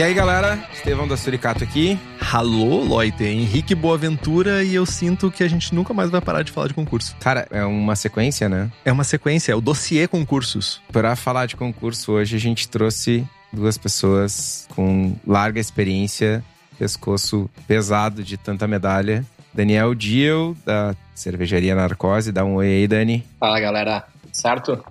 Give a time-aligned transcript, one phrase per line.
[0.00, 0.58] E aí, galera?
[0.72, 1.98] Estevão da Suricato aqui.
[2.32, 6.50] Alô, Loite, Henrique Boaventura e eu sinto que a gente nunca mais vai parar de
[6.50, 7.14] falar de concurso.
[7.20, 8.72] Cara, é uma sequência, né?
[8.82, 10.80] É uma sequência, é o dossiê concursos.
[10.90, 16.42] Para falar de concurso, hoje a gente trouxe duas pessoas com larga experiência,
[16.78, 19.22] pescoço pesado de tanta medalha.
[19.52, 22.32] Daniel Diel, da Cervejaria Narcose.
[22.32, 23.22] Dá um oi aí, Dani.
[23.38, 24.04] Fala, galera.
[24.32, 24.82] Certo?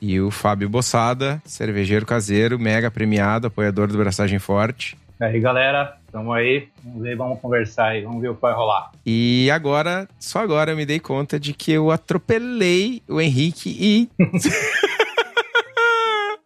[0.00, 4.96] E o Fábio Bossada, cervejeiro caseiro, mega premiado, apoiador do Braçagem Forte.
[5.18, 6.68] E aí, galera, tamo aí.
[6.84, 8.90] Vamos ver, vamos conversar aí, vamos ver o que vai rolar.
[9.04, 14.10] E agora, só agora eu me dei conta de que eu atropelei o Henrique e.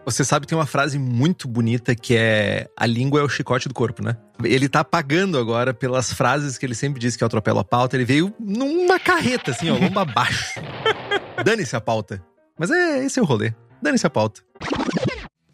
[0.04, 3.68] Você sabe que tem uma frase muito bonita que é a língua é o chicote
[3.68, 4.16] do corpo, né?
[4.42, 7.96] Ele tá pagando agora pelas frases que ele sempre diz que eu atropelo a pauta.
[7.96, 10.60] Ele veio numa carreta, assim, ó, lomba abaixo.
[11.44, 12.22] Dane-se a pauta.
[12.60, 13.54] Mas é esse é o rolê.
[13.80, 14.42] Dane-se a pauta.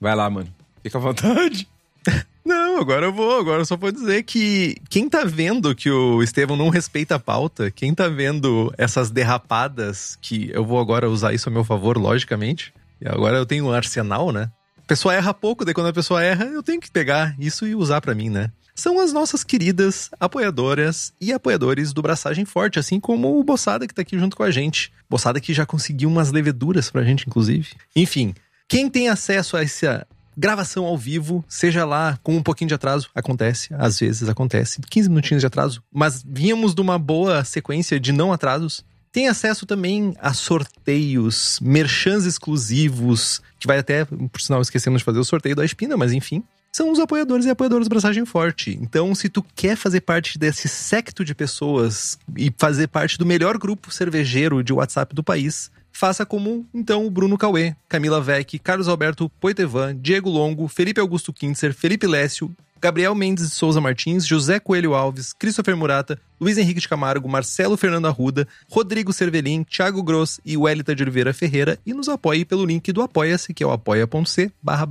[0.01, 0.53] Vai lá, mano.
[0.83, 1.69] Fica à vontade.
[2.45, 3.39] Não, agora eu vou.
[3.39, 7.19] Agora eu só vou dizer que quem tá vendo que o Estevão não respeita a
[7.19, 11.97] pauta, quem tá vendo essas derrapadas, que eu vou agora usar isso a meu favor,
[11.97, 12.75] logicamente.
[13.01, 14.51] E agora eu tenho um arsenal, né?
[14.79, 17.75] A pessoa erra pouco, daí quando a pessoa erra, eu tenho que pegar isso e
[17.75, 18.51] usar para mim, né?
[18.77, 23.95] São as nossas queridas apoiadoras e apoiadores do Braçagem Forte, assim como o Bossada que
[23.95, 24.93] tá aqui junto com a gente.
[25.09, 27.71] Bossada que já conseguiu umas leveduras pra gente, inclusive.
[27.97, 28.35] Enfim,
[28.69, 30.07] quem tem acesso a essa
[30.37, 35.09] gravação ao vivo, seja lá com um pouquinho de atraso, acontece, às vezes acontece, 15
[35.09, 38.85] minutinhos de atraso, mas vínhamos de uma boa sequência de não atrasos.
[39.11, 45.19] Tem acesso também a sorteios, merchans exclusivos, que vai até, por sinal, esquecemos de fazer
[45.19, 46.45] o sorteio da Espina, mas enfim.
[46.77, 48.79] São os apoiadores e apoiadoras do Braçagem Forte.
[48.83, 53.57] Então, se tu quer fazer parte desse secto de pessoas e fazer parte do melhor
[53.57, 58.89] grupo cervejeiro de WhatsApp do país, faça como então o Bruno Cauê, Camila Vec, Carlos
[58.89, 64.61] Alberto Poitevan, Diego Longo, Felipe Augusto Kintzer, Felipe Lécio, Gabriel Mendes de Souza Martins, José
[64.61, 70.39] Coelho Alves, Christopher Murata, Luiz Henrique de Camargo, Marcelo Fernando Arruda, Rodrigo Cervelin, Thiago Gross
[70.45, 73.73] e Wellington de Oliveira Ferreira e nos apoie pelo link do Apoia-se, que é o
[73.73, 74.87] apoia.c barra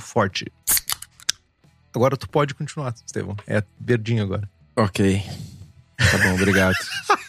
[0.00, 0.46] forte.
[1.94, 3.36] Agora tu pode continuar, Estevão.
[3.46, 4.48] É verdinho agora.
[4.76, 5.22] Ok.
[5.96, 6.74] Tá bom, obrigado.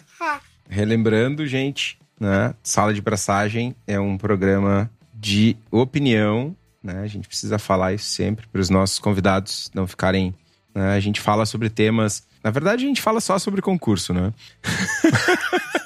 [0.68, 2.56] Relembrando, gente, né?
[2.64, 7.02] Sala de Braçagem é um programa de opinião, né?
[7.02, 10.34] A gente precisa falar isso sempre para os nossos convidados não ficarem.
[10.74, 10.96] Né?
[10.96, 12.24] A gente fala sobre temas.
[12.44, 14.34] Na verdade, a gente fala só sobre concurso, né?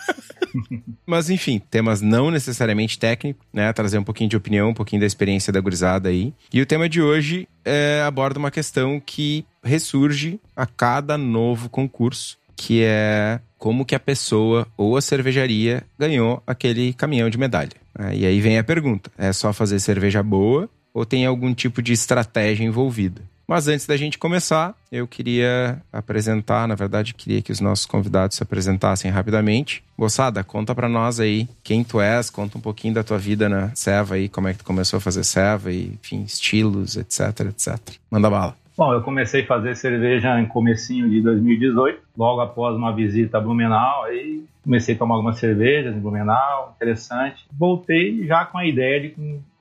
[1.06, 3.72] Mas enfim, temas não necessariamente técnicos, né?
[3.74, 6.34] Trazer um pouquinho de opinião, um pouquinho da experiência da gurizada aí.
[6.54, 12.38] E o tema de hoje é, aborda uma questão que ressurge a cada novo concurso,
[12.56, 17.72] que é como que a pessoa ou a cervejaria ganhou aquele caminhão de medalha.
[17.98, 21.82] É, e aí vem a pergunta: é só fazer cerveja boa ou tem algum tipo
[21.82, 23.22] de estratégia envolvida?
[23.50, 28.38] Mas antes da gente começar, eu queria apresentar, na verdade, queria que os nossos convidados
[28.38, 29.84] se apresentassem rapidamente.
[29.98, 33.74] Moçada, conta para nós aí quem tu és, conta um pouquinho da tua vida na
[33.74, 37.80] Seva aí, como é que tu começou a fazer Seva e, enfim, estilos, etc, etc.
[38.12, 38.56] Manda bala.
[38.78, 43.42] Bom, eu comecei a fazer cerveja em comecinho de 2018, logo após uma visita a
[43.42, 47.48] Blumenau, aí comecei a tomar algumas cervejas em Blumenau, interessante.
[47.52, 49.10] Voltei já com a ideia de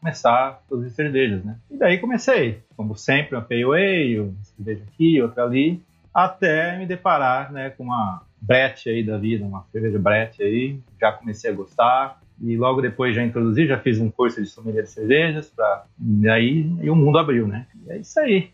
[0.09, 1.57] começar a produzir cervejas, né?
[1.71, 5.83] E daí comecei, como sempre, uma pale ale, uma cerveja aqui, outra ali,
[6.15, 11.13] até me deparar, né, com uma brete aí da vida, uma cerveja brete aí, já
[11.13, 14.91] comecei a gostar, e logo depois já introduzi, já fiz um curso de sommelier de
[14.91, 17.67] cervejas, pra, e aí e o mundo abriu, né?
[17.87, 18.51] E é isso aí.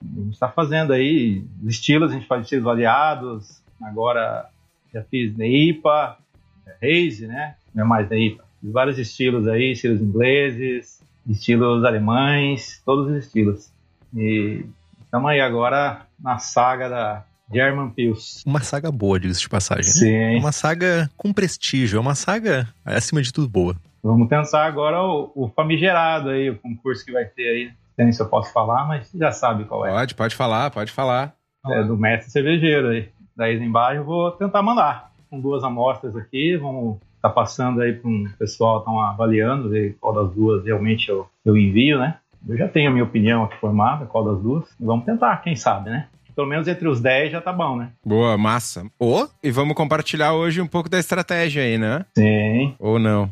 [0.00, 4.48] A gente está fazendo aí estilos, a gente faz estilos variados, agora
[4.92, 6.16] já fiz Neipa,
[6.80, 7.56] Reise, né?
[7.74, 8.47] Não é mais Neipa.
[8.60, 13.70] Fiz vários estilos aí, estilos ingleses, estilos alemães, todos os estilos.
[14.14, 14.64] E
[15.04, 18.42] estamos aí agora na saga da German Pils.
[18.46, 19.84] Uma saga boa, diga-se de passagem.
[19.84, 19.90] né?
[19.90, 20.36] Sim.
[20.36, 23.76] É uma saga com prestígio, é uma saga, acima de tudo, boa.
[24.02, 27.72] Vamos pensar agora o, o famigerado aí, o concurso que vai ter aí.
[27.96, 29.90] Não sei se eu posso falar, mas já sabe qual é.
[29.90, 31.34] Pode, pode falar, pode falar.
[31.66, 33.08] É do mestre cervejeiro aí.
[33.36, 35.10] Daí embaixo eu vou tentar mandar.
[35.28, 40.14] Com duas amostras aqui, vamos tá passando aí para um pessoal estão avaliando, ver qual
[40.14, 42.16] das duas realmente eu, eu envio, né?
[42.48, 44.64] Eu já tenho a minha opinião aqui formada, qual das duas.
[44.78, 46.06] Vamos tentar, quem sabe, né?
[46.36, 47.88] Pelo menos entre os 10 já tá bom, né?
[48.06, 48.86] Boa, massa.
[48.96, 52.04] Ô, E vamos compartilhar hoje um pouco da estratégia aí, né?
[52.16, 53.28] Sim, Ou não?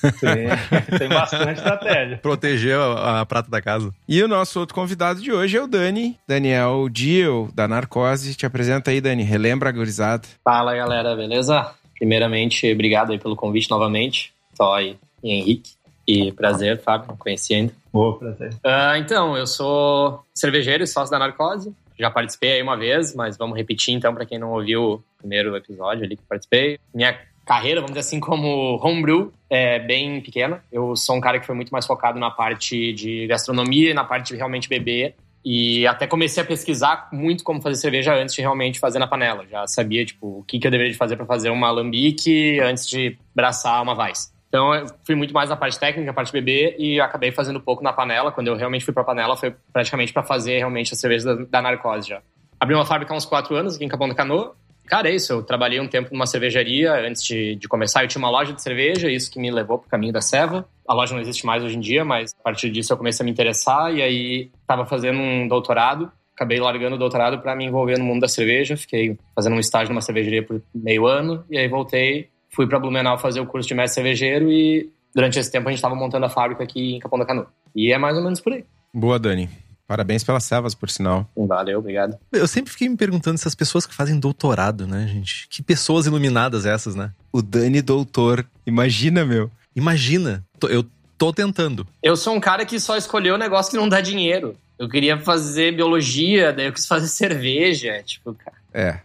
[0.00, 0.46] sim.
[0.98, 2.16] Tem bastante estratégia.
[2.16, 3.92] proteger a, a prata da casa.
[4.08, 8.34] E o nosso outro convidado de hoje é o Dani, Daniel Diel, da Narcose.
[8.34, 9.22] Te apresenta aí, Dani.
[9.22, 10.26] Relembra a gurizada.
[10.42, 11.70] Fala galera, beleza?
[11.98, 15.76] Primeiramente, obrigado aí pelo convite novamente, Toy e Henrique.
[16.06, 17.72] E prazer, Fábio, conheci ainda.
[17.92, 18.54] Boa, prazer.
[18.62, 21.74] Ah, então, eu sou cervejeiro e sócio da Narcose.
[21.98, 25.56] Já participei aí uma vez, mas vamos repetir então para quem não ouviu o primeiro
[25.56, 26.78] episódio ali que participei.
[26.94, 30.62] Minha carreira, vamos dizer assim, como homebrew é bem pequena.
[30.70, 34.04] Eu sou um cara que foi muito mais focado na parte de gastronomia e na
[34.04, 35.14] parte de realmente beber.
[35.48, 39.46] E até comecei a pesquisar muito como fazer cerveja antes de realmente fazer na panela.
[39.48, 42.84] Já sabia, tipo, o que, que eu deveria de fazer para fazer uma alambique antes
[42.84, 44.34] de braçar uma Weiss.
[44.48, 47.80] Então, eu fui muito mais na parte técnica, na parte bebê, e acabei fazendo pouco
[47.80, 48.32] na panela.
[48.32, 51.62] Quando eu realmente fui pra panela, foi praticamente para fazer realmente a cerveja da, da
[51.62, 52.20] Narcose já.
[52.58, 54.56] Abri uma fábrica há uns quatro anos aqui em Capão da Canoa.
[54.86, 55.32] Cara, é isso.
[55.32, 58.02] Eu trabalhei um tempo numa cervejaria antes de, de começar.
[58.02, 60.68] Eu tinha uma loja de cerveja, isso que me levou pro caminho da Seva.
[60.88, 63.24] A loja não existe mais hoje em dia, mas a partir disso eu comecei a
[63.24, 66.10] me interessar e aí tava fazendo um doutorado.
[66.34, 68.76] Acabei largando o doutorado para me envolver no mundo da cerveja.
[68.76, 72.28] Fiquei fazendo um estágio numa cervejaria por meio ano e aí voltei.
[72.50, 75.78] Fui para Blumenau fazer o curso de mestre cervejeiro e durante esse tempo a gente
[75.78, 77.48] estava montando a fábrica aqui em Capão da Canoa.
[77.74, 78.64] E é mais ou menos por aí.
[78.92, 79.48] Boa, Dani.
[79.86, 81.28] Parabéns pelas servas, por sinal.
[81.36, 82.18] Valeu, obrigado.
[82.32, 85.46] Eu sempre fiquei me perguntando essas pessoas que fazem doutorado, né, gente?
[85.48, 87.12] Que pessoas iluminadas essas, né?
[87.32, 88.44] O Dani doutor.
[88.66, 89.50] Imagina, meu.
[89.76, 90.84] Imagina, tô- eu
[91.18, 91.86] tô tentando.
[92.02, 94.56] Eu sou um cara que só escolheu o negócio que não dá dinheiro.
[94.78, 98.02] Eu queria fazer biologia, daí eu quis fazer cerveja.
[98.02, 98.56] Tipo, cara.
[98.74, 99.00] É.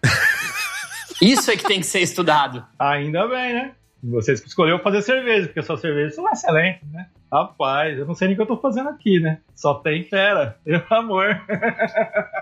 [1.21, 2.65] Isso é que tem que ser estudado.
[2.79, 3.71] Ainda bem, né?
[4.03, 7.05] Vocês que escolheu fazer cerveja, porque suas cervejas são excelentes, né?
[7.31, 9.39] Rapaz, eu não sei nem o que eu tô fazendo aqui, né?
[9.55, 11.41] Só tem fera, pelo amor.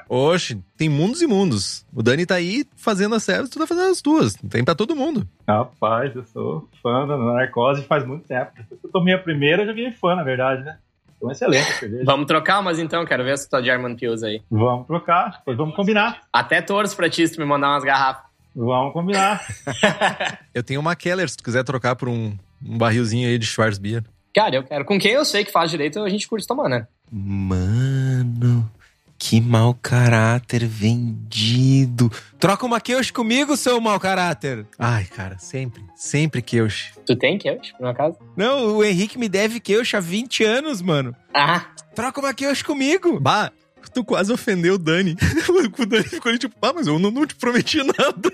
[0.10, 1.86] Oxe, tem mundos e mundos.
[1.94, 4.34] O Dani tá aí fazendo as séries, tu tá fazendo as tuas.
[4.50, 5.28] Tem pra todo mundo.
[5.48, 8.52] Rapaz, eu sou fã da narcose faz muito tempo.
[8.58, 10.78] Depois que eu tomei a primeira, eu já virei fã, na verdade, né?
[11.18, 12.04] Então, excelente a cerveja.
[12.06, 14.42] Vamos trocar umas então, quero ver essa tua German Pills aí.
[14.50, 16.22] Vamos trocar, depois vamos combinar.
[16.34, 18.24] Até torço pra ti se tu me mandar umas garrafas.
[18.56, 19.46] Vamos combinar.
[20.52, 24.04] Eu tenho uma Keller, se tu quiser trocar por um, um barrilzinho aí de Schwarzbier.
[24.40, 24.86] Cara, eu quero.
[24.86, 26.88] Com quem eu sei que faz direito, a gente curte tomar, né?
[27.12, 28.72] Mano,
[29.18, 32.10] que mau caráter vendido.
[32.40, 34.66] Troca uma queixa comigo, seu mau caráter.
[34.80, 36.70] Ai, cara, sempre, sempre que eu...
[37.06, 38.18] Tu tem queijo, por um acaso?
[38.38, 41.14] Não, o Henrique me deve queixa há 20 anos, mano.
[41.34, 43.20] Ah, Troca uma queixa comigo.
[43.20, 43.52] Bah,
[43.94, 45.18] tu quase ofendeu o Dani.
[45.78, 48.32] o Dani ficou ali tipo, ah, mas eu não, não te prometi nada.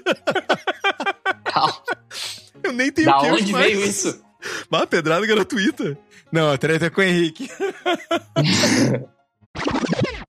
[1.46, 1.82] calma.
[2.62, 3.66] Eu nem tenho Da queijo onde mais.
[3.66, 4.25] veio isso?
[4.70, 5.98] Bah, pedrada gratuita.
[6.32, 7.50] Não, a treta é com o Henrique.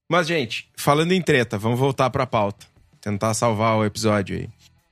[0.09, 2.67] Mas, gente, falando em treta, vamos voltar pra pauta.
[3.00, 4.49] Tentar salvar o episódio aí.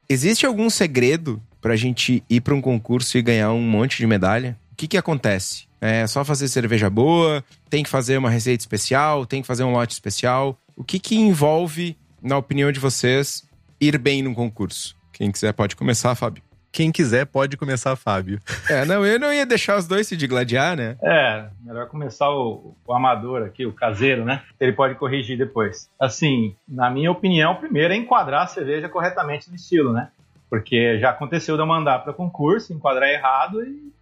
[0.09, 4.59] Existe algum segredo pra gente ir pra um concurso e ganhar um monte de medalha?
[4.73, 5.67] O que que acontece?
[5.81, 7.45] É só fazer cerveja boa?
[7.71, 9.25] Tem que fazer uma receita especial?
[9.25, 10.59] Tem que fazer um lote especial?
[10.77, 13.45] O que que envolve, na opinião de vocês,
[13.81, 14.97] ir bem num concurso?
[15.13, 16.43] Quem quiser pode começar, Fábio.
[16.75, 18.41] Quem quiser pode começar, Fábio.
[18.69, 20.97] É, não, eu não ia deixar os dois se digladiar, né?
[21.05, 24.43] É, melhor começar o, o amador aqui, o caseiro, né?
[24.59, 25.89] Ele pode corrigir depois.
[26.01, 30.09] Assim, na minha opinião, primeiro é enquadrar a cerveja corretamente no estilo, né?
[30.51, 33.93] Porque já aconteceu de eu mandar para concurso, enquadrar errado e,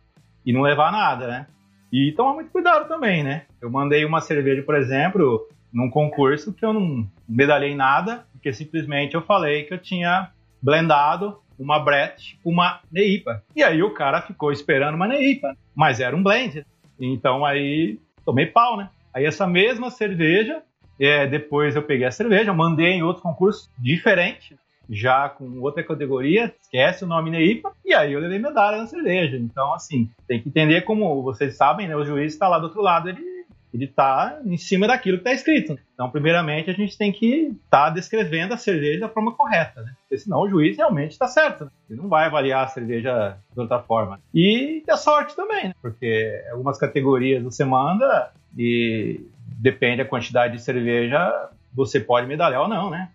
[0.46, 1.46] e não levar nada, né?
[1.92, 3.42] E tomar muito cuidado também, né?
[3.60, 9.14] Eu mandei uma cerveja, por exemplo, num concurso que eu não medalhei nada, porque simplesmente
[9.14, 10.30] eu falei que eu tinha
[10.62, 13.42] blendado uma Brett uma Neipa.
[13.54, 16.64] E aí o cara ficou esperando uma Neipa, mas era um blend.
[16.98, 18.88] Então aí tomei pau, né?
[19.14, 20.62] Aí essa mesma cerveja,
[20.98, 24.56] é, depois eu peguei a cerveja, mandei em outro concurso diferente,
[24.88, 29.36] já com outra categoria, esquece o nome Neipa, e aí eu levei medalha na cerveja.
[29.36, 31.96] Então, assim, tem que entender como vocês sabem, né?
[31.96, 33.31] O juiz está lá do outro lado, ele
[33.72, 35.78] ele está em cima daquilo que está escrito.
[35.94, 39.94] Então, primeiramente, a gente tem que estar tá descrevendo a cerveja da forma correta, né?
[40.02, 41.64] Porque senão o juiz realmente está certo.
[41.64, 41.70] Né?
[41.88, 44.20] Ele não vai avaliar a cerveja de outra forma.
[44.34, 45.74] E ter sorte também, né?
[45.80, 49.20] Porque algumas categorias você manda e
[49.58, 53.08] depende da quantidade de cerveja, você pode medalhar ou não, né?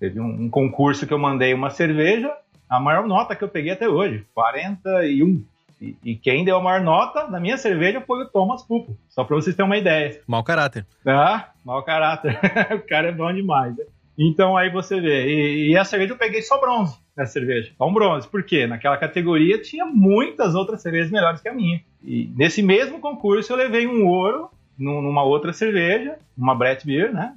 [0.00, 2.32] Teve um, um concurso que eu mandei uma cerveja,
[2.68, 5.42] a maior nota que eu peguei até hoje, 41.
[5.80, 8.96] E, e quem deu a maior nota na minha cerveja foi o Thomas Pupo.
[9.08, 10.20] Só para vocês terem uma ideia.
[10.26, 10.86] Mau caráter.
[11.06, 12.38] Ah, mau caráter.
[12.74, 13.76] o cara é bom demais.
[13.76, 13.84] Né?
[14.18, 15.28] Então aí você vê.
[15.28, 17.70] E, e, a cerveja eu peguei só bronze nessa cerveja.
[17.78, 18.26] Só um bronze.
[18.26, 18.66] Por quê?
[18.66, 21.80] Naquela categoria tinha muitas outras cervejas melhores que a minha.
[22.02, 27.34] E nesse mesmo concurso eu levei um ouro numa outra cerveja, uma Brett Beer, né?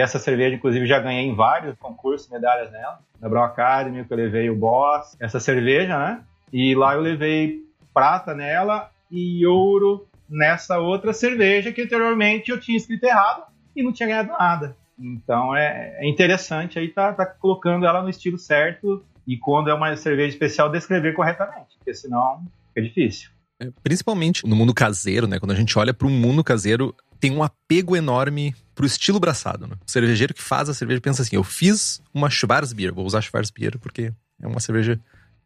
[0.00, 3.00] Essa cerveja, inclusive, já ganhei em vários concursos, medalhas nela.
[3.20, 6.22] Na Brown Academy, que eu levei o Boss, essa cerveja, né?
[6.52, 7.60] E lá eu levei
[7.94, 13.44] prata nela e ouro nessa outra cerveja que anteriormente eu tinha escrito errado
[13.74, 14.76] e não tinha ganhado nada.
[14.98, 19.74] Então é, é interessante aí tá, tá colocando ela no estilo certo e quando é
[19.74, 23.30] uma cerveja especial descrever corretamente, porque senão fica difícil.
[23.60, 25.38] É, principalmente no mundo caseiro, né?
[25.38, 29.66] Quando a gente olha para um mundo caseiro, tem um apego enorme pro estilo braçado.
[29.66, 29.76] Né?
[29.86, 33.78] O cervejeiro que faz a cerveja pensa assim: eu fiz uma Schwarzbier, vou usar Schwarzbier
[33.78, 34.98] porque é uma cerveja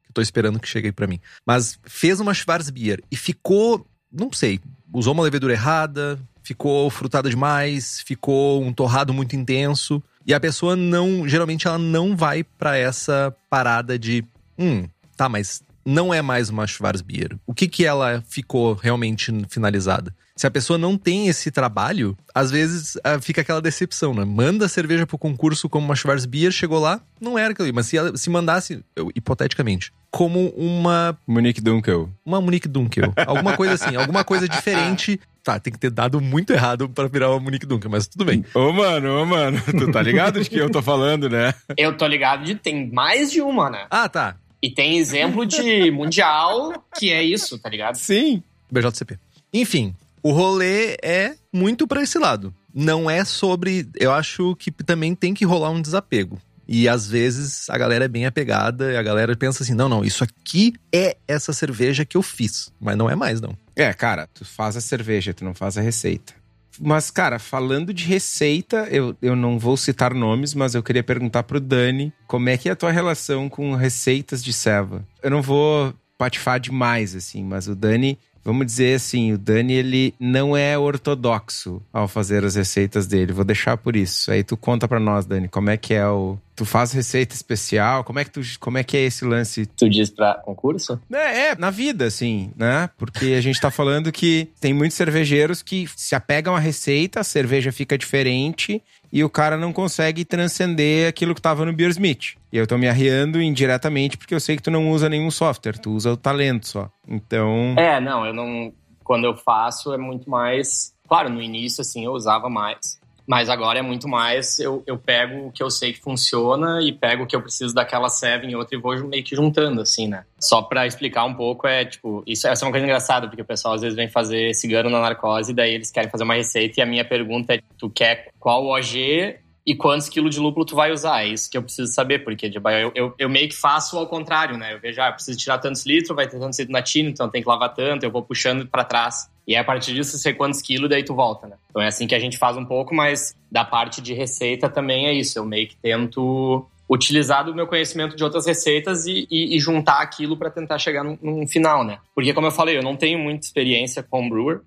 [0.06, 1.20] que tô esperando que chegue aí para mim.
[1.44, 4.60] Mas fez uma Schwarzbier e ficou, não sei,
[4.92, 10.02] usou uma levedura errada, ficou frutada demais, ficou um torrado muito intenso.
[10.24, 14.24] E a pessoa não, geralmente ela não vai para essa parada de,
[14.58, 17.36] hum, tá, mas não é mais uma Schwarzbier.
[17.46, 20.14] O que que ela ficou realmente finalizada?
[20.36, 24.24] Se a pessoa não tem esse trabalho, às vezes ah, fica aquela decepção, né?
[24.24, 27.72] Manda a cerveja pro concurso como uma Schwarzbier, chegou lá, não era aquilo ali.
[27.72, 31.18] Mas se, ela, se mandasse, eu, hipoteticamente, como uma...
[31.26, 32.10] Monique Dunkel.
[32.24, 33.14] Uma Monique Dunkel.
[33.26, 37.30] Alguma coisa assim, alguma coisa diferente Tá, tem que ter dado muito errado para virar
[37.30, 38.44] uma Monique Duncan, mas tudo bem.
[38.52, 41.54] Ô, mano, ô, mano, tu tá ligado de que eu tô falando, né?
[41.76, 43.86] Eu tô ligado de tem mais de uma, né?
[43.88, 44.34] Ah, tá.
[44.60, 47.94] E tem exemplo de mundial que é isso, tá ligado?
[47.94, 48.42] Sim.
[48.68, 49.20] BJCP.
[49.54, 49.94] Enfim,
[50.26, 52.52] o rolê é muito para esse lado.
[52.74, 53.88] Não é sobre.
[53.94, 56.40] Eu acho que também tem que rolar um desapego.
[56.66, 60.04] E às vezes a galera é bem apegada e a galera pensa assim: não, não,
[60.04, 62.72] isso aqui é essa cerveja que eu fiz.
[62.80, 63.56] Mas não é mais, não.
[63.76, 66.34] É, cara, tu faz a cerveja, tu não faz a receita.
[66.80, 71.44] Mas, cara, falando de receita, eu, eu não vou citar nomes, mas eu queria perguntar
[71.44, 75.06] pro Dani como é que é a tua relação com receitas de ceva.
[75.22, 80.14] Eu não vou patifar demais, assim, mas o Dani vamos dizer assim, o Dani ele
[80.20, 83.32] não é ortodoxo ao fazer as receitas dele.
[83.32, 84.30] Vou deixar por isso.
[84.30, 88.02] Aí tu conta para nós, Dani, como é que é o Tu faz receita especial?
[88.02, 89.66] Como é que tu, como é que é esse lance?
[89.66, 90.98] Tu diz para concurso?
[91.12, 92.88] É, é, na vida, assim, né?
[92.96, 97.24] Porque a gente tá falando que tem muitos cervejeiros que se apegam à receita, a
[97.24, 98.82] cerveja fica diferente
[99.16, 102.36] e o cara não consegue transcender aquilo que tava no Beersmith.
[102.52, 105.78] E eu tô me arriando indiretamente porque eu sei que tu não usa nenhum software,
[105.78, 106.90] tu usa o talento só.
[107.08, 107.74] Então.
[107.78, 108.74] É, não, eu não.
[109.02, 110.94] Quando eu faço é muito mais.
[111.08, 113.00] Claro, no início, assim, eu usava mais.
[113.26, 116.92] Mas agora é muito mais, eu, eu pego o que eu sei que funciona e
[116.92, 120.06] pego o que eu preciso daquela seven e outra e vou meio que juntando, assim,
[120.06, 120.24] né?
[120.38, 123.74] Só pra explicar um pouco, é tipo, isso é uma coisa engraçada, porque o pessoal
[123.74, 126.86] às vezes vem fazer cigano na narcose, daí eles querem fazer uma receita e a
[126.86, 131.24] minha pergunta é, tu quer qual OG e quantos quilos de lúpulo tu vai usar.
[131.24, 134.06] É isso que eu preciso saber, porque tipo, eu, eu, eu, meio que faço ao
[134.06, 134.74] contrário, né?
[134.74, 137.28] Eu vejo, ah, eu preciso tirar tantos litros, vai ter tantos litros na tina, então
[137.28, 139.28] tem que lavar tanto, eu vou puxando para trás.
[139.46, 141.56] E a partir disso, você quantos quilos, daí tu volta, né?
[141.70, 145.06] Então é assim que a gente faz um pouco, mas da parte de receita também
[145.06, 145.38] é isso.
[145.38, 150.00] Eu meio que tento utilizar do meu conhecimento de outras receitas e, e, e juntar
[150.00, 151.98] aquilo para tentar chegar num, num, final, né?
[152.14, 154.60] Porque, como eu falei, eu não tenho muita experiência com brewer.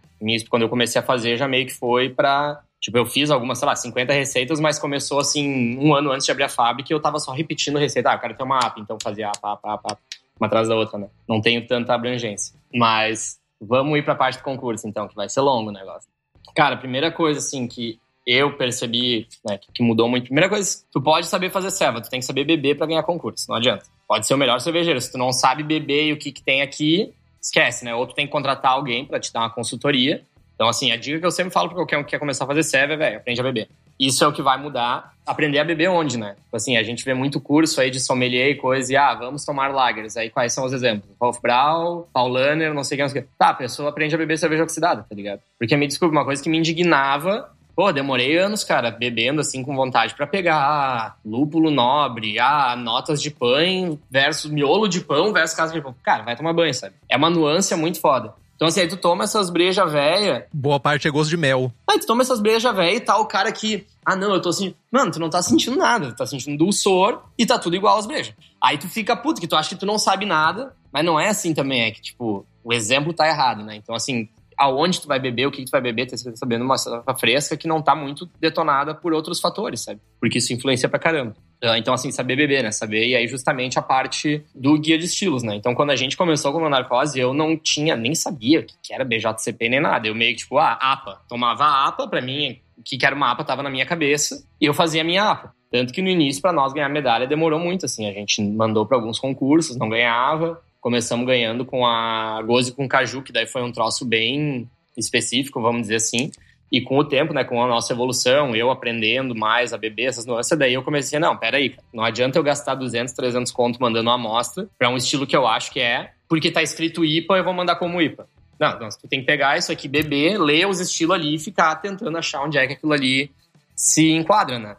[0.50, 3.68] Quando eu comecei a fazer, já meio que foi para Tipo, eu fiz algumas, sei
[3.68, 7.20] lá, 50 receitas, mas começou assim, um ano antes de abrir a fábrica eu tava
[7.20, 8.10] só repetindo receita.
[8.10, 10.02] Ah, eu quero ter uma app, então fazia app, app, app, app,
[10.40, 11.08] uma atrás da outra, né?
[11.28, 12.56] Não tenho tanta abrangência.
[12.74, 16.10] Mas vamos ir pra parte do concurso, então, que vai ser longo o negócio.
[16.56, 20.26] Cara, a primeira coisa, assim, que eu percebi, né, que mudou muito.
[20.26, 23.46] Primeira coisa, tu pode saber fazer serva, tu tem que saber beber para ganhar concurso,
[23.50, 23.86] não adianta.
[24.08, 26.62] Pode ser o melhor cervejeiro, se tu não sabe beber e o que, que tem
[26.62, 27.96] aqui, esquece, né?
[27.96, 30.26] Ou tu tem que contratar alguém para te dar uma consultoria,
[30.60, 32.48] então, assim, a dica que eu sempre falo para qualquer um que quer começar a
[32.48, 33.70] fazer serve é, velho, aprende a beber.
[33.98, 35.14] Isso é o que vai mudar.
[35.26, 36.36] Aprender a beber onde, né?
[36.44, 39.46] Tipo assim, a gente vê muito curso aí de sommelier e coisa, e ah, vamos
[39.46, 40.18] tomar lagers.
[40.18, 41.16] Aí quais são os exemplos?
[41.18, 43.32] Wolf Brau, Paulaner, não sei quem, não sei quem.
[43.40, 45.40] Tá, a pessoa aprende a beber cerveja oxidada, tá ligado?
[45.58, 49.74] Porque me desculpa, uma coisa que me indignava Pô, demorei anos, cara, bebendo assim com
[49.74, 55.56] vontade para pegar ah, lúpulo nobre, ah, notas de pão versus miolo de pão versus
[55.56, 55.96] casa de pão.
[56.04, 56.96] Cara, vai tomar banho, sabe?
[57.08, 58.34] É uma nuance muito foda.
[58.60, 60.46] Então, assim, aí tu toma essas brejas velha.
[60.52, 61.72] Boa parte é gosto de mel.
[61.90, 63.88] Aí tu toma essas brejas velha e tá o cara que.
[64.06, 64.76] Ah, não, eu tô assim.
[64.92, 66.10] Mano, tu não tá sentindo nada.
[66.10, 68.34] Tu tá sentindo dulçor e tá tudo igual às brejas.
[68.62, 71.30] Aí tu fica puto, que tu acha que tu não sabe nada, mas não é
[71.30, 71.84] assim também.
[71.84, 73.78] É que, tipo, o exemplo tá errado, né?
[73.78, 74.28] Então, assim,
[74.60, 77.56] aonde tu vai beber, o que, tu vai beber, tu tá sabendo uma cerveja fresca
[77.56, 80.02] que não tá muito detonada por outros fatores, sabe?
[80.20, 81.36] Porque isso influencia pra caramba.
[81.64, 82.72] Uh, então, assim, saber beber, né?
[82.72, 85.56] Saber, e aí justamente a parte do guia de estilos, né?
[85.56, 88.94] Então, quando a gente começou com o narcose, eu não tinha, nem sabia o que
[88.94, 90.08] era BJCP nem nada.
[90.08, 91.22] Eu meio que, tipo, ah, APA.
[91.30, 94.74] Tomava APA, pra mim, o que era uma APA tava na minha cabeça, e eu
[94.74, 95.54] fazia a minha APA.
[95.72, 98.10] Tanto que no início, para nós ganhar medalha, demorou muito, assim.
[98.10, 100.60] A gente mandou para alguns concursos, não ganhava.
[100.82, 105.82] Começamos ganhando com a Goze com Caju, que daí foi um troço bem específico, vamos
[105.84, 106.32] dizer assim.
[106.72, 110.26] E com o tempo, né, com a nossa evolução, eu aprendendo mais a beber essas
[110.26, 114.08] nuances, daí eu comecei, não, peraí, cara, não adianta eu gastar 200, 300 conto mandando
[114.08, 117.44] uma amostra para um estilo que eu acho que é, porque tá escrito IPA, eu
[117.44, 118.28] vou mandar como IPA.
[118.60, 121.76] Não, não, tu tem que pegar isso aqui, beber, ler os estilos ali e ficar
[121.78, 123.32] tentando achar onde é que aquilo ali
[123.76, 124.76] se enquadra, né?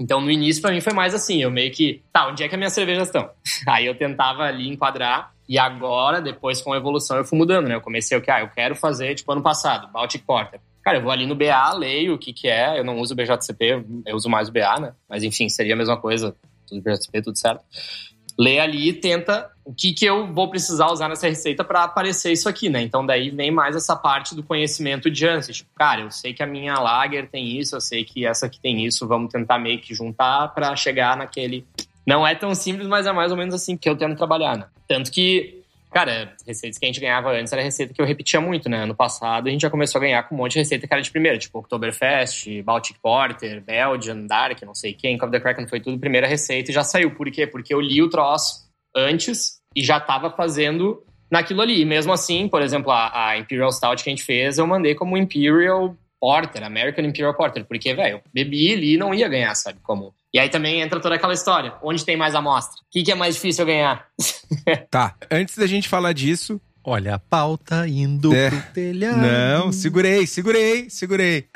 [0.00, 2.54] Então, no início, para mim, foi mais assim, eu meio que, tá, onde é que
[2.54, 3.30] as minhas cervejas estão?
[3.68, 7.74] Aí eu tentava ali enquadrar, e agora, depois com a evolução, eu fui mudando, né?
[7.74, 10.60] Eu comecei o que, ah, eu quero fazer, tipo, ano passado, Baltic Porter.
[10.80, 13.16] Cara, eu vou ali no BA, leio o que que é, eu não uso o
[13.16, 14.92] BJCP, eu uso mais o BA, né?
[15.08, 16.36] Mas enfim, seria a mesma coisa,
[16.68, 17.64] tudo BJCP, tudo certo.
[18.38, 22.30] Lê ali e tenta o que que eu vou precisar usar nessa receita para aparecer
[22.30, 22.80] isso aqui, né?
[22.82, 25.56] Então daí vem mais essa parte do conhecimento de antes.
[25.56, 28.60] Tipo, cara, eu sei que a minha lager tem isso, eu sei que essa aqui
[28.60, 31.66] tem isso, vamos tentar meio que juntar para chegar naquele...
[32.06, 34.66] Não é tão simples, mas é mais ou menos assim que eu tento trabalhar, né?
[34.88, 38.68] Tanto que Cara, receitas que a gente ganhava antes era receita que eu repetia muito,
[38.68, 38.84] né?
[38.84, 41.02] Ano passado a gente já começou a ganhar com um monte de receita que era
[41.02, 45.80] de primeira, tipo Oktoberfest, Baltic Porter, Belgian, Dark, não sei quem, Cover the Kraken foi
[45.80, 47.10] tudo primeira receita e já saiu.
[47.10, 47.44] Por quê?
[47.44, 51.80] Porque eu li o troço antes e já tava fazendo naquilo ali.
[51.80, 54.94] E mesmo assim, por exemplo, a, a Imperial Stout que a gente fez, eu mandei
[54.94, 59.80] como Imperial Porter, American Imperial Porter, porque, velho, bebi ali e não ia ganhar, sabe?
[59.82, 61.74] Como e aí também entra toda aquela história.
[61.82, 62.80] Onde tem mais amostra?
[62.80, 64.06] O que, que é mais difícil ganhar?
[64.88, 65.14] tá.
[65.30, 66.60] Antes da gente falar disso.
[66.82, 68.48] Olha a pauta indo é.
[68.48, 69.18] pro telhado.
[69.18, 71.46] Não, segurei, segurei, segurei.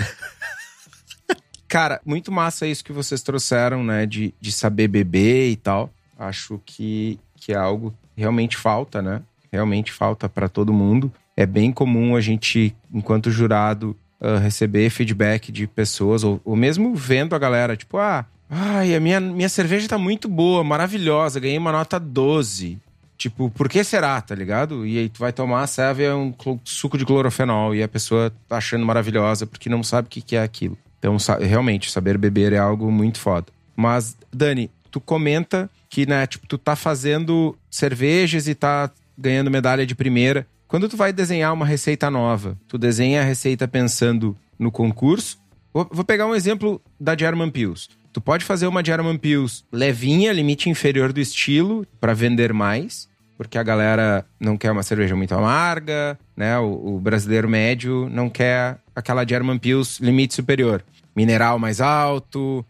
[1.66, 4.07] Cara, muito massa isso que vocês trouxeram, né?
[4.07, 5.90] De, de saber beber e tal.
[6.19, 9.23] Acho que, que é algo que realmente falta, né?
[9.52, 11.13] Realmente falta para todo mundo.
[11.37, 16.95] É bem comum a gente, enquanto jurado, uh, receber feedback de pessoas, ou, ou mesmo
[16.95, 21.59] vendo a galera, tipo, ah, Ai, a minha, minha cerveja tá muito boa, maravilhosa, ganhei
[21.59, 22.78] uma nota 12.
[23.17, 24.87] Tipo, por que será, tá ligado?
[24.87, 28.33] E aí tu vai tomar a cerveja é um suco de clorofenol e a pessoa
[28.49, 30.76] tá achando maravilhosa porque não sabe o que, que é aquilo.
[30.99, 33.47] Então, realmente, saber beber é algo muito foda.
[33.76, 39.87] Mas, Dani, tu comenta que, né, tipo, tu tá fazendo cervejas e tá ganhando medalha
[39.87, 40.47] de primeira.
[40.67, 45.39] Quando tu vai desenhar uma receita nova, tu desenha a receita pensando no concurso?
[45.73, 47.89] Vou, vou pegar um exemplo da German Pills.
[48.15, 53.59] Tu pode fazer uma German Pills levinha, limite inferior do estilo, para vender mais, porque
[53.59, 56.57] a galera não quer uma cerveja muito amarga, né?
[56.61, 60.85] O, o brasileiro médio não quer aquela German Pills limite superior.
[61.17, 62.65] Mineral mais alto,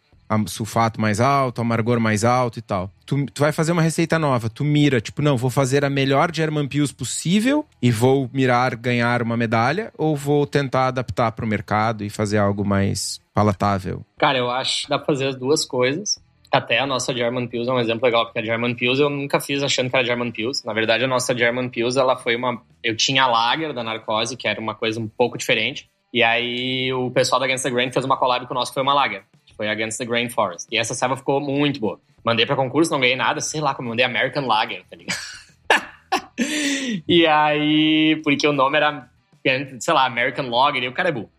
[0.46, 2.90] sulfato mais alto, amargor mais alto e tal.
[3.06, 6.34] Tu, tu vai fazer uma receita nova, tu mira, tipo, não, vou fazer a melhor
[6.34, 11.48] German Pills possível e vou mirar ganhar uma medalha, ou vou tentar adaptar para o
[11.48, 14.02] mercado e fazer algo mais palatável?
[14.18, 16.18] Cara, eu acho que dá pra fazer as duas coisas.
[16.50, 19.40] Até a nossa German Pills é um exemplo legal, porque a German Pills eu nunca
[19.40, 20.64] fiz achando que era German Pills.
[20.64, 22.62] Na verdade, a nossa German Pills, ela foi uma...
[22.82, 25.90] Eu tinha a Lager da Narcose, que era uma coisa um pouco diferente.
[26.12, 28.84] E aí o pessoal da the Grain fez uma collab com o nosso, que foi
[28.84, 29.24] uma Lager.
[29.54, 30.68] Que foi Against the Grain Forest.
[30.70, 32.00] E essa serva ficou muito boa.
[32.24, 33.40] Mandei pra concurso, não ganhei nada.
[33.40, 35.18] Sei lá como mandei American Lager, tá ligado?
[37.08, 38.20] e aí...
[38.24, 39.08] Porque o nome era,
[39.78, 40.82] sei lá, American Lager.
[40.82, 41.30] E o cara é burro.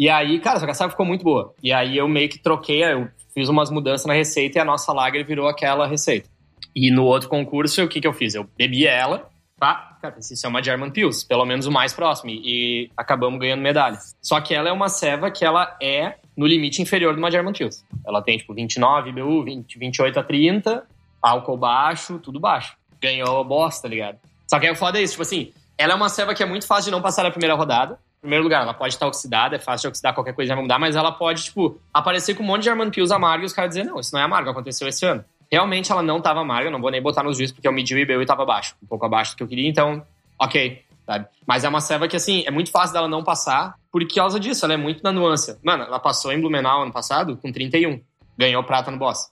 [0.00, 1.54] E aí, cara, essa caçava ficou muito boa.
[1.62, 4.94] E aí eu meio que troquei, eu fiz umas mudanças na receita e a nossa
[4.94, 6.26] lager virou aquela receita.
[6.74, 8.34] E no outro concurso, o que que eu fiz?
[8.34, 9.98] Eu bebi ela, tá?
[10.00, 12.30] Cara, isso é uma German Pils, pelo menos o mais próximo.
[12.30, 13.98] E acabamos ganhando medalha.
[14.22, 17.52] Só que ela é uma ceva que ela é no limite inferior de uma German
[17.52, 17.84] Pils.
[18.06, 20.86] Ela tem, tipo, 29 BU, 20, 28 a 30,
[21.20, 22.74] álcool baixo, tudo baixo.
[23.00, 24.18] Ganhou bosta, tá ligado?
[24.48, 26.46] Só que aí o foda é isso, tipo assim, ela é uma ceva que é
[26.46, 29.58] muito fácil de não passar na primeira rodada primeiro lugar, ela pode estar oxidada, é
[29.58, 32.46] fácil de oxidar, qualquer coisa já vai mudar, mas ela pode, tipo, aparecer com um
[32.46, 34.86] monte de Armand Pills amargo e os caras dizer, não, isso não é amargo, aconteceu
[34.86, 35.24] esse ano.
[35.50, 37.98] Realmente ela não estava amarga, não vou nem botar nos juízes porque eu medi o
[37.98, 40.02] IBU e estava baixo, um pouco abaixo do que eu queria, então,
[40.38, 41.26] ok, sabe?
[41.44, 44.64] Mas é uma serva que, assim, é muito fácil dela não passar por causa disso,
[44.64, 45.58] ela é muito na nuance.
[45.64, 48.00] Mano, ela passou em Blumenau ano passado com 31,
[48.38, 49.28] ganhou prata no boss.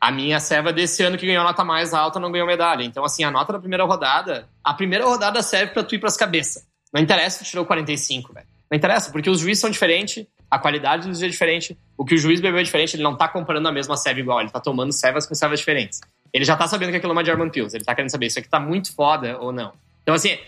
[0.00, 2.84] A minha serva desse ano que ganhou nota mais alta não ganhou medalha.
[2.84, 6.16] Então, assim, a nota da primeira rodada, a primeira rodada serve para tu ir pras
[6.16, 6.64] cabeças.
[6.94, 8.46] Não interessa se tu tirou 45, velho.
[8.70, 12.14] Não interessa, porque os juízes são diferentes, a qualidade dos juízes é diferente, o que
[12.14, 14.60] o juiz bebeu é diferente, ele não tá comprando a mesma serva igual, ele tá
[14.60, 16.00] tomando servas com servas diferentes.
[16.32, 18.38] Ele já tá sabendo que aquilo é uma German Pills, ele tá querendo saber se
[18.38, 19.72] aqui tá muito foda ou não.
[20.02, 20.38] Então, assim,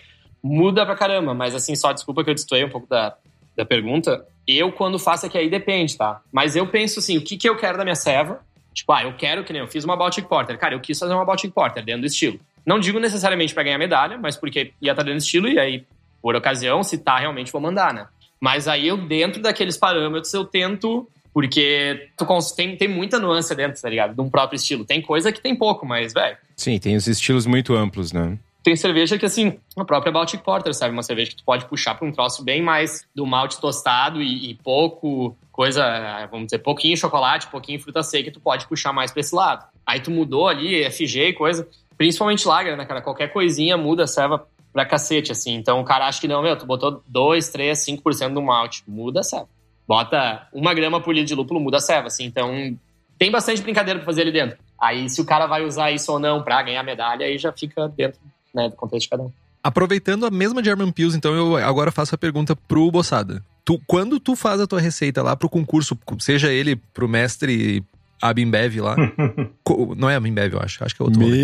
[0.43, 3.17] muda pra caramba, mas assim, só desculpa que eu destoei um pouco da,
[3.57, 4.25] da pergunta.
[4.47, 6.21] Eu, quando faço aqui, aí depende, tá?
[6.33, 8.41] Mas eu penso assim, o que, que eu quero da minha serva?
[8.73, 10.57] Tipo, ah, eu quero que nem eu fiz uma Baltic Porter.
[10.57, 12.39] Cara, eu quis fazer uma Baltic Porter dentro do estilo.
[12.65, 15.85] Não digo necessariamente para ganhar medalha, mas porque ia estar dentro do estilo e aí,
[16.23, 18.07] por ocasião, se tá, realmente vou mandar, né?
[18.41, 21.09] Mas aí eu, dentro daqueles parâmetros, eu tento.
[21.33, 24.15] Porque tu tem, tem muita nuance dentro, tá ligado?
[24.15, 24.85] De um próprio estilo.
[24.85, 26.37] Tem coisa que tem pouco, mas, velho.
[26.57, 28.39] Sim, tem os estilos muito amplos, né?
[28.69, 30.93] Tem cerveja que, assim, a própria Baltic Porter, sabe?
[30.93, 34.51] Uma cerveja que tu pode puxar pra um troço bem mais do malte tostado e,
[34.51, 39.21] e pouco coisa, vamos dizer, pouquinho chocolate, pouquinho fruta seca, tu pode puxar mais pra
[39.21, 39.65] esse lado.
[39.87, 43.01] Aí tu mudou ali, FG e coisa, principalmente lager, né, cara?
[43.01, 45.55] Qualquer coisinha muda a serva pra cacete, assim.
[45.55, 49.21] Então o cara acha que não, meu, tu botou 2, 3, 5% do malte, muda
[49.21, 49.49] a serva.
[49.87, 52.27] Bota uma grama por litro de lúpulo, muda a serva, assim.
[52.27, 52.77] Então
[53.19, 54.59] tem bastante brincadeira pra fazer ali dentro.
[54.79, 57.89] Aí se o cara vai usar isso ou não pra ganhar medalha, aí já fica
[57.89, 58.21] dentro
[58.55, 59.33] né, do contexto de cada um.
[59.63, 63.45] Aproveitando a mesma German Pills, então eu agora faço a pergunta pro Bossada.
[63.65, 67.85] Tu, quando tu faz a tua receita lá pro concurso, seja ele pro mestre
[68.21, 68.97] Abimbev lá.
[69.97, 70.83] não é Abimbev, eu acho.
[70.83, 71.39] Acho que é outro rolê.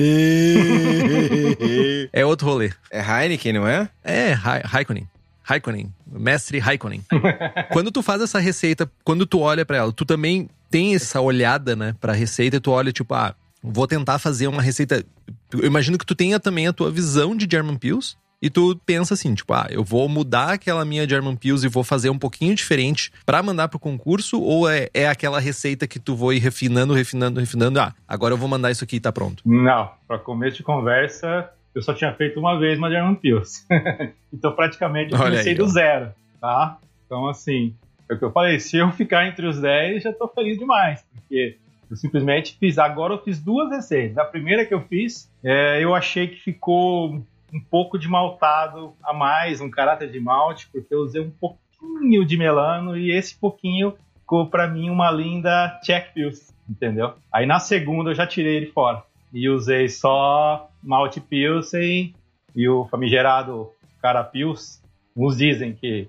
[2.13, 2.73] é outro rolê.
[2.91, 3.89] É Heineken, não é?
[4.03, 5.09] É, Raikkonen.
[5.43, 5.93] Raikkonen.
[6.07, 7.05] Mestre Raikkonen.
[7.73, 11.77] quando tu faz essa receita, quando tu olha para ela, tu também tem essa olhada,
[11.77, 15.05] né, pra receita e tu olha, tipo, ah, vou tentar fazer uma receita.
[15.53, 18.17] Eu imagino que tu tenha também a tua visão de German Pills.
[18.43, 21.83] E tu pensa assim, tipo, ah, eu vou mudar aquela minha German Pills e vou
[21.83, 24.39] fazer um pouquinho diferente para mandar pro concurso?
[24.39, 27.81] Ou é, é aquela receita que tu vai refinando, refinando, refinando?
[27.81, 29.43] Ah, agora eu vou mandar isso aqui e tá pronto.
[29.47, 33.65] Não, para começo de conversa, eu só tinha feito uma vez uma German Pills.
[34.31, 36.77] então praticamente eu comecei aí, do zero, tá?
[37.07, 37.75] Então assim,
[38.11, 41.03] é o que eu falei, se eu ficar entre os 10, já tô feliz demais,
[41.15, 41.57] porque
[41.95, 42.77] eu simplesmente fiz.
[42.77, 44.19] Agora eu fiz duas receitas.
[44.19, 49.13] A primeira que eu fiz, é, eu achei que ficou um pouco de maltado a
[49.13, 53.95] mais, um caráter de malte, porque eu usei um pouquinho de melano e esse pouquinho
[54.19, 57.15] ficou para mim uma linda Czech Pils, entendeu?
[57.33, 62.13] Aí na segunda eu já tirei ele fora e usei só malte Pilsen
[62.57, 63.71] e o famigerado
[64.03, 64.83] cara Pils.
[65.17, 66.09] Uns dizem que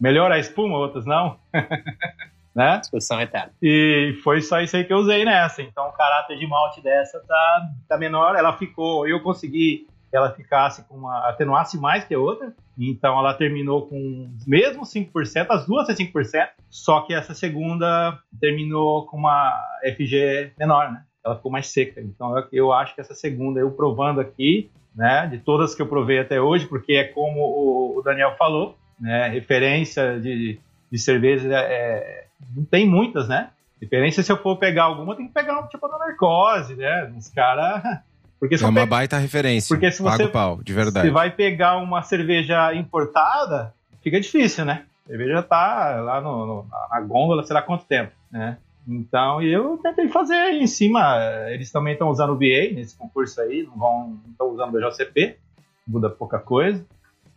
[0.00, 1.36] melhora a espuma, outros não.
[2.56, 2.78] né?
[2.78, 3.52] Discussão eterna.
[3.62, 5.60] E foi só isso aí que eu usei nessa.
[5.60, 8.34] Então o caráter de malte dessa tá, tá menor.
[8.34, 12.54] Ela ficou, eu consegui que ela ficasse com uma atenuasse mais que a outra.
[12.78, 19.06] Então ela terminou com mesmo 5%, as duas é 5%, só que essa segunda terminou
[19.06, 19.60] com uma
[19.94, 21.02] FG menor, né?
[21.22, 22.00] Ela ficou mais seca.
[22.00, 25.86] Então eu, eu acho que essa segunda, eu provando aqui, né, de todas que eu
[25.86, 30.58] provei até hoje, porque é como o, o Daniel falou, né, referência de,
[30.90, 33.50] de cerveja é, é não tem muitas, né?
[33.80, 37.12] Referência, se eu for pegar alguma, tem que pegar um tipo da narcose, né?
[37.14, 37.82] Uns caras
[38.40, 39.74] porque é uma baita referência.
[39.74, 41.06] Porque se você pau, de verdade.
[41.06, 44.84] Se vai pegar uma cerveja importada, fica difícil, né?
[45.04, 48.58] A cerveja tá lá no, no, na gôndola, sei lá quanto tempo, né?
[48.88, 51.18] Então, eu tentei fazer aí em cima.
[51.48, 55.38] Eles também estão usando o BA nesse concurso aí, não vão estão usando o BJCP,
[55.86, 56.84] muda pouca coisa.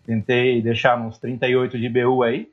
[0.05, 2.49] Tentei deixar uns 38 de BU aí,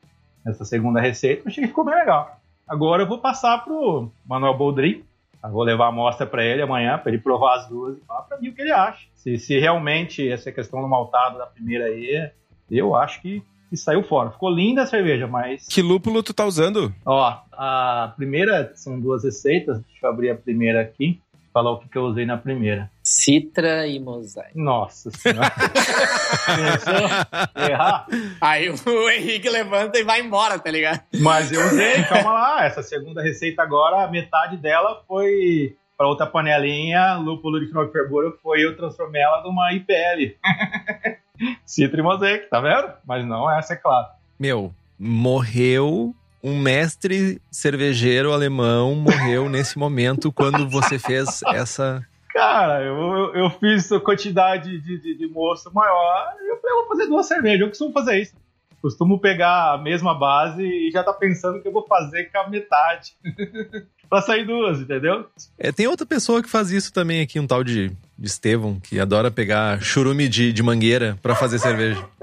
[0.46, 2.38] nessa segunda receita, achei que ficou bem legal.
[2.68, 5.02] Agora eu vou passar pro Manuel Boldrin,
[5.42, 8.22] eu vou levar a amostra para ele amanhã, para ele provar as duas e falar
[8.22, 9.06] para mim o que ele acha.
[9.14, 12.30] Se, se realmente essa questão do maltado da primeira aí,
[12.70, 14.30] eu acho que, que saiu fora.
[14.30, 15.66] Ficou linda a cerveja, mas.
[15.66, 16.92] Que lúpulo tu tá usando?
[17.04, 19.80] Ó, a primeira são duas receitas.
[19.82, 21.20] Deixa eu abrir a primeira aqui
[21.56, 22.90] falar o que, que eu usei na primeira.
[23.02, 24.50] Citra e mosaico.
[24.54, 25.50] Nossa senhora.
[27.56, 28.06] Errar.
[28.42, 31.00] Aí o Henrique levanta e vai embora, tá ligado?
[31.18, 32.66] Mas eu usei, calma lá.
[32.66, 38.76] Essa segunda receita agora, metade dela foi para outra panelinha, lúpulo de fervura, foi eu
[38.76, 40.36] transformei ela numa IPL.
[41.64, 42.92] Citra e mosaico, tá vendo?
[43.06, 44.08] Mas não essa, é claro.
[44.38, 46.14] Meu, morreu
[46.46, 52.06] um mestre cervejeiro alemão morreu nesse momento quando você fez essa.
[52.32, 57.06] Cara, eu, eu fiz quantidade de, de, de moço maior e eu falei, vou fazer
[57.06, 57.60] duas cervejas.
[57.62, 58.34] Eu costumo fazer isso.
[58.80, 62.48] Costumo pegar a mesma base e já tá pensando que eu vou fazer com a
[62.48, 63.14] metade.
[64.08, 65.26] pra sair duas, entendeu?
[65.58, 69.00] É, tem outra pessoa que faz isso também aqui, um tal de, de Estevão, que
[69.00, 72.04] adora pegar churume de, de mangueira para fazer cerveja.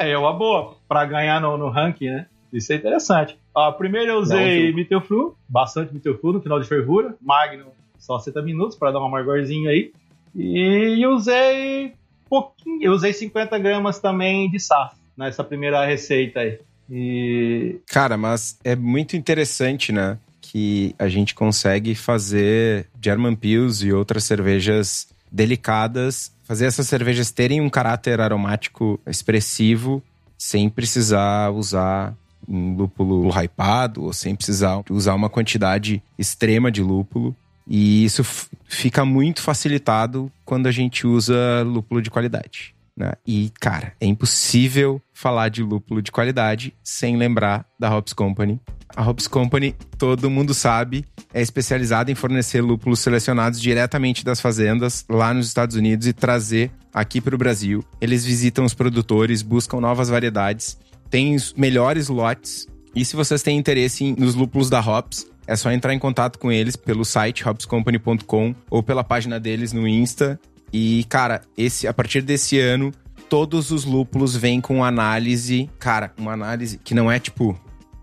[0.00, 2.26] É, é uma boa, pra ganhar no, no ranking, né?
[2.52, 3.38] Isso é interessante.
[3.56, 7.14] Ah, primeiro eu usei Mittelfru, bastante Mittelfru no final de fervura.
[7.20, 9.92] Magnum, só 60 minutos para dar um amargorzinho aí.
[10.34, 11.94] E usei
[12.28, 16.60] pouquinho, eu usei 50 gramas também de saf nessa primeira receita aí.
[16.88, 17.80] E...
[17.86, 20.18] Cara, mas é muito interessante, né?
[20.40, 27.60] Que a gente consegue fazer German Pils e outras cervejas delicadas, fazer essas cervejas terem
[27.60, 30.02] um caráter aromático expressivo
[30.36, 32.14] sem precisar usar
[32.48, 37.34] um lúpulo hypado ou sem precisar usar uma quantidade extrema de lúpulo.
[37.66, 38.24] E isso
[38.64, 42.74] fica muito facilitado quando a gente usa lúpulo de qualidade.
[42.96, 43.12] Né?
[43.26, 48.60] E, cara, é impossível falar de lúpulo de qualidade sem lembrar da Hops Company.
[48.94, 55.04] A Hops Company, todo mundo sabe, é especializada em fornecer lúpulos selecionados diretamente das fazendas
[55.08, 57.84] lá nos Estados Unidos e trazer aqui para o Brasil.
[58.00, 60.76] Eles visitam os produtores, buscam novas variedades,
[61.10, 62.68] têm os melhores lotes.
[62.94, 66.50] E se vocês têm interesse nos lúpulos da Hops, é só entrar em contato com
[66.50, 70.38] eles pelo site hopscompany.com ou pela página deles no Insta.
[70.72, 72.92] E, cara, esse a partir desse ano,
[73.28, 77.58] todos os lúpulos vêm com análise, cara, uma análise que não é tipo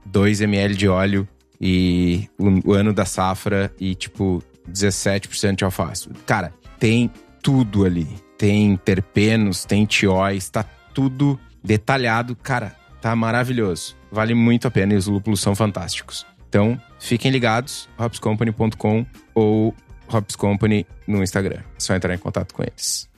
[0.06, 1.28] 2 ml de óleo
[1.60, 6.10] e o, o ano da safra e tipo 17% de alface.
[6.26, 7.10] Cara, tem
[7.42, 8.08] tudo ali.
[8.38, 12.36] Tem terpenos, tem tióis, tá tudo detalhado.
[12.36, 13.96] Cara, tá maravilhoso.
[14.12, 16.26] Vale muito a pena e os lúpulos são fantásticos.
[16.50, 19.06] Então, fiquem ligados, hopscompany.com
[19.36, 19.76] ou
[20.12, 21.60] Hops Company no Instagram.
[21.60, 23.10] É só entrar em contato com eles.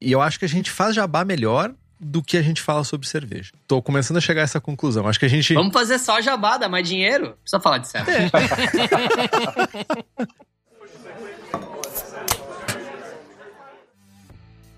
[0.00, 3.08] E eu acho que a gente faz jabá melhor do que a gente fala sobre
[3.08, 3.52] cerveja.
[3.66, 5.08] Tô começando a chegar a essa conclusão.
[5.08, 5.54] Acho que a gente.
[5.54, 7.36] Vamos fazer só jabá, dar mais dinheiro?
[7.42, 8.10] Precisa falar de certo.
[8.10, 8.30] É.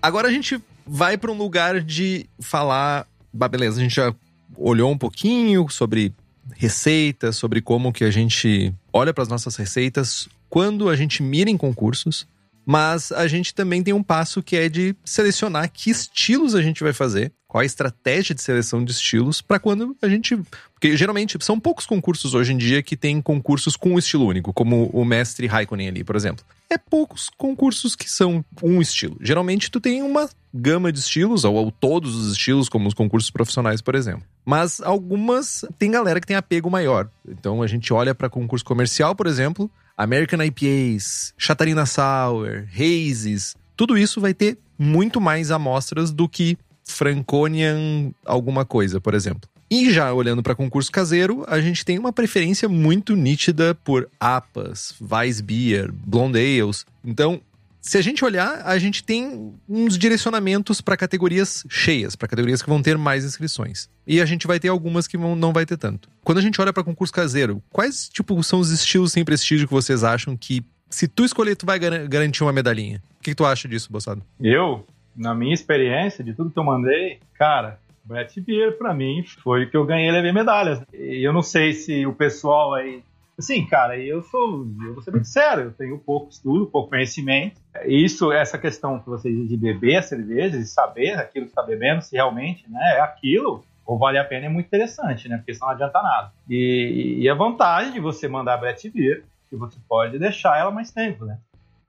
[0.01, 3.05] Agora a gente vai para um lugar de falar.
[3.33, 4.13] Bah, beleza, a gente já
[4.57, 6.13] olhou um pouquinho sobre
[6.55, 11.49] receitas, sobre como que a gente olha para as nossas receitas quando a gente mira
[11.49, 12.27] em concursos,
[12.65, 16.83] mas a gente também tem um passo que é de selecionar que estilos a gente
[16.83, 20.37] vai fazer, qual a estratégia de seleção de estilos para quando a gente,
[20.71, 24.53] porque geralmente são poucos concursos hoje em dia que tem concursos com um estilo único,
[24.53, 26.45] como o mestre Raikkonen ali, por exemplo.
[26.69, 29.17] É poucos concursos que são um estilo.
[29.19, 33.31] Geralmente tu tem uma gama de estilos, ou, ou todos os estilos, como os concursos
[33.31, 34.21] profissionais, por exemplo.
[34.45, 37.09] Mas algumas tem galera que tem apego maior.
[37.27, 43.97] Então a gente olha para concurso comercial, por exemplo, American IPAs, Chatarina Sour, Hazes, tudo
[43.97, 46.55] isso vai ter muito mais amostras do que
[46.91, 49.49] Franconian alguma coisa, por exemplo.
[49.71, 54.95] E já olhando para concurso caseiro, a gente tem uma preferência muito nítida por APAs,
[54.99, 56.85] Weissbier, Blonde Ales.
[57.05, 57.39] Então,
[57.79, 62.69] se a gente olhar, a gente tem uns direcionamentos para categorias cheias, para categorias que
[62.69, 63.87] vão ter mais inscrições.
[64.07, 66.09] E a gente vai ter algumas que vão, não vai ter tanto.
[66.23, 69.73] Quando a gente olha para concurso caseiro, quais tipo são os estilos sem prestígio que
[69.73, 73.01] vocês acham que se tu escolher tu vai gar garantir uma medalhinha?
[73.19, 74.23] O que, que tu acha disso, Bossado?
[74.41, 74.85] Eu,
[75.19, 79.69] na minha experiência de tudo que eu mandei, cara, Brett Beer, para mim, foi o
[79.69, 80.81] que eu ganhei levei medalhas.
[80.93, 83.03] E eu não sei se o pessoal aí
[83.39, 87.61] Assim, cara, eu sou, eu vou ser muito sério, eu tenho pouco estudo, pouco conhecimento.
[87.85, 91.63] Isso, essa questão que você diz de beber a cerveja, de saber aquilo que está
[91.63, 95.37] bebendo, se realmente né, é aquilo, ou vale a pena, é muito interessante, né?
[95.37, 96.33] Porque senão não adianta nada.
[96.49, 100.69] E, e a vantagem de você mandar a Brett Beer, que você pode deixar ela
[100.69, 101.37] mais tempo, né?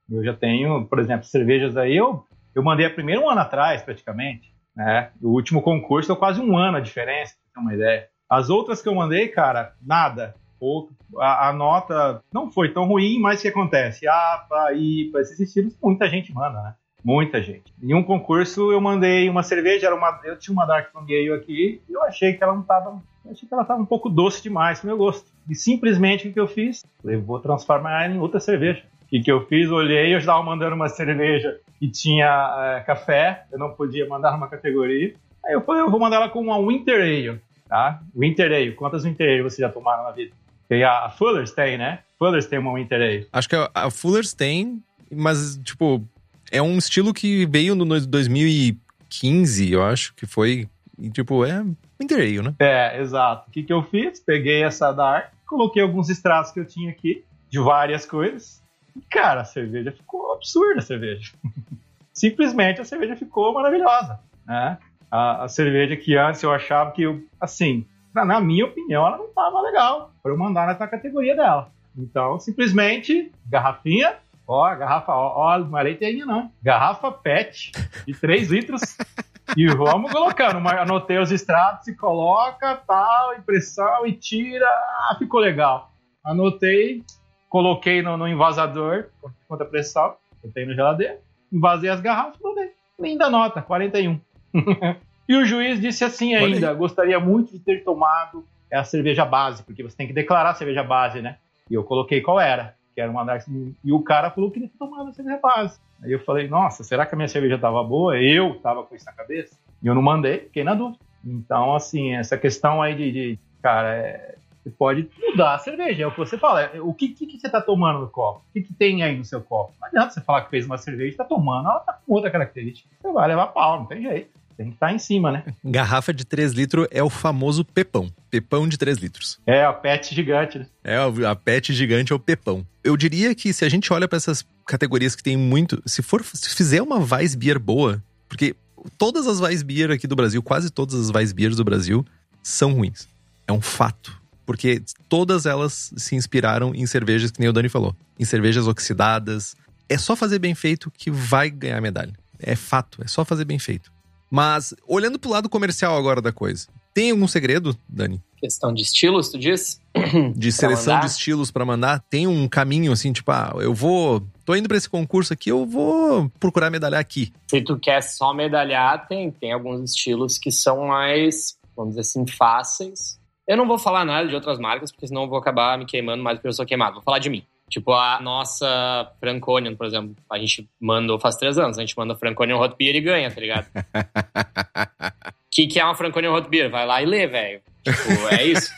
[0.08, 3.82] Eu já tenho, por exemplo, cervejas aí, eu, eu mandei a primeira um ano atrás,
[3.82, 4.54] praticamente.
[4.74, 5.10] Né?
[5.20, 8.08] O último concurso deu quase um ano a diferença, pra ter uma ideia.
[8.28, 10.92] As outras que eu mandei, cara, nada pouco.
[11.18, 14.06] A, a, nota não foi tão ruim, mas o que acontece?
[14.06, 16.74] APA, IPA, esses estilos, muita gente manda, né?
[17.02, 17.72] Muita gente.
[17.82, 21.32] Em um concurso eu mandei uma cerveja, era uma, eu tinha uma Dark From Gale
[21.32, 23.02] aqui, e eu achei que ela não tava.
[23.30, 25.30] Achei que ela tava um pouco doce demais pro meu gosto.
[25.48, 26.84] E simplesmente o que eu fiz?
[27.02, 28.84] Eu vou transformar ela em outra cerveja.
[29.12, 29.68] O que, eu fiz?
[29.68, 34.48] Olhei, eu estava mandando uma cerveja que tinha é, café, eu não podia mandar uma
[34.48, 35.14] categoria.
[35.44, 38.00] Aí eu falei, eu vou mandar ela com uma Winter Ale, tá?
[38.14, 40.32] Winter Ale, quantas Winter Ale vocês já tomaram na vida?
[40.68, 42.00] Tem a, a Fullers tem, né?
[42.18, 43.26] Fullers tem uma Winter Ale.
[43.32, 46.06] Acho que a, a Fullers tem, mas, tipo,
[46.52, 50.68] é um estilo que veio no 2015, eu acho, que foi.
[50.96, 51.64] E, tipo, é
[52.00, 52.54] Winter Ale, né?
[52.60, 53.48] É, exato.
[53.48, 54.20] O que, que eu fiz?
[54.20, 58.62] Peguei essa Dark, coloquei alguns extratos que eu tinha aqui, de várias coisas.
[59.10, 61.32] Cara, a cerveja ficou absurda, a cerveja.
[62.12, 64.78] Simplesmente a cerveja ficou maravilhosa, né?
[65.10, 69.16] A, a cerveja que antes eu achava que, eu, assim, na, na minha opinião, ela
[69.16, 71.70] não estava legal para eu mandar nessa categoria dela.
[71.96, 77.72] Então, simplesmente, garrafinha, ó, garrafa, ó, ó não é leiteinha não, garrafa PET
[78.06, 78.80] de 3 litros
[79.56, 80.66] e vamos colocando.
[80.68, 85.92] Anotei os extratos e coloca, tal, impressão e tira, ah, ficou legal.
[86.24, 87.02] Anotei,
[87.50, 89.08] coloquei no, no envasador,
[89.46, 91.18] contra pressão, botei no geladeira,
[91.52, 92.70] invasei as garrafas mandei.
[92.98, 94.18] Linda nota, 41.
[95.30, 99.80] E o juiz disse assim ainda: gostaria muito de ter tomado a cerveja base, porque
[99.80, 101.36] você tem que declarar a cerveja base, né?
[101.70, 103.46] E eu coloquei qual era, que era uma Dark
[103.84, 105.78] E o cara falou que ele tomado a cerveja base.
[106.02, 108.20] Aí eu falei: nossa, será que a minha cerveja estava boa?
[108.20, 109.54] Eu estava com isso na cabeça.
[109.80, 110.98] E eu não mandei, fiquei na dúvida.
[111.24, 116.02] Então, assim, essa questão aí de, de cara, é, Você pode mudar a cerveja.
[116.02, 116.62] É o que você fala.
[116.62, 118.44] É, o que, que, que você está tomando no copo?
[118.50, 119.72] O que, que tem aí no seu copo?
[119.80, 122.30] Não adianta você falar que fez uma cerveja e está tomando, ela tá com outra
[122.30, 122.88] característica.
[123.00, 124.40] Você vai levar pau, não tem jeito.
[124.60, 125.42] Tem que estar tá em cima, né?
[125.64, 128.12] Garrafa de 3 litros é o famoso pepão.
[128.30, 129.40] Pepão de 3 litros.
[129.46, 130.66] É, a pet gigante, né?
[130.84, 132.66] É, a pet gigante é o pepão.
[132.84, 135.82] Eu diria que se a gente olha para essas categorias que tem muito.
[135.86, 138.54] Se for se fizer uma Weissbier boa, porque
[138.98, 142.04] todas as Weissbier aqui do Brasil, quase todas as Weissbiers do Brasil,
[142.42, 143.08] são ruins.
[143.48, 144.19] É um fato.
[144.50, 147.94] Porque todas elas se inspiraram em cervejas, que nem o Dani falou.
[148.18, 149.54] Em cervejas oxidadas.
[149.88, 152.12] É só fazer bem feito que vai ganhar medalha.
[152.36, 153.92] É fato, é só fazer bem feito.
[154.28, 158.20] Mas, olhando pro lado comercial agora da coisa, tem algum segredo, Dani?
[158.38, 159.80] Questão de estilos, tu diz?
[160.34, 162.02] De seleção de estilos para mandar?
[162.10, 164.20] Tem um caminho assim, tipo, ah, eu vou.
[164.44, 167.32] Tô indo para esse concurso aqui, eu vou procurar medalhar aqui.
[167.48, 172.26] Se tu quer só medalhar, tem, tem alguns estilos que são mais, vamos dizer assim,
[172.26, 173.19] fáceis.
[173.50, 176.22] Eu não vou falar nada de outras marcas, porque senão eu vou acabar me queimando
[176.22, 176.94] mais do que eu sou queimado.
[176.94, 177.44] Vou falar de mim.
[177.68, 182.14] Tipo, a nossa Franconian, por exemplo, a gente mandou faz três anos, a gente manda
[182.14, 183.66] Franconian Hot Beer e ganha, tá ligado?
[183.66, 186.70] O que, que é uma Franconian Hot Beer?
[186.70, 187.60] Vai lá e lê, velho.
[187.82, 188.72] Tipo, é isso.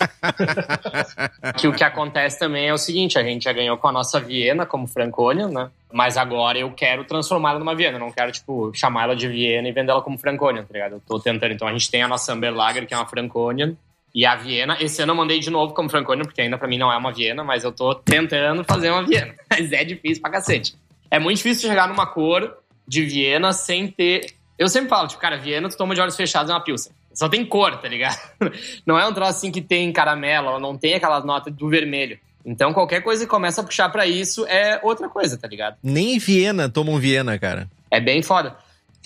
[1.60, 4.18] que o que acontece também é o seguinte, a gente já ganhou com a nossa
[4.18, 5.70] Viena como Franconian, né?
[5.92, 9.68] Mas agora eu quero transformá-la numa Viena, eu não quero, tipo, chamar ela de Viena
[9.68, 10.92] e vender ela como Franconian, tá ligado?
[10.92, 11.52] Eu tô tentando.
[11.52, 13.76] Então a gente tem a nossa Amber Lager, que é uma Franconian,
[14.14, 16.76] e a Viena, esse ano eu mandei de novo como Franconia, porque ainda para mim
[16.76, 19.34] não é uma Viena, mas eu tô tentando fazer uma Viena.
[19.48, 20.74] Mas é difícil pra cacete.
[21.10, 24.34] É muito difícil chegar numa cor de Viena sem ter.
[24.58, 26.92] Eu sempre falo, tipo, cara, Viena tu toma de olhos fechados é uma Pilsen.
[27.14, 28.18] Só tem cor, tá ligado?
[28.86, 32.18] Não é um troço assim que tem caramelo, ela não tem aquelas notas do vermelho.
[32.44, 35.76] Então qualquer coisa que começa a puxar para isso é outra coisa, tá ligado?
[35.82, 37.68] Nem Viena tomam Viena, cara.
[37.90, 38.56] É bem foda.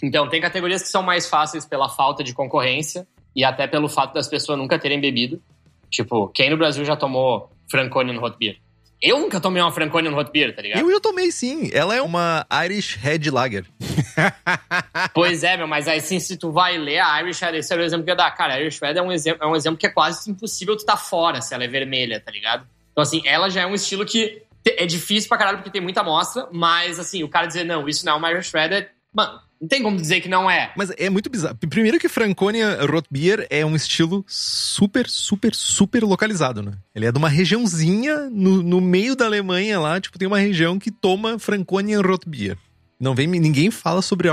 [0.03, 4.15] Então tem categorias que são mais fáceis pela falta de concorrência e até pelo fato
[4.15, 5.41] das pessoas nunca terem bebido.
[5.91, 8.57] Tipo, quem no Brasil já tomou Franconian Hot Beer?
[9.01, 10.81] Eu nunca tomei uma Franconian Hot Beer, tá ligado?
[10.81, 11.69] Eu, eu tomei sim.
[11.71, 13.67] Ela é uma Irish Red Lager.
[15.13, 17.77] pois é, meu, mas aí sim, se tu vai ler a Irish Red, esse é
[17.77, 18.31] o exemplo que eu ia dar.
[18.31, 20.87] Cara, a Irish Red é um, exemplo, é um exemplo que é quase impossível tu
[20.87, 22.67] tá fora se ela é vermelha, tá ligado?
[22.91, 26.01] Então, assim, ela já é um estilo que é difícil pra caralho porque tem muita
[26.01, 28.91] amostra, mas, assim, o cara dizer, não, isso não é uma Irish Red, é...
[29.13, 30.73] Mano, não tem como dizer que não é.
[30.77, 31.57] Mas é muito bizarro.
[31.57, 36.73] Primeiro que Franconia Rotbier é um estilo super, super, super localizado, né?
[36.95, 40.79] Ele é de uma regiãozinha no, no meio da Alemanha lá, tipo, tem uma região
[40.79, 42.57] que toma Franconia Rotbier.
[42.99, 44.29] Não vem, ninguém fala sobre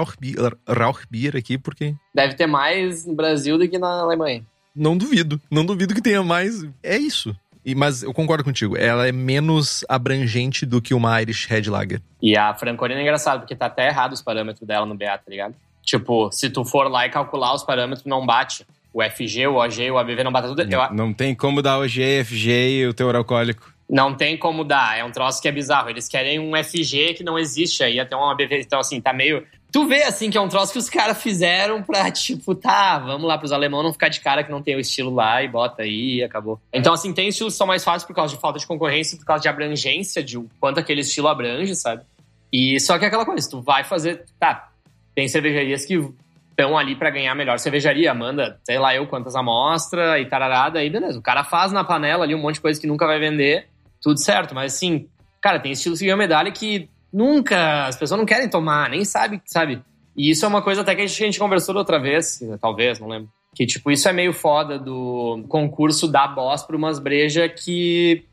[0.67, 1.93] Rauchbier aqui, porque...
[2.15, 4.45] Deve ter mais no Brasil do que na Alemanha.
[4.75, 5.39] Não duvido.
[5.51, 6.65] Não duvido que tenha mais.
[6.81, 7.35] É isso.
[7.65, 12.01] E, mas eu concordo contigo, ela é menos abrangente do que uma Irish Red Lager.
[12.21, 15.29] E a Francolina é engraçado, porque tá até errado os parâmetros dela no BA, tá
[15.29, 15.55] ligado?
[15.81, 18.65] Tipo, se tu for lá e calcular os parâmetros, não bate.
[18.93, 20.65] O FG, o OG, o ABV não bate tudo.
[20.65, 20.93] Não, eu...
[20.93, 23.73] não tem como dar OG, FG e o teor alcoólico.
[23.89, 25.89] Não tem como dar, é um troço que é bizarro.
[25.89, 28.61] Eles querem um FG que não existe aí, até um ABV.
[28.61, 29.45] Então, assim, tá meio.
[29.73, 33.27] Tu vê, assim, que é um troço que os caras fizeram pra, tipo, tá, vamos
[33.27, 35.81] lá pros alemães não ficar de cara que não tem o estilo lá e bota
[35.81, 36.61] aí e acabou.
[36.71, 39.25] Então, assim, tem estilos que são mais fáceis por causa de falta de concorrência, por
[39.25, 42.03] causa de abrangência, de quanto aquele estilo abrange, sabe?
[42.51, 44.23] E só que é aquela coisa, tu vai fazer.
[44.39, 44.69] Tá,
[45.15, 46.07] tem cervejarias que
[46.51, 50.89] estão ali para ganhar melhor cervejaria, manda, sei lá eu quantas amostras e tararada, aí
[50.91, 51.17] beleza.
[51.17, 53.67] O cara faz na panela ali um monte de coisa que nunca vai vender,
[53.99, 54.53] tudo certo.
[54.53, 55.07] Mas assim,
[55.41, 59.39] cara, tem estilos que ganham medalha que Nunca, as pessoas não querem tomar, nem sabe,
[59.45, 59.83] sabe?
[60.17, 62.99] E isso é uma coisa até que a gente, a gente conversou outra vez, talvez,
[62.99, 63.29] não lembro.
[63.55, 68.25] Que, tipo, isso é meio foda do concurso da boss pra umas brejas que.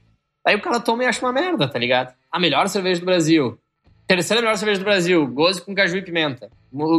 [0.46, 2.14] Aí o cara toma e acha uma merda, tá ligado?
[2.32, 3.58] A melhor cerveja do Brasil.
[4.06, 6.50] Terceira melhor cerveja do Brasil, goze com caju e pimenta.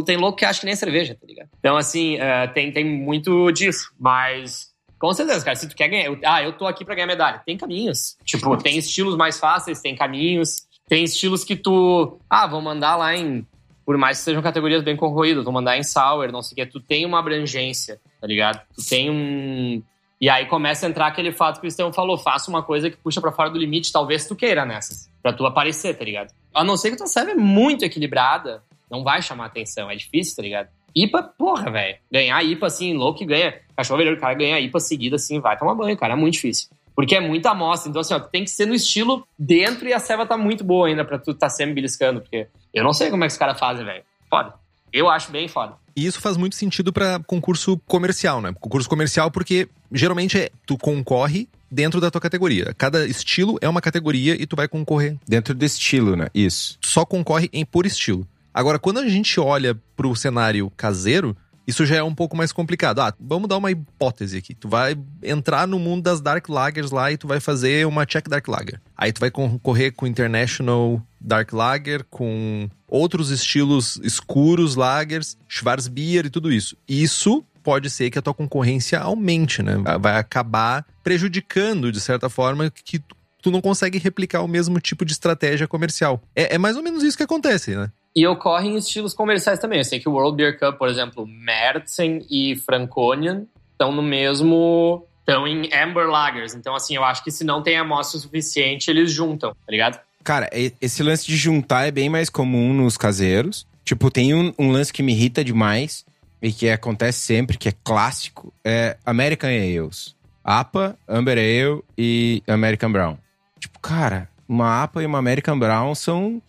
[0.06, 1.48] Tem louco que acha que nem é cerveja, tá ligado?
[1.58, 3.92] Então, assim, uh, tem, tem muito disso.
[3.98, 4.68] Mas,
[4.98, 6.04] com certeza, cara, se tu quer ganhar.
[6.04, 7.42] Eu, ah, eu tô aqui pra ganhar medalha.
[7.44, 8.16] Tem caminhos.
[8.24, 10.66] Tipo, tem estilos mais fáceis, tem caminhos.
[10.92, 12.18] Tem estilos que tu.
[12.28, 13.46] Ah, vou mandar lá em.
[13.82, 16.70] Por mais que sejam categorias bem concorridas, vou mandar em Sour, não sei o que.
[16.70, 18.60] Tu tem uma abrangência, tá ligado?
[18.76, 19.82] Tu tem um.
[20.20, 22.98] E aí começa a entrar aquele fato que o Cristiano falou: faça uma coisa que
[22.98, 25.10] puxa para fora do limite, talvez tu queira nessas.
[25.22, 26.30] Pra tu aparecer, tá ligado?
[26.52, 29.90] A não ser que tua serve é muito equilibrada, não vai chamar atenção.
[29.90, 30.68] É difícil, tá ligado?
[30.94, 31.96] IPA, porra, velho.
[32.12, 33.54] Ganhar IPA assim, louco e ganha.
[33.74, 36.12] Cachorro velho, o cara ganha IPA seguida assim, vai tomar banho, cara.
[36.12, 36.68] É muito difícil.
[36.94, 37.88] Porque é muita amostra.
[37.88, 40.88] Então, assim, ó, tem que ser no estilo dentro e a ceva tá muito boa
[40.88, 42.20] ainda pra tu tá sempre beliscando.
[42.20, 44.02] Porque eu não sei como é que os caras fazem, velho.
[44.28, 44.54] Foda.
[44.92, 45.74] Eu acho bem foda.
[45.96, 48.52] E isso faz muito sentido para concurso comercial, né?
[48.60, 52.74] Concurso comercial porque geralmente é, tu concorre dentro da tua categoria.
[52.76, 55.16] Cada estilo é uma categoria e tu vai concorrer.
[55.26, 56.28] Dentro do estilo, né?
[56.34, 56.78] Isso.
[56.80, 58.26] Tu só concorre em por estilo.
[58.52, 61.34] Agora, quando a gente olha pro cenário caseiro,
[61.66, 63.00] isso já é um pouco mais complicado.
[63.00, 64.54] Ah, vamos dar uma hipótese aqui.
[64.54, 68.28] Tu vai entrar no mundo das Dark Lagers lá e tu vai fazer uma check
[68.28, 68.80] Dark Lager.
[68.96, 76.30] Aí tu vai concorrer com International Dark Lager, com outros estilos escuros lagers, Schwarzbier e
[76.30, 76.76] tudo isso.
[76.88, 79.76] Isso pode ser que a tua concorrência aumente, né?
[80.00, 83.00] Vai acabar prejudicando, de certa forma, que
[83.40, 86.22] tu não consegue replicar o mesmo tipo de estratégia comercial.
[86.34, 87.90] É, é mais ou menos isso que acontece, né?
[88.14, 89.78] E ocorre em estilos comerciais também.
[89.78, 95.06] Eu sei que o World Beer Cup, por exemplo, Mertzen e Franconian estão no mesmo.
[95.20, 96.54] estão em Amber Lagers.
[96.54, 99.98] Então, assim, eu acho que se não tem amostra suficiente, eles juntam, tá ligado?
[100.22, 100.48] Cara,
[100.80, 103.66] esse lance de juntar é bem mais comum nos caseiros.
[103.84, 106.04] Tipo, tem um, um lance que me irrita demais
[106.40, 110.14] e que acontece sempre, que é clássico, é American Ales.
[110.44, 113.16] APA, Amber Ale e American Brown.
[113.58, 116.42] Tipo, cara, uma APA e uma American Brown são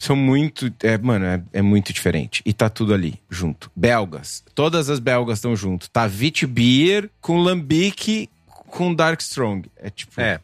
[0.00, 0.72] são muito.
[0.82, 2.42] É, mano, é, é, muito diferente.
[2.44, 3.70] E tá tudo ali, junto.
[3.76, 4.42] Belgas.
[4.54, 5.90] Todas as belgas estão junto.
[5.90, 6.08] Tá
[6.48, 8.28] Beer com Lambic
[8.68, 9.68] com Dark Strong.
[9.76, 10.18] É tipo.
[10.20, 10.40] É.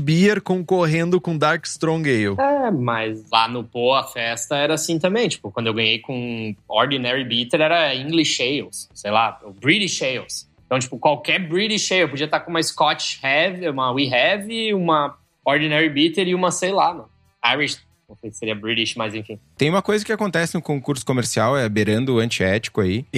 [0.00, 2.36] Beer concorrendo com Dark Strong Ale.
[2.38, 5.26] É, mas lá no Pô, a festa era assim também.
[5.28, 8.88] Tipo, quando eu ganhei com Ordinary Bitter, era English Ales.
[8.94, 10.48] Sei lá, British Ales.
[10.66, 14.74] Então, tipo, qualquer British Ale podia estar tá com uma Scotch Heavy, uma We Have,
[14.74, 17.08] uma Ordinary Bitter e uma, sei lá, mano.
[17.52, 17.78] Irish
[18.08, 19.38] não sei se seria British, mas enfim.
[19.56, 23.06] Tem uma coisa que acontece no concurso comercial, é beirando o antiético aí.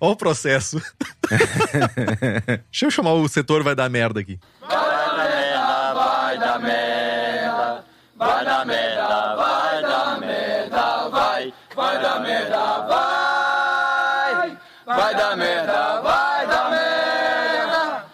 [0.00, 0.80] Olha o processo.
[2.70, 4.38] Deixa eu chamar o setor vai dar merda aqui.
[4.60, 7.84] Vai dar merda, vai dar merda.
[8.14, 11.52] Vai dar merda, vai dar merda, vai.
[11.74, 14.58] Vai dar merda, vai.
[14.86, 18.04] Vai dar merda, vai dar merda.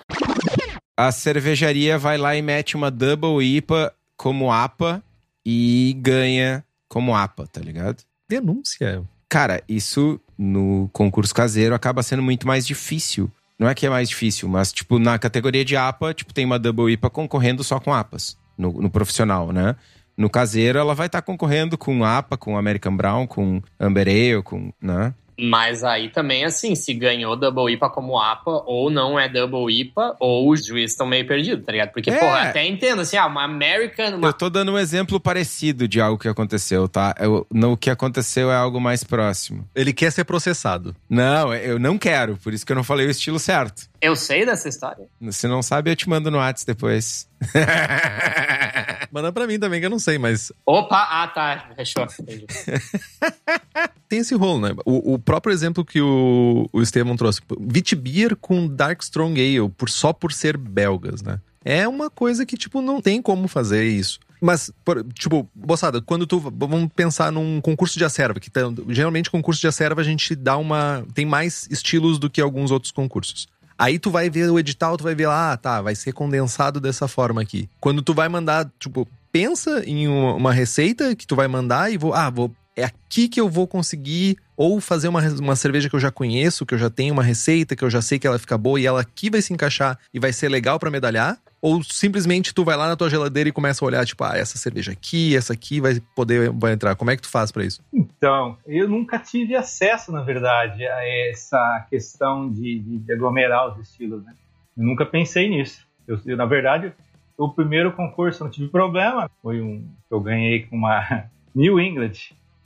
[0.97, 5.03] A cervejaria vai lá e mete uma Double IPA como APA
[5.47, 8.03] e ganha como APA, tá ligado?
[8.29, 9.03] Denúncia.
[9.29, 13.31] Cara, isso no concurso caseiro acaba sendo muito mais difícil.
[13.59, 16.59] Não é que é mais difícil, mas, tipo, na categoria de APA, tipo, tem uma
[16.59, 19.75] Double IPA concorrendo só com APAs, no, no profissional, né?
[20.16, 24.43] No caseiro, ela vai estar tá concorrendo com APA, com American Brown, com Amber Ale,
[24.43, 25.14] com, né?
[25.39, 30.16] Mas aí também, assim, se ganhou Double IPA como APA, ou não é Double IPA,
[30.18, 31.93] ou os juízes estão meio perdidos, tá ligado?
[31.93, 32.18] Porque, é.
[32.18, 34.16] porra, até entendo, assim, ah, uma American...
[34.16, 34.28] Uma...
[34.28, 37.14] Eu tô dando um exemplo parecido de algo que aconteceu, tá?
[37.20, 39.64] Eu, no, o que aconteceu é algo mais próximo.
[39.74, 40.97] Ele quer ser processado.
[41.09, 43.89] Não, eu não quero, por isso que eu não falei o estilo certo.
[44.01, 45.05] Eu sei dessa história.
[45.30, 47.28] Se não sabe, eu te mando no WhatsApp depois.
[49.11, 50.53] Manda pra mim também, que eu não sei, mas.
[50.67, 51.71] Opa, ah, tá.
[51.75, 52.07] Fechou.
[54.09, 54.75] Tem esse rolo, né?
[54.85, 59.91] O, o, próprio exemplo que o, o Estevam trouxe: Vitibir com Dark Strong Ale, por,
[59.91, 61.41] só por ser belgas, né?
[61.65, 64.21] É uma coisa que, tipo, não tem como fazer isso.
[64.41, 64.71] Mas,
[65.15, 66.39] tipo, moçada, quando tu.
[66.39, 70.57] Vamos pensar num concurso de acerva, que tá, geralmente concurso de acerva a gente dá
[70.57, 71.05] uma.
[71.13, 73.49] tem mais estilos do que alguns outros concursos.
[73.79, 76.81] Aí tu vai ver o edital, tu vai ver lá, ah, tá, vai ser condensado
[76.81, 77.68] dessa forma aqui.
[77.81, 82.12] Quando tu vai mandar, tipo, pensa em uma receita que tu vai mandar e vou,
[82.12, 86.01] ah, vou é aqui que eu vou conseguir ou fazer uma, uma cerveja que eu
[86.01, 88.57] já conheço, que eu já tenho uma receita, que eu já sei que ela fica
[88.57, 91.39] boa e ela aqui vai se encaixar e vai ser legal para medalhar?
[91.61, 94.57] Ou simplesmente tu vai lá na tua geladeira e começa a olhar, tipo, ah, essa
[94.57, 96.95] cerveja aqui, essa aqui vai poder vai entrar.
[96.95, 97.83] Como é que tu faz para isso?
[97.93, 104.25] Então, eu nunca tive acesso, na verdade, a essa questão de, de aglomerar os estilos,
[104.25, 104.35] né?
[104.77, 105.87] Eu nunca pensei nisso.
[106.07, 106.93] Eu, eu, na verdade,
[107.37, 109.31] o primeiro concurso não tive problema.
[109.43, 112.13] Foi um que eu ganhei com uma New England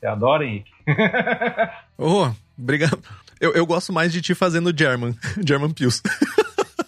[0.03, 0.73] você adora, Henrique?
[1.97, 2.29] oh,
[2.59, 2.99] obrigado.
[3.41, 5.15] Eu, eu gosto mais de ti fazendo German,
[5.47, 6.03] German Pills.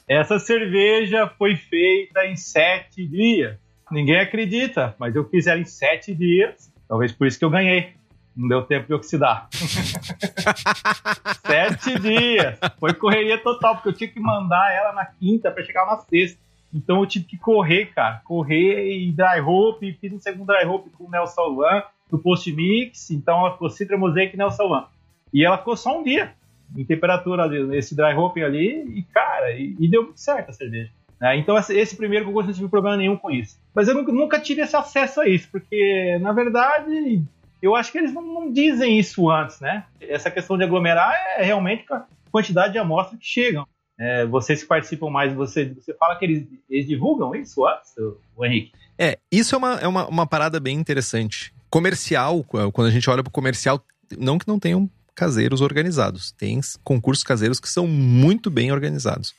[0.06, 3.56] Essa cerveja foi feita em sete dias.
[3.90, 6.72] Ninguém acredita, mas eu fiz ela em sete dias.
[6.88, 7.94] Talvez por isso que eu ganhei.
[8.36, 9.48] Não deu tempo de oxidar.
[11.46, 12.58] sete dias.
[12.78, 16.38] Foi correria total, porque eu tinha que mandar ela na quinta para chegar na sexta.
[16.72, 18.20] Então eu tive que correr, cara.
[18.24, 19.96] Correr e dry hope.
[20.00, 23.96] Fiz um segundo dry hope com o Nelson Luan do post-mix, então ela ficou Citra
[23.96, 24.86] Mosaic Nelson One.
[25.32, 26.34] E ela ficou só um dia
[26.76, 30.90] em temperatura nesse dry hopping ali, e cara, e, e deu muito certo a cerveja.
[31.20, 31.36] Né?
[31.38, 33.58] Então esse primeiro concurso não tive problema nenhum com isso.
[33.74, 37.22] Mas eu nunca, nunca, tive esse acesso a isso, porque na verdade
[37.62, 39.84] eu acho que eles não, não, dizem isso antes, né?
[40.00, 43.66] Essa questão de aglomerar é realmente a quantidade de amostras que chegam.
[43.96, 47.94] É, vocês que participam mais, você, você fala que eles, eles divulgam isso antes,
[48.36, 48.72] o Henrique?
[48.98, 53.20] É, isso é uma, é uma, uma parada bem interessante comercial, quando a gente olha
[53.20, 53.84] para o comercial,
[54.16, 59.34] não que não tenham caseiros organizados, tem concursos caseiros que são muito bem organizados.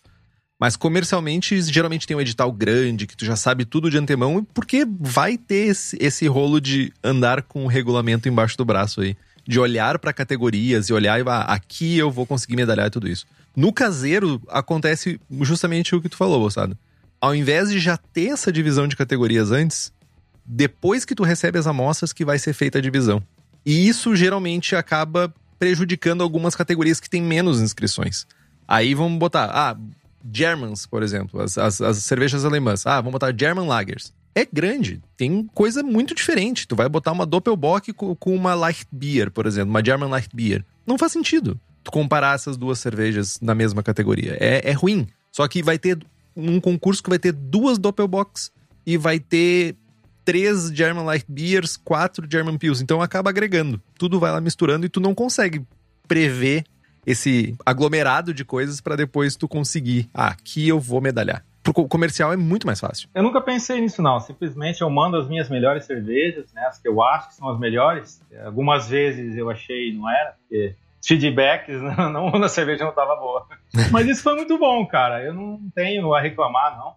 [0.60, 4.88] Mas comercialmente, geralmente tem um edital grande, que tu já sabe tudo de antemão, porque
[5.00, 9.18] vai ter esse, esse rolo de andar com o regulamento embaixo do braço aí.
[9.48, 13.08] de olhar para categorias e olhar e ah, aqui eu vou conseguir medalhar e tudo
[13.08, 13.28] isso.
[13.56, 16.76] No caseiro, acontece justamente o que tu falou, moçada.
[17.22, 19.94] Ao invés de já ter essa divisão de categorias antes,
[20.46, 23.22] depois que tu recebe as amostras que vai ser feita a divisão.
[23.66, 28.26] E isso geralmente acaba prejudicando algumas categorias que têm menos inscrições.
[28.68, 29.78] Aí vamos botar, ah,
[30.34, 32.86] Germans, por exemplo, as, as, as cervejas alemãs.
[32.86, 34.14] Ah, vamos botar German Lagers.
[34.34, 36.68] É grande, tem coisa muito diferente.
[36.68, 40.30] Tu vai botar uma Doppelbock com, com uma Light Beer, por exemplo, uma German Light
[40.34, 40.66] Beer.
[40.86, 44.36] Não faz sentido tu comparar essas duas cervejas na mesma categoria.
[44.40, 45.08] É, é ruim.
[45.32, 46.00] Só que vai ter
[46.36, 48.52] um concurso que vai ter duas Doppelbocks
[48.86, 49.76] e vai ter
[50.26, 52.82] três German Light Beers, quatro German Pils.
[52.82, 53.80] Então acaba agregando.
[53.98, 55.64] Tudo vai lá misturando e tu não consegue
[56.08, 56.66] prever
[57.06, 60.10] esse aglomerado de coisas para depois tu conseguir.
[60.14, 61.46] Ah, aqui eu vou medalhar.
[61.62, 63.10] Pro comercial é muito mais fácil.
[63.14, 64.20] Eu nunca pensei nisso, não.
[64.20, 66.64] Simplesmente eu mando as minhas melhores cervejas, né?
[66.68, 68.22] As que eu acho que são as melhores.
[68.44, 73.48] Algumas vezes eu achei não era, porque feedbacks não, não, na cerveja não estava boa.
[73.92, 75.24] Mas isso foi muito bom, cara.
[75.24, 76.94] Eu não tenho a reclamar, não.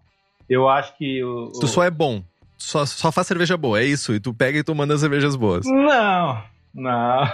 [0.48, 1.22] Eu acho que.
[1.22, 2.22] O, tu só é bom.
[2.58, 4.12] Só, só faz cerveja boa, é isso.
[4.12, 5.64] E tu pega e tu manda cervejas boas.
[5.64, 6.42] Não,
[6.74, 7.24] não.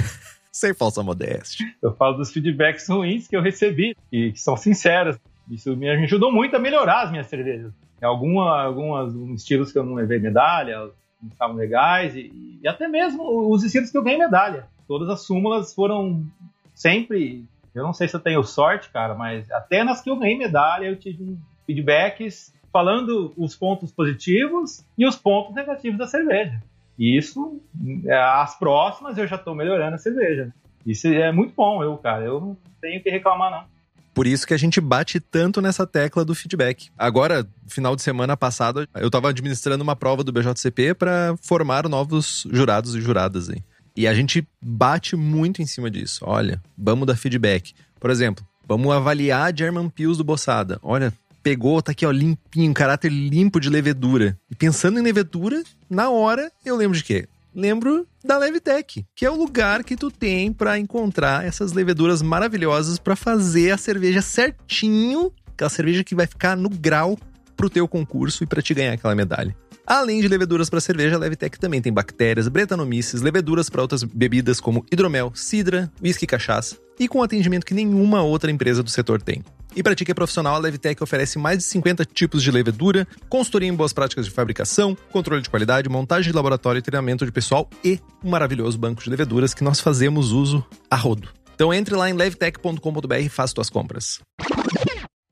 [0.50, 1.64] Sem falsa modéstia.
[1.80, 5.16] Eu falo dos feedbacks ruins que eu recebi e que são sinceros.
[5.48, 7.72] Isso me ajudou muito a melhorar as minhas cervejas.
[8.02, 10.90] Alguma, algumas estilos que eu não levei medalha,
[11.22, 15.24] não estavam legais, e, e até mesmo os estilos que eu ganhei medalha todas as
[15.24, 16.26] súmulas foram
[16.74, 17.44] sempre.
[17.72, 20.86] Eu não sei se eu tenho sorte, cara, mas até nas que eu ganhei medalha
[20.86, 26.60] eu tive feedbacks falando os pontos positivos e os pontos negativos da cerveja.
[26.98, 27.60] E isso,
[28.04, 30.52] é, as próximas eu já estou melhorando a cerveja.
[30.86, 32.24] Isso é muito bom, eu, cara.
[32.24, 33.64] Eu não tenho que reclamar, não.
[34.12, 36.90] Por isso que a gente bate tanto nessa tecla do feedback.
[36.98, 42.46] Agora, final de semana passado, eu estava administrando uma prova do BJCP para formar novos
[42.50, 43.62] jurados e juradas aí.
[43.96, 46.24] E a gente bate muito em cima disso.
[46.26, 47.72] Olha, vamos dar feedback.
[47.98, 50.78] Por exemplo, vamos avaliar a German Pills do Bossada.
[50.82, 51.12] Olha,
[51.42, 54.38] pegou, tá aqui, ó, limpinho, caráter limpo de levedura.
[54.50, 57.28] E pensando em levedura, na hora eu lembro de quê?
[57.54, 62.98] Lembro da Levitec, que é o lugar que tu tem para encontrar essas leveduras maravilhosas
[62.98, 67.18] para fazer a cerveja certinho, aquela cerveja que vai ficar no grau
[67.56, 69.54] pro teu concurso e para te ganhar aquela medalha.
[69.84, 74.60] Além de leveduras para cerveja, a Levitec também tem bactérias, bretanomices, leveduras para outras bebidas
[74.60, 79.20] como hidromel, cidra, whisky e cachaça, e com atendimento que nenhuma outra empresa do setor
[79.20, 79.42] tem.
[79.74, 83.06] E para ti que é profissional, a Levitec oferece mais de 50 tipos de levedura,
[83.28, 87.68] consultoria em boas práticas de fabricação, controle de qualidade, montagem de laboratório treinamento de pessoal
[87.84, 91.28] e um maravilhoso banco de leveduras que nós fazemos uso a rodo.
[91.54, 94.20] Então entre lá em levtech.com.br e faça tuas compras.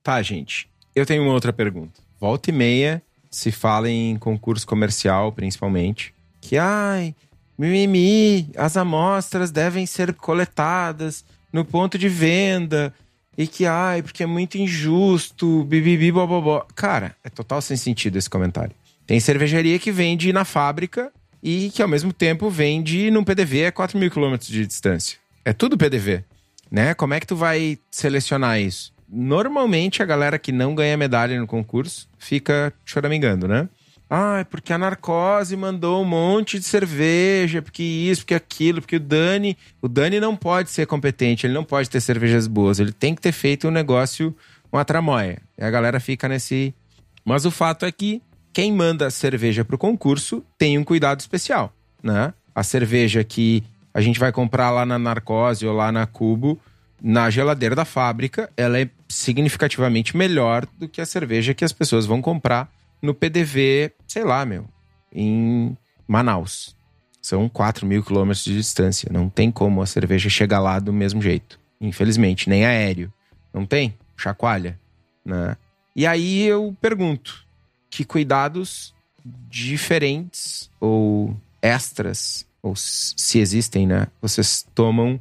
[0.03, 0.71] Tá, gente.
[0.95, 2.01] Eu tenho uma outra pergunta.
[2.21, 7.15] Volta e meia, se fala em concurso comercial, principalmente, que, ai,
[7.59, 12.95] mimimi, as amostras devem ser coletadas no ponto de venda
[13.39, 16.67] e que, ai, porque é muito injusto, bibibi, bobobó.
[16.75, 18.75] Cara, é total sem sentido esse comentário.
[19.07, 21.11] Tem cervejaria que vende na fábrica
[21.43, 25.19] e que ao mesmo tempo vende num PDV a 4 mil quilômetros de distância.
[25.45, 26.25] É tudo PDV,
[26.69, 26.93] né?
[26.95, 28.93] Como é que tu vai selecionar isso?
[29.09, 33.69] normalmente a galera que não ganha medalha no concurso fica choramingando, né?
[34.11, 38.97] Ah, é porque a Narcose mandou um monte de cerveja, porque isso, porque aquilo, porque
[38.97, 39.57] o Dani.
[39.83, 43.21] O Dani não pode ser competente, ele não pode ter cervejas boas, ele tem que
[43.21, 44.35] ter feito um negócio,
[44.73, 45.43] uma tramóia.
[45.59, 46.75] E a galera fica nesse.
[47.23, 52.33] Mas o fato é que quem manda cerveja pro concurso tem um cuidado especial, né?
[52.55, 56.59] A cerveja que a gente vai comprar lá na Narcose ou lá na Cubo
[57.01, 62.07] na geladeira da fábrica, ela é significativamente melhor do que a cerveja que as pessoas
[62.07, 62.69] vão comprar
[63.01, 64.67] no PDV, sei lá, meu,
[65.13, 65.77] em
[66.07, 66.77] Manaus.
[67.21, 69.11] São 4 mil quilômetros de distância.
[69.13, 71.61] Não tem como a cerveja chegar lá do mesmo jeito.
[71.81, 73.13] Infelizmente, nem aéreo.
[73.53, 73.95] Não tem?
[74.17, 74.79] Chacoalha.
[75.25, 75.57] Né?
[75.95, 77.45] E aí eu pergunto:
[77.91, 78.95] que cuidados
[79.25, 84.07] diferentes ou extras, ou se existem, né?
[84.23, 85.21] Vocês tomam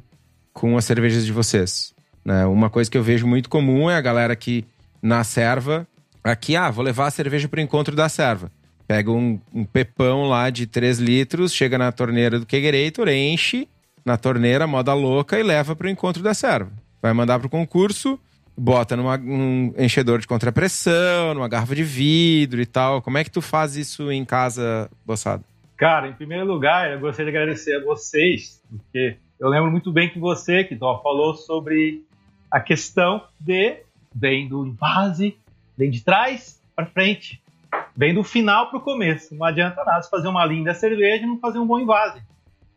[0.52, 1.94] com as cervejas de vocês.
[2.24, 2.46] Né?
[2.46, 4.64] Uma coisa que eu vejo muito comum é a galera que
[5.02, 5.86] na serva,
[6.22, 8.50] aqui, ah, vou levar a cerveja para o encontro da serva.
[8.86, 13.68] Pega um, um, pepão lá de 3 litros, chega na torneira do Kegerator, enche
[14.04, 16.72] na torneira, moda louca, e leva para o encontro da serva.
[17.02, 18.18] Vai mandar para o concurso,
[18.56, 23.02] bota numa, num enchedor de contrapressão, numa garrafa de vidro e tal.
[23.02, 25.44] Como é que tu faz isso em casa, Boçada?
[25.76, 30.08] Cara, em primeiro lugar, eu gostaria de agradecer a vocês, porque eu lembro muito bem
[30.08, 32.02] que você, que falou sobre
[32.50, 33.76] a questão de
[34.12, 35.36] vem do invase,
[35.78, 37.40] vem de trás para frente,
[37.96, 39.34] vem do final para o começo.
[39.34, 42.20] Não adianta nada fazer uma linda cerveja e não fazer um bom invase.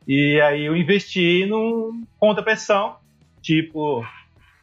[0.07, 2.97] E aí eu investi num contra-pressão,
[3.41, 4.05] tipo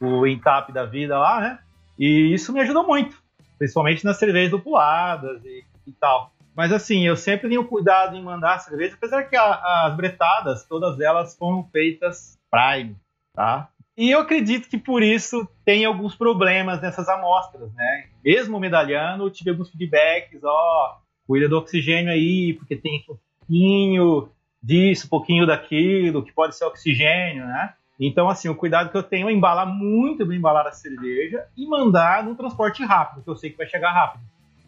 [0.00, 1.58] o Intap da vida lá, né?
[1.98, 3.20] E isso me ajudou muito,
[3.58, 6.32] principalmente nas cervejas dupuladas e, e tal.
[6.54, 11.00] Mas assim, eu sempre tenho cuidado em mandar cerveja, apesar que a, as bretadas, todas
[11.00, 12.96] elas foram feitas Prime,
[13.34, 13.68] tá?
[13.98, 18.04] E eu acredito que por isso tem alguns problemas nessas amostras, né?
[18.24, 24.28] Mesmo medalhando, eu tive alguns feedbacks, ó, cuida do oxigênio aí, porque tem um pouquinho
[24.62, 27.74] disso, um pouquinho daquilo, que pode ser oxigênio, né?
[27.98, 31.66] Então, assim, o cuidado que eu tenho é embalar muito bem embalar a cerveja e
[31.66, 34.22] mandar num transporte rápido, que eu sei que vai chegar rápido,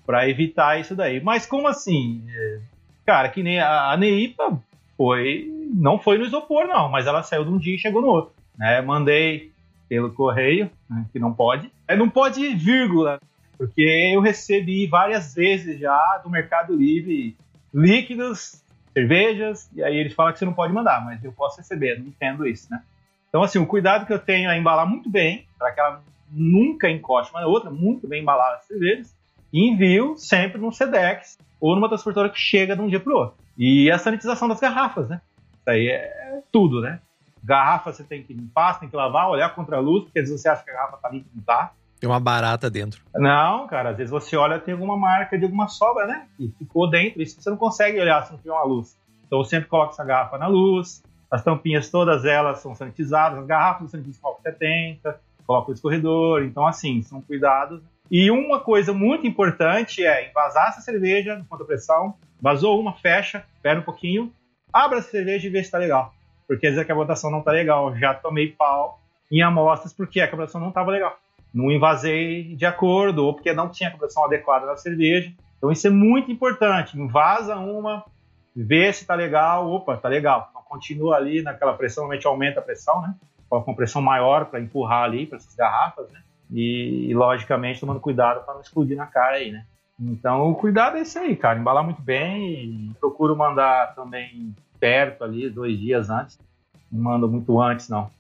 [0.05, 1.21] para evitar isso daí.
[1.21, 2.25] Mas como assim?
[2.29, 2.61] É,
[3.07, 4.61] cara, que nem a, a Neipa
[4.97, 8.09] foi, não foi no isopor não, mas ela saiu de um dia e chegou no
[8.09, 8.40] outro.
[8.61, 8.83] Né?
[8.83, 9.51] Mandei
[9.89, 11.73] pelo correio, né, que não pode.
[11.89, 13.19] É, não pode vírgula,
[13.59, 13.83] porque
[14.15, 17.37] eu recebi várias vezes já do Mercado Livre
[17.75, 21.99] líquidos, cervejas, e aí eles falam que você não pode mandar, mas eu posso receber,
[21.99, 22.83] não entendo isso, né?
[23.29, 26.89] Então, assim, o cuidado que eu tenho é embalar muito bem, para que ela nunca
[26.89, 29.15] encoste uma na outra, muito bem embalar as cervejas,
[29.53, 33.17] e envio sempre num SEDEX ou numa transportadora que chega de um dia para o
[33.17, 33.37] outro.
[33.57, 35.21] E a sanitização das garrafas, né?
[35.61, 37.01] Isso aí é tudo, né?
[37.43, 40.29] Garrafa você tem que limpar, você tem que lavar, olhar contra a luz, porque às
[40.29, 41.73] vezes você acha que a garrafa tá limpa e não tá.
[41.99, 43.03] Tem uma barata dentro.
[43.15, 46.27] Não, cara, às vezes você olha tem alguma marca de alguma sobra, né?
[46.39, 48.97] E ficou dentro, isso você não consegue olhar se não tiver uma luz.
[49.27, 53.47] Então eu sempre coloco essa garrafa na luz, as tampinhas todas elas são sanitizadas, as
[53.47, 57.83] garrafas sanitizam álcool 70, coloca o escorredor, então assim, são cuidados.
[58.11, 63.45] E uma coisa muito importante é envasar essa cerveja no contra pressão, vazou uma, fecha,
[63.55, 64.33] espera um pouquinho,
[64.73, 66.13] abra a cerveja e vê se está legal.
[66.51, 68.99] Porque às vezes a votação não está legal, já tomei pau
[69.31, 71.17] em amostras porque a carburação não estava legal.
[71.55, 75.33] Não invasei de acordo, ou porque não tinha a carburação adequada na cerveja.
[75.57, 76.99] Então isso é muito importante.
[76.99, 78.05] Invasa uma,
[78.55, 80.49] vê se está legal, opa, está legal.
[80.51, 83.15] Então continua ali naquela pressão, normalmente aumenta a pressão, né?
[83.49, 86.21] Coloca uma pressão maior para empurrar ali para essas garrafas, né?
[86.53, 89.65] E, logicamente tomando cuidado para não explodir na cara aí, né?
[90.01, 95.23] Então o cuidado é esse aí, cara, embalar muito bem e procuro mandar também perto
[95.23, 96.39] ali, dois dias antes.
[96.91, 98.11] Não mando muito antes, não.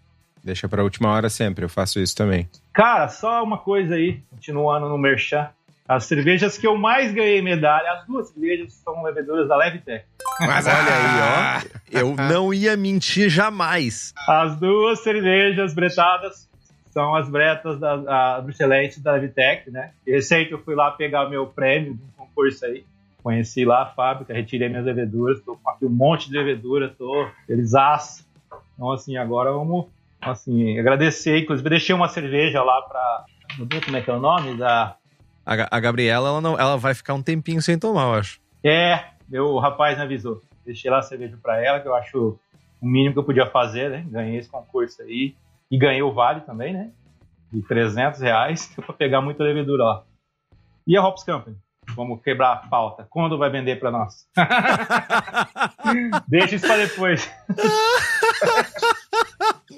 [0.45, 2.49] Deixa para a última hora sempre, eu faço isso também.
[2.73, 5.49] Cara, só uma coisa aí, continuando no Merchan.
[5.87, 10.05] As cervejas que eu mais ganhei medalha, as duas cervejas são bebedoras da Levitec.
[10.39, 11.81] Mas olha aí, ó.
[11.91, 14.15] Eu não ia mentir jamais.
[14.29, 16.49] As duas cervejas bretadas
[16.93, 17.95] são as bretas da,
[18.37, 19.91] a, do Excelente da Levitec, né?
[20.07, 22.85] E recente eu fui lá pegar meu prêmio de um concurso aí.
[23.23, 27.29] Conheci lá a fábrica, retirei minhas leveduras, tô com aqui um monte de levedura, tô
[27.47, 27.73] feliz
[28.75, 29.87] Então, assim, agora vamos,
[30.21, 31.39] assim, agradecer.
[31.39, 33.25] Inclusive, deixei uma cerveja lá pra.
[33.59, 34.97] Não sei como é que é o nome da
[35.45, 38.41] a, a Gabriela, ela, não, ela vai ficar um tempinho sem tomar, eu acho.
[38.63, 40.41] É, meu rapaz me avisou.
[40.65, 42.39] Deixei lá a cerveja pra ela, que eu acho
[42.81, 44.07] o mínimo que eu podia fazer, né?
[44.09, 45.35] Ganhei esse concurso aí.
[45.71, 46.91] E ganhei o vale também, né?
[47.53, 50.05] De 300 reais, pra pegar muita levedura lá.
[50.87, 51.57] E a Hops Company?
[51.95, 53.07] Vamos quebrar a pauta.
[53.09, 54.27] Quando vai vender para nós?
[56.29, 57.31] Deixa isso para depois.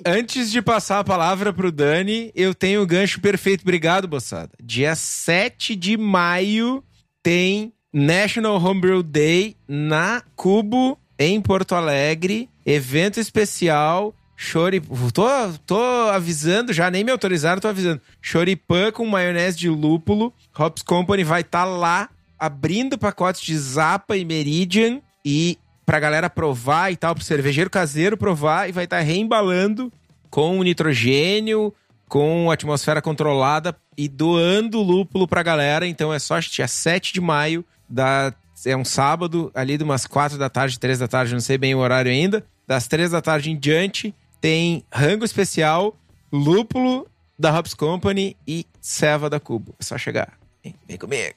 [0.04, 3.62] Antes de passar a palavra pro Dani, eu tenho o gancho perfeito.
[3.62, 4.50] Obrigado, moçada.
[4.62, 6.82] Dia 7 de maio
[7.22, 12.48] tem National Homebrew Day na Cubo, em Porto Alegre.
[12.64, 14.14] Evento especial.
[14.42, 14.82] Chori...
[15.14, 15.24] Tô,
[15.64, 15.80] tô
[16.10, 18.00] avisando, já nem me autorizaram, tô avisando.
[18.20, 20.34] Choripan com maionese de lúpulo.
[20.58, 26.28] Hops Company vai estar tá lá abrindo pacotes de Zapa e Meridian e pra galera
[26.28, 29.92] provar e tal, pro cervejeiro caseiro provar e vai estar tá reembalando
[30.28, 31.72] com nitrogênio,
[32.08, 35.86] com atmosfera controlada e doando lúpulo pra galera.
[35.86, 38.34] Então é só dia 7 de maio, da,
[38.66, 41.76] é um sábado, ali de umas 4 da tarde, 3 da tarde, não sei bem
[41.76, 42.44] o horário ainda.
[42.66, 44.12] Das 3 da tarde em diante,
[44.42, 45.96] tem rango especial,
[46.32, 47.06] lúpulo
[47.38, 49.72] da Hops Company e ceva da Cubo.
[49.78, 50.36] É só chegar.
[50.64, 51.36] Vem, vem comigo.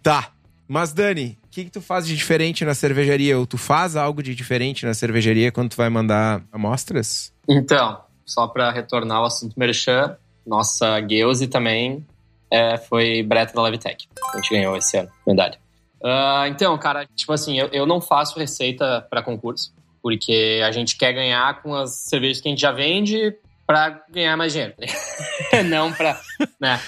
[0.00, 0.30] tá.
[0.68, 3.36] Mas, Dani, o que, que tu faz de diferente na cervejaria?
[3.36, 7.32] Ou tu faz algo de diferente na cervejaria quando tu vai mandar amostras?
[7.48, 12.06] Então, só para retornar ao assunto merchan, nossa Geuse também
[12.48, 14.06] é, foi Breta da Levitec.
[14.32, 15.58] A gente ganhou esse ano, medalha.
[16.02, 19.72] Uh, então, cara, tipo assim, eu, eu não faço receita para concurso,
[20.02, 23.36] porque a gente quer ganhar com as cervejas que a gente já vende
[23.66, 24.74] para ganhar mais dinheiro.
[25.68, 26.18] não para,
[26.60, 26.80] né?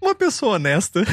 [0.00, 1.02] Uma pessoa honesta.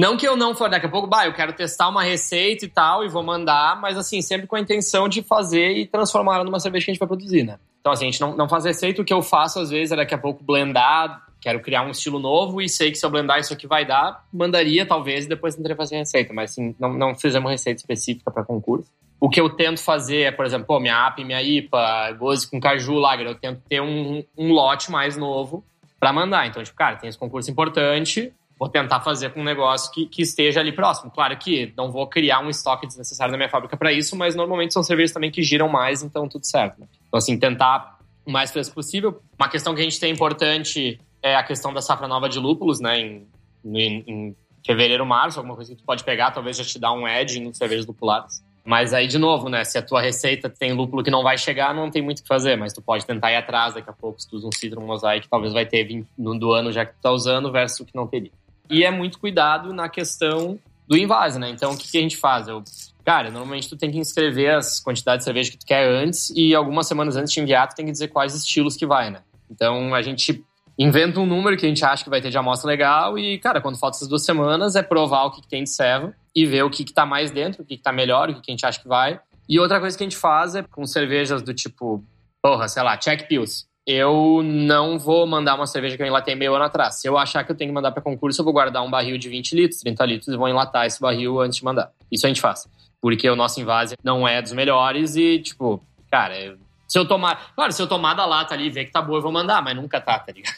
[0.00, 2.68] Não que eu não for, daqui a pouco, bah, eu quero testar uma receita e
[2.68, 6.44] tal, e vou mandar, mas assim, sempre com a intenção de fazer e transformar ela
[6.44, 7.58] numa cerveja que a gente vai produzir, né?
[7.80, 9.96] Então, assim, a gente não, não faz receita, o que eu faço às vezes é
[9.96, 13.38] daqui a pouco blendar quero criar um estilo novo e sei que se eu blendar
[13.38, 17.50] isso aqui vai dar, mandaria talvez e depois tentaria fazer receita, mas não, não fizemos
[17.50, 18.90] receita específica para concurso.
[19.20, 22.60] O que eu tento fazer é, por exemplo, pô, minha app, minha IPA, goze com
[22.60, 25.64] caju, lager, eu tento ter um, um lote mais novo
[25.98, 26.46] para mandar.
[26.46, 30.22] Então, tipo, cara, tem esse concurso importante, vou tentar fazer com um negócio que, que
[30.22, 31.10] esteja ali próximo.
[31.10, 34.72] Claro que não vou criar um estoque desnecessário na minha fábrica para isso, mas normalmente
[34.72, 36.80] são cervejas também que giram mais, então tudo certo.
[36.80, 36.86] Né?
[37.08, 39.20] Então, assim, tentar o mais fresco possível.
[39.38, 42.80] Uma questão que a gente tem importante é a questão da safra nova de lúpulos,
[42.80, 42.98] né?
[43.00, 43.26] Em,
[43.64, 47.06] em, em fevereiro, março, alguma coisa que tu pode pegar, talvez já te dá um
[47.06, 48.42] edge em cervejas lupuladas.
[48.64, 49.64] Mas aí, de novo, né?
[49.64, 52.28] Se a tua receita tem lúpulo que não vai chegar, não tem muito o que
[52.28, 52.54] fazer.
[52.54, 55.26] Mas tu pode tentar ir atrás daqui a pouco, se tu usa um Citron Mosaic,
[55.26, 57.96] talvez vai ter 20 no do ano já que tu tá usando, versus o que
[57.96, 58.30] não teria.
[58.68, 61.48] E é muito cuidado na questão do invase, né?
[61.48, 62.46] Então, o que, que a gente faz?
[62.46, 62.62] Eu,
[63.04, 66.54] cara, normalmente tu tem que inscrever as quantidades de cerveja que tu quer antes e
[66.54, 69.22] algumas semanas antes de enviar, tu tem que dizer quais estilos que vai, né?
[69.50, 70.44] Então, a gente
[70.78, 73.60] inventa um número que a gente acha que vai ter de amostra legal e, cara,
[73.60, 76.62] quando falta essas duas semanas, é provar o que, que tem de serva e ver
[76.62, 78.54] o que, que tá mais dentro, o que, que tá melhor, o que, que a
[78.54, 79.18] gente acha que vai.
[79.48, 82.04] E outra coisa que a gente faz é com cervejas do tipo,
[82.40, 83.66] porra, sei lá, Check Pills.
[83.86, 87.00] Eu não vou mandar uma cerveja que eu enlatei meio ano atrás.
[87.00, 89.16] Se eu achar que eu tenho que mandar para concurso, eu vou guardar um barril
[89.16, 91.90] de 20 litros, 30 litros e vou enlatar esse barril antes de mandar.
[92.12, 92.68] Isso a gente faz.
[93.00, 96.34] Porque o nosso invase não é dos melhores e, tipo, cara,
[96.88, 97.52] se eu tomar.
[97.54, 99.62] Claro, se eu tomar da lata ali e ver que tá boa, eu vou mandar,
[99.62, 100.56] mas nunca tá, tá ligado?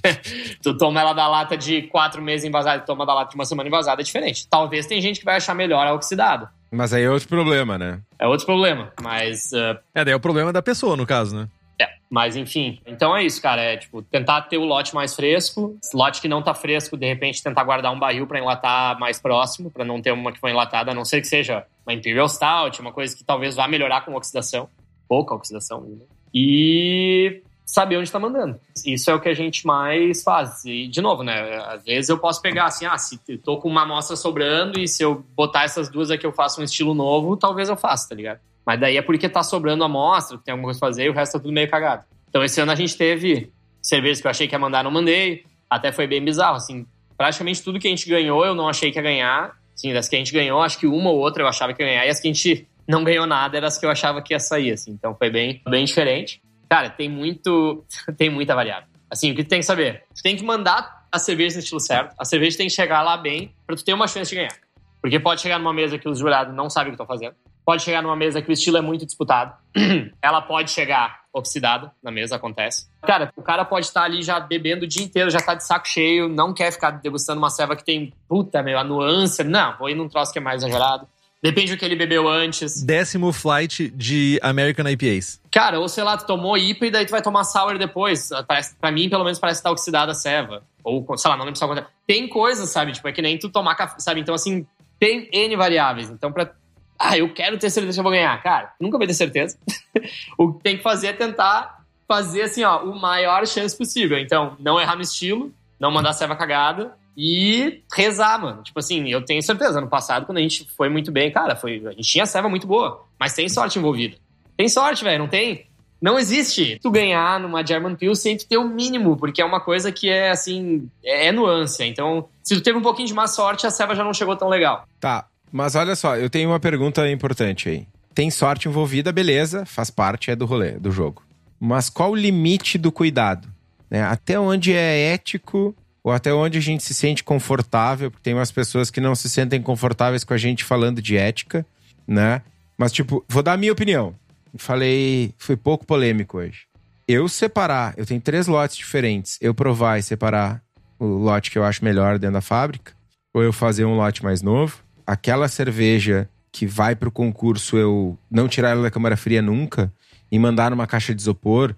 [0.62, 3.44] tu toma ela da lata de quatro meses envasada e toma da lata de uma
[3.44, 4.46] semana envasada, é diferente.
[4.48, 6.50] Talvez tem gente que vai achar melhor a oxidada.
[6.70, 8.00] Mas aí é outro problema, né?
[8.18, 9.50] É outro problema, mas...
[9.52, 9.78] Uh...
[9.92, 11.48] É, daí é o problema da pessoa, no caso, né?
[11.80, 12.80] É, mas enfim.
[12.86, 13.60] Então é isso, cara.
[13.60, 15.76] É tipo, tentar ter o lote mais fresco.
[15.92, 19.70] Lote que não tá fresco, de repente tentar guardar um barril para enlatar mais próximo,
[19.70, 22.80] para não ter uma que foi enlatada, a não ser que seja uma Imperial Stout,
[22.80, 24.68] uma coisa que talvez vá melhorar com oxidação.
[25.08, 25.98] Pouca oxidação.
[26.34, 28.58] E saber onde está mandando.
[28.86, 30.64] Isso é o que a gente mais faz.
[30.64, 31.56] E, de novo, né?
[31.66, 35.02] Às vezes eu posso pegar assim, ah, se tô com uma amostra sobrando e se
[35.02, 38.38] eu botar essas duas aqui eu faço um estilo novo, talvez eu faça, tá ligado?
[38.64, 41.32] Mas daí é porque tá sobrando amostra, tem alguma coisa pra fazer e o resto
[41.32, 42.04] tá tudo meio cagado.
[42.28, 43.50] Então esse ano a gente teve
[43.82, 45.44] cervejas que eu achei que ia mandar, não mandei.
[45.68, 46.86] Até foi bem bizarro, assim.
[47.16, 49.56] Praticamente tudo que a gente ganhou eu não achei que ia ganhar.
[49.74, 51.88] Sim, das que a gente ganhou, acho que uma ou outra eu achava que ia
[51.88, 52.06] ganhar.
[52.06, 54.40] E as que a gente não ganhou nada eram as que eu achava que ia
[54.40, 54.92] sair, assim.
[54.92, 56.42] Então foi bem, bem diferente.
[56.68, 57.84] Cara, tem muito.
[58.16, 58.88] tem muita variável.
[59.10, 60.04] Assim, o que tu tem que saber?
[60.14, 62.14] Tu tem que mandar a cerveja no estilo certo.
[62.18, 64.56] A cerveja tem que chegar lá bem pra tu ter uma chance de ganhar.
[65.00, 67.36] Porque pode chegar numa mesa que os jurados não sabem o que estão fazendo.
[67.64, 69.54] Pode chegar numa mesa que o estilo é muito disputado.
[70.22, 72.88] Ela pode chegar oxidada na mesa, acontece.
[73.02, 75.86] Cara, o cara pode estar ali já bebendo o dia inteiro, já tá de saco
[75.86, 79.44] cheio, não quer ficar degustando uma ceva que tem, puta, meu, a nuance.
[79.44, 81.06] Não, vou ir num troço que é mais exagerado.
[81.46, 82.82] Depende do que ele bebeu antes.
[82.82, 85.40] Décimo flight de American IPAs.
[85.48, 88.30] Cara, ou sei lá, tu tomou IPA e daí tu vai tomar sour depois.
[88.48, 90.64] Parece, pra mim, pelo menos, parece estar tá oxidada a ceva.
[90.82, 91.86] Ou, sei lá, não lembro se acontece.
[92.04, 92.90] Tem coisas, sabe?
[92.90, 94.20] Tipo, é que nem tu tomar café, sabe?
[94.20, 94.66] Então, assim,
[94.98, 96.10] tem N variáveis.
[96.10, 96.50] Então, pra.
[96.98, 98.42] Ah, eu quero ter certeza que eu vou ganhar.
[98.42, 99.56] Cara, nunca vai ter certeza.
[100.36, 104.18] o que tem que fazer é tentar fazer, assim, ó, o maior chance possível.
[104.18, 108.62] Então, não errar no estilo, não mandar a ceva cagada e rezar, mano.
[108.62, 111.82] Tipo assim, eu tenho certeza, ano passado, quando a gente foi muito bem, cara, foi,
[111.86, 114.16] a gente tinha serva muito boa, mas tem sorte envolvida.
[114.56, 115.66] Tem sorte, velho, não tem?
[116.00, 119.90] Não existe tu ganhar numa German Peel sem ter o mínimo, porque é uma coisa
[119.90, 121.82] que é, assim, é, é nuance.
[121.84, 124.48] Então, se tu teve um pouquinho de má sorte, a serva já não chegou tão
[124.48, 124.86] legal.
[125.00, 127.86] Tá, mas olha só, eu tenho uma pergunta importante aí.
[128.14, 131.22] Tem sorte envolvida, beleza, faz parte, é do rolê, do jogo.
[131.58, 133.48] Mas qual o limite do cuidado?
[133.90, 134.02] Né?
[134.02, 135.74] Até onde é ético
[136.06, 139.28] ou até onde a gente se sente confortável, porque tem umas pessoas que não se
[139.28, 141.66] sentem confortáveis com a gente falando de ética,
[142.06, 142.42] né?
[142.78, 144.14] Mas, tipo, vou dar a minha opinião.
[144.56, 146.60] Falei, fui pouco polêmico hoje.
[147.08, 149.36] Eu separar, eu tenho três lotes diferentes.
[149.40, 150.62] Eu provar e separar
[150.96, 152.92] o lote que eu acho melhor dentro da fábrica,
[153.34, 154.84] ou eu fazer um lote mais novo.
[155.04, 159.92] Aquela cerveja que vai pro concurso, eu não tirar ela da câmara fria nunca
[160.30, 161.74] e mandar numa caixa de isopor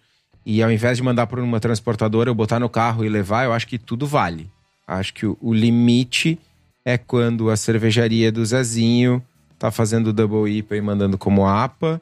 [0.48, 3.52] e ao invés de mandar por uma transportadora, eu botar no carro e levar, eu
[3.52, 4.48] acho que tudo vale.
[4.86, 6.38] Acho que o, o limite
[6.82, 9.22] é quando a cervejaria do Zezinho
[9.58, 12.00] tá fazendo double IPA e mandando como APA.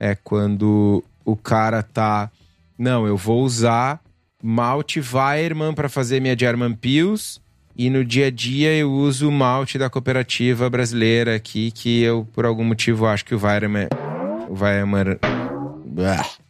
[0.00, 2.28] É quando o cara tá.
[2.76, 4.00] Não, eu vou usar
[4.42, 7.40] malte Weirman para fazer minha German Pils.
[7.76, 12.26] E no dia a dia eu uso o malte da cooperativa brasileira aqui, que eu,
[12.34, 13.86] por algum motivo, acho que o Weirman.
[14.48, 15.18] O Weirman.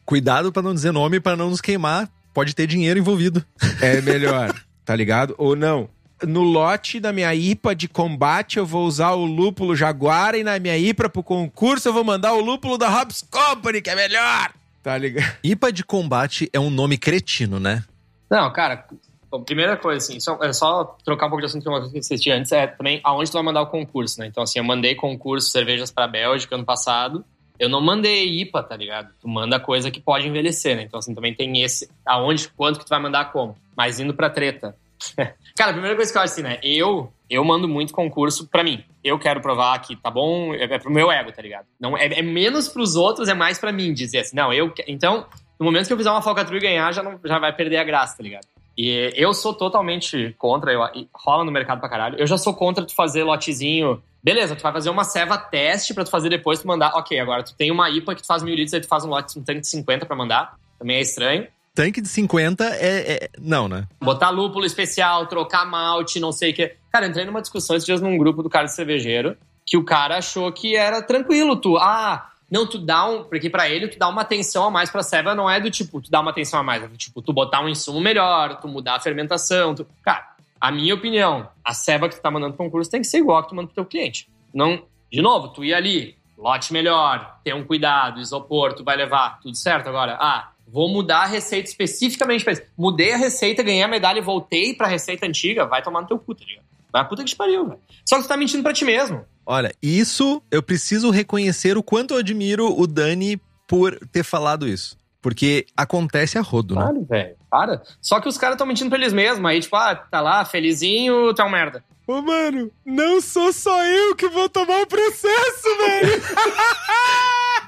[0.07, 2.09] Cuidado para não dizer nome para não nos queimar.
[2.33, 3.45] Pode ter dinheiro envolvido.
[3.83, 4.55] É melhor,
[4.85, 5.35] tá ligado?
[5.37, 5.89] Ou não.
[6.23, 10.59] No lote da minha IPA de combate, eu vou usar o lúpulo Jaguar e na
[10.59, 14.53] minha IPA pro concurso eu vou mandar o lúpulo da Hobbs Company, que é melhor.
[14.83, 15.37] Tá ligado?
[15.43, 17.85] IPA de combate é um nome cretino, né?
[18.31, 18.87] Não, cara,
[19.31, 21.93] Bom, primeira coisa, assim, só, é só trocar um pouco de assunto que uma coisa
[21.93, 24.27] que eu assisti antes, é também aonde tu vai mandar o concurso, né?
[24.27, 27.25] Então, assim, eu mandei concurso cervejas pra Bélgica ano passado.
[27.59, 29.11] Eu não mandei IPA, tá ligado?
[29.21, 30.83] Tu manda coisa que pode envelhecer, né?
[30.83, 31.91] Então, assim, também tem esse.
[32.05, 33.57] Aonde, quanto que tu vai mandar como.
[33.77, 34.77] Mas indo pra treta.
[35.57, 36.59] Cara, a primeira coisa que eu acho assim, né?
[36.63, 38.85] Eu, eu mando muito concurso pra mim.
[39.03, 41.67] Eu quero provar que tá bom, é, é pro meu ego, tá ligado?
[41.81, 44.73] Não, é, é menos pros outros, é mais pra mim dizer assim, não, eu.
[44.87, 45.27] Então,
[45.59, 47.85] no momento que eu fizer uma falcatrua e ganhar, já, não, já vai perder a
[47.85, 48.47] graça, tá ligado?
[48.77, 50.81] E eu sou totalmente contra, eu,
[51.15, 52.19] rola no mercado pra caralho.
[52.19, 54.03] Eu já sou contra tu fazer lotezinho.
[54.27, 56.97] Beleza, tu vai fazer uma ceva teste pra tu fazer depois, tu mandar.
[56.97, 59.09] Ok, agora tu tem uma IPA que tu faz mil litros, aí tu faz um
[59.09, 60.57] lote, um tanque de 50 pra mandar.
[60.81, 61.47] Também é estranho.
[61.73, 63.31] Tanque de 50 é, é.
[63.39, 63.87] Não, né?
[64.01, 66.75] Botar lúpulo especial, trocar malte, não sei o que.
[66.91, 70.19] Cara, entrei numa discussão esses dias num grupo do cara de cervejeiro que o cara
[70.19, 71.55] achou que era tranquilo.
[71.55, 73.23] Tu, ah, não, tu dá um.
[73.23, 76.01] Porque para ele, tu dá uma atenção a mais pra ceva não é do tipo,
[76.01, 76.83] tu dá uma atenção a mais.
[76.83, 79.73] É do tipo, tu botar um insumo melhor, tu mudar a fermentação.
[79.73, 79.87] Tu...
[80.03, 83.19] Cara, a minha opinião, a ceva que tu tá mandando pro concurso tem que ser
[83.19, 84.29] igual que tu manda pro teu cliente.
[84.53, 89.41] Não, de novo, tu ir ali, lote melhor, ter um cuidado, isopor, tu vai levar,
[89.41, 90.17] tudo certo agora.
[90.21, 92.63] Ah, vou mudar a receita especificamente pra isso.
[92.77, 96.19] Mudei a receita, ganhei a medalha e voltei pra receita antiga, vai tomar no teu
[96.19, 96.67] cu, tá ligado?
[96.93, 97.81] Vai a puta que te pariu, velho.
[98.05, 99.25] Só que tu tá mentindo pra ti mesmo.
[99.45, 104.97] Olha, isso eu preciso reconhecer o quanto eu admiro o Dani por ter falado isso.
[105.21, 106.83] Porque acontece a rodo, né?
[106.83, 107.37] Claro, velho.
[107.51, 107.83] Para.
[108.01, 109.45] Só que os caras estão mentindo pra eles mesmos.
[109.45, 111.83] Aí, tipo, ah, tá lá, felizinho, tu é um merda.
[112.07, 116.23] Ô, mano, não sou só eu que vou tomar o processo, velho!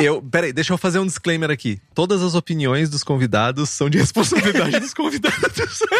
[0.00, 1.78] Eu, peraí, deixa eu fazer um disclaimer aqui.
[1.94, 5.80] Todas as opiniões dos convidados são de responsabilidade dos convidados.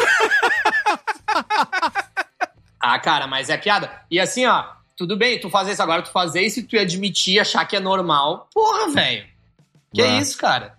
[2.82, 3.92] Ah, cara, mas é piada.
[4.10, 4.64] E assim, ó,
[4.96, 7.80] tudo bem, tu fazer isso agora, tu fazer isso e tu admitir, achar que é
[7.80, 8.48] normal.
[8.54, 9.26] Porra, velho.
[9.94, 10.74] Que é isso, cara?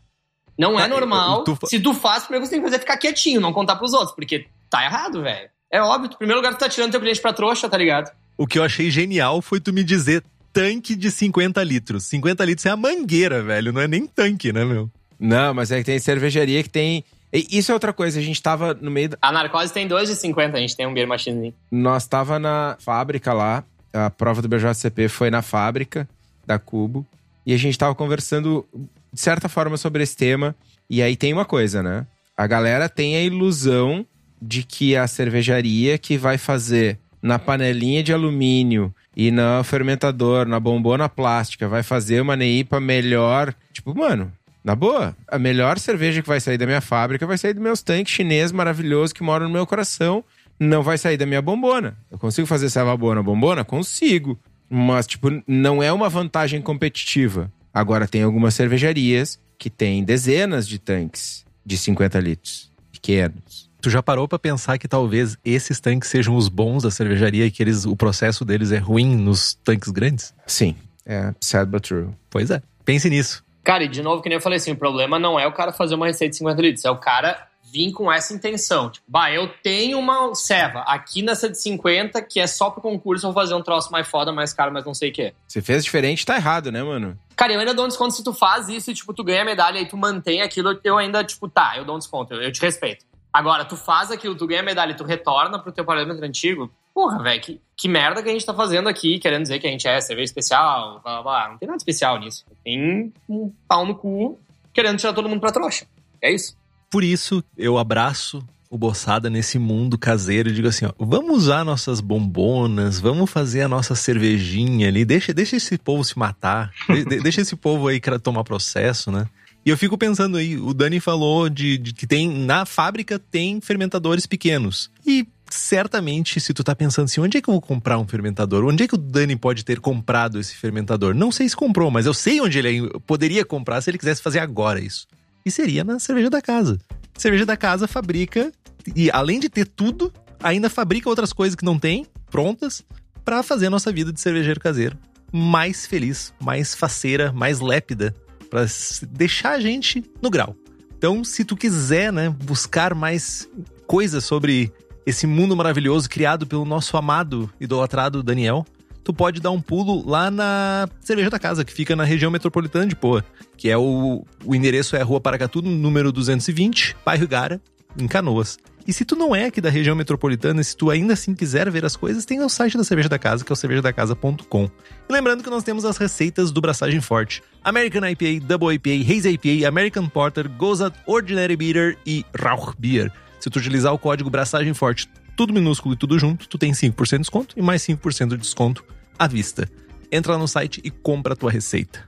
[0.58, 1.44] Não é Ah, normal.
[1.44, 3.76] tu Se tu faz, primeiro que você tem que fazer é ficar quietinho, não contar
[3.78, 5.50] pros outros, porque tá errado, velho.
[5.72, 8.12] É óbvio, em primeiro lugar, tu tá tirando teu cliente pra trouxa, tá ligado?
[8.38, 12.06] o que eu achei genial foi tu me dizer tanque de 50 litros.
[12.06, 13.72] 50 litros é a mangueira, velho.
[13.72, 14.90] Não é nem tanque, né, meu?
[15.20, 17.04] Não, mas é que tem cervejaria que tem.
[17.32, 19.10] e Isso é outra coisa, a gente tava no meio.
[19.10, 21.54] da- A Narcose tem dois de 50, a gente tem um beer machine.
[21.70, 26.10] Nós tava na fábrica lá, a prova do BJCP foi na fábrica
[26.46, 27.06] da Cubo,
[27.46, 28.66] e a gente tava conversando,
[29.14, 30.56] de certa forma, sobre esse tema.
[30.90, 32.06] E aí tem uma coisa, né?
[32.36, 34.06] A galera tem a ilusão
[34.42, 40.60] de que a cervejaria que vai fazer na panelinha de alumínio e no fermentador, na
[40.60, 43.54] bombona plástica, vai fazer uma neipa melhor.
[43.72, 44.32] Tipo, mano,
[44.64, 47.82] na boa, a melhor cerveja que vai sair da minha fábrica vai sair dos meus
[47.82, 50.24] tanques chinês maravilhoso que moram no meu coração.
[50.60, 51.98] Não vai sair da minha bombona.
[52.10, 53.64] Eu consigo fazer ceva boa na bombona?
[53.64, 54.40] Consigo.
[54.70, 57.52] Mas, tipo, não é uma vantagem competitiva.
[57.74, 63.70] Agora, tem algumas cervejarias que têm dezenas de tanques de 50 litros, pequenos.
[63.82, 67.52] Tu já parou pra pensar que talvez esses tanques sejam os bons da cervejaria e
[67.52, 70.34] que eles, o processo deles é ruim nos tanques grandes?
[70.46, 72.10] Sim, é sad but true.
[72.30, 72.62] Pois é.
[72.86, 73.44] Pense nisso.
[73.64, 75.72] Cara, e de novo, que nem eu falei assim, o problema não é o cara
[75.72, 78.90] fazer uma receita de 50 litros, é o cara vir com essa intenção.
[78.90, 83.26] Tipo, bah, eu tenho uma ceva aqui nessa de 50 que é só pro concurso,
[83.26, 85.34] eu vou fazer um troço mais foda, mais caro, mas não sei o que.
[85.48, 87.18] Se fez diferente, tá errado, né, mano?
[87.36, 89.46] Cara, eu ainda dou um desconto se tu faz isso e, tipo, tu ganha a
[89.46, 92.52] medalha e tu mantém aquilo, eu ainda, tipo, tá, eu dou um desconto, eu, eu
[92.52, 93.06] te respeito.
[93.34, 96.70] Agora, tu faz aquilo, tu ganha a medalha e tu retorna pro teu parâmetro antigo,
[96.94, 99.72] porra, velho, que, que merda que a gente tá fazendo aqui, querendo dizer que a
[99.72, 101.50] gente é cerveja especial, blá, blá, blá.
[101.50, 102.46] Não tem nada especial nisso.
[102.64, 104.38] Tem um pau no cu
[104.74, 105.86] querendo tirar todo mundo pra trouxa.
[106.22, 106.56] É isso.
[106.92, 111.64] Por isso, eu abraço o Boçada nesse mundo caseiro e digo assim, ó, vamos usar
[111.66, 117.04] nossas bombonas, vamos fazer a nossa cervejinha ali, deixa, deixa esse povo se matar, de-
[117.04, 119.26] de- deixa esse povo aí tomar processo, né?
[119.66, 123.60] E eu fico pensando aí, o Dani falou de, de que tem, na fábrica tem
[123.62, 124.90] fermentadores pequenos.
[125.06, 128.66] E certamente, se tu tá pensando assim, onde é que eu vou comprar um fermentador?
[128.66, 131.14] Onde é que o Dani pode ter comprado esse fermentador?
[131.14, 134.40] Não sei se comprou, mas eu sei onde ele poderia comprar se ele quisesse fazer
[134.40, 135.06] agora isso.
[135.46, 136.80] E seria na cerveja da casa.
[137.18, 138.52] Cerveja da casa fabrica
[138.96, 140.12] e além de ter tudo,
[140.42, 142.84] ainda fabrica outras coisas que não tem, prontas,
[143.24, 144.98] para fazer a nossa vida de cervejeiro caseiro
[145.32, 148.14] mais feliz, mais faceira, mais lépida,
[148.50, 148.66] para
[149.10, 150.56] deixar a gente no grau.
[150.98, 153.50] Então, se tu quiser, né, buscar mais
[153.88, 154.72] coisas sobre
[155.06, 158.66] esse mundo maravilhoso criado pelo nosso amado, idolatrado Daniel,
[159.04, 162.86] tu pode dar um pulo lá na Cerveja da Casa, que fica na região metropolitana
[162.86, 163.24] de Poa,
[163.58, 167.62] que é o, o endereço é Rua Paracatu, número 220, bairro Gara,
[167.98, 168.58] em Canoas.
[168.88, 171.86] E se tu não é aqui da região metropolitana, se tu ainda assim quiser ver
[171.86, 174.70] as coisas, tem o site da Cerveja da Casa, que é o cervejadacasa.com.
[175.08, 177.44] E lembrando que nós temos as receitas do Braçagem Forte.
[177.64, 183.12] American IPA, Double IPA, Haze IPA, American Porter, Gozat, Ordinary Beer e Rauch Beer.
[183.40, 185.08] Se tu utilizar o código Braçagem Forte,
[185.42, 188.86] tudo minúsculo e tudo junto, tu tem 5% de desconto e mais 5% de desconto
[189.18, 189.68] à vista.
[190.12, 192.08] Entra lá no site e compra a tua receita.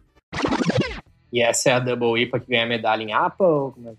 [1.32, 3.44] E essa é a Double IPA que ganha medalha em APA?
[3.44, 3.94] Ou como é?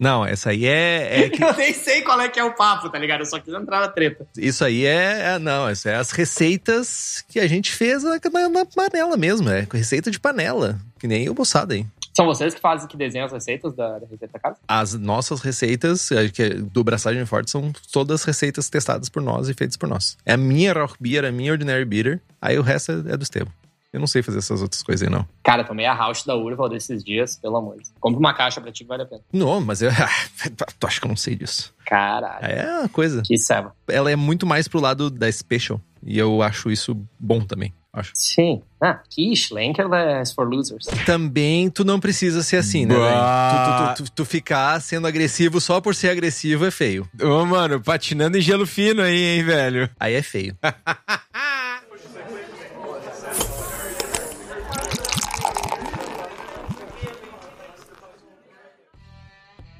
[0.00, 2.88] Não, essa aí é, é que- Eu nem sei qual é que é o papo,
[2.90, 3.20] tá ligado?
[3.20, 4.26] Eu só quis entrar na treta.
[4.36, 8.48] Isso aí é, é- Não, isso é as receitas que a gente fez na, na-
[8.48, 9.48] na panela mesmo.
[9.48, 10.76] É receita de panela.
[10.98, 11.86] Que nem o moçada aí.
[12.12, 14.56] São vocês que fazem, que desenham as receitas da, da Receita Casa?
[14.66, 19.76] As nossas receitas é do Braçagem Forte são todas receitas testadas por nós e feitas
[19.76, 20.16] por nós.
[20.26, 22.20] É a minha Rock Beer, a minha Ordinary Beer.
[22.40, 23.52] Aí o resto é, é do Estevam.
[23.92, 25.26] Eu não sei fazer essas outras coisas aí, não.
[25.42, 27.92] Cara, tomei a Rausch da Urval desses dias, pelo amor de Deus.
[27.98, 29.22] Compra uma caixa pra ti que vale a pena.
[29.32, 29.90] Não, mas eu.
[30.78, 31.74] tu acha que eu não sei disso?
[31.84, 32.44] Caralho.
[32.44, 33.22] É uma coisa.
[33.22, 33.74] Que ceva.
[33.88, 35.80] Ela é muito mais pro lado da Special.
[36.04, 37.74] E eu acho isso bom também.
[37.92, 38.12] Acho.
[38.14, 38.62] Sim.
[38.80, 40.86] Ah, Kish, Lenker é for losers.
[41.04, 42.94] Também tu não precisa ser assim, né.
[42.94, 47.08] Tu, tu- tu- tu ficar sendo agressivo só por ser agressivo é feio.
[47.20, 49.90] Ô, mano, patinando em gelo fino aí, hein, velho?
[49.98, 50.56] Aí é feio.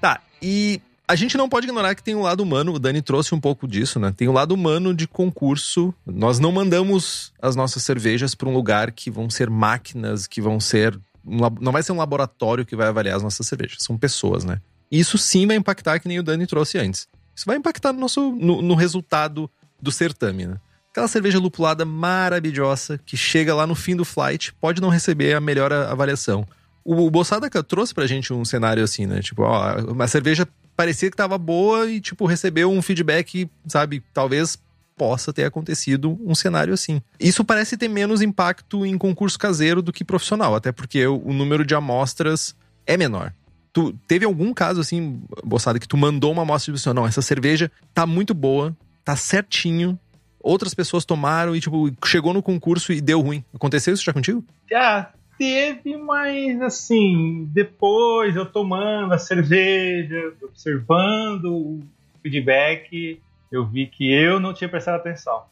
[0.01, 0.81] tá, e
[1.11, 3.67] a gente não pode ignorar que tem um lado humano, o Dani trouxe um pouco
[3.67, 4.15] disso, né?
[4.17, 5.93] Tem o lado humano de concurso.
[6.07, 10.61] Nós não mandamos as nossas cervejas para um lugar que vão ser máquinas, que vão
[10.61, 10.97] ser.
[11.27, 14.61] um Não vai ser um laboratório que vai avaliar as nossas cervejas, são pessoas, né?
[14.89, 17.09] Isso sim vai impactar, que nem o Dani trouxe antes.
[17.35, 19.51] Isso vai impactar no, nosso, no, no resultado
[19.83, 20.59] do certame, né?
[20.93, 25.41] Aquela cerveja lupulada maravilhosa que chega lá no fim do flight pode não receber a
[25.41, 26.47] melhor avaliação.
[26.85, 29.21] O, o Bossadaca trouxe pra gente um cenário assim, né?
[29.21, 30.47] Tipo, ó, uma cerveja
[30.81, 34.03] parecia que tava boa e, tipo, recebeu um feedback, sabe?
[34.15, 34.57] Talvez
[34.97, 37.03] possa ter acontecido um cenário assim.
[37.21, 41.67] Isso parece ter menos impacto em concurso caseiro do que profissional, até porque o, número
[41.67, 42.57] de amostras
[42.87, 43.35] é menor.
[43.75, 47.21] Tu teve algum caso assim, Bossada, que tu mandou uma amostra e disse, não, essa
[47.21, 48.75] cerveja tá muito boa,
[49.05, 50.01] tá certinho,
[50.43, 53.45] outras pessoas tomaram e, tipo, chegou no concurso e deu ruim.
[53.53, 54.43] Aconteceu isso já contigo?
[54.71, 61.81] Já teve, mas assim, depois eu tomando a cerveja, observando o
[62.23, 63.19] feedback,
[63.51, 65.45] eu vi que eu não tinha prestado atenção.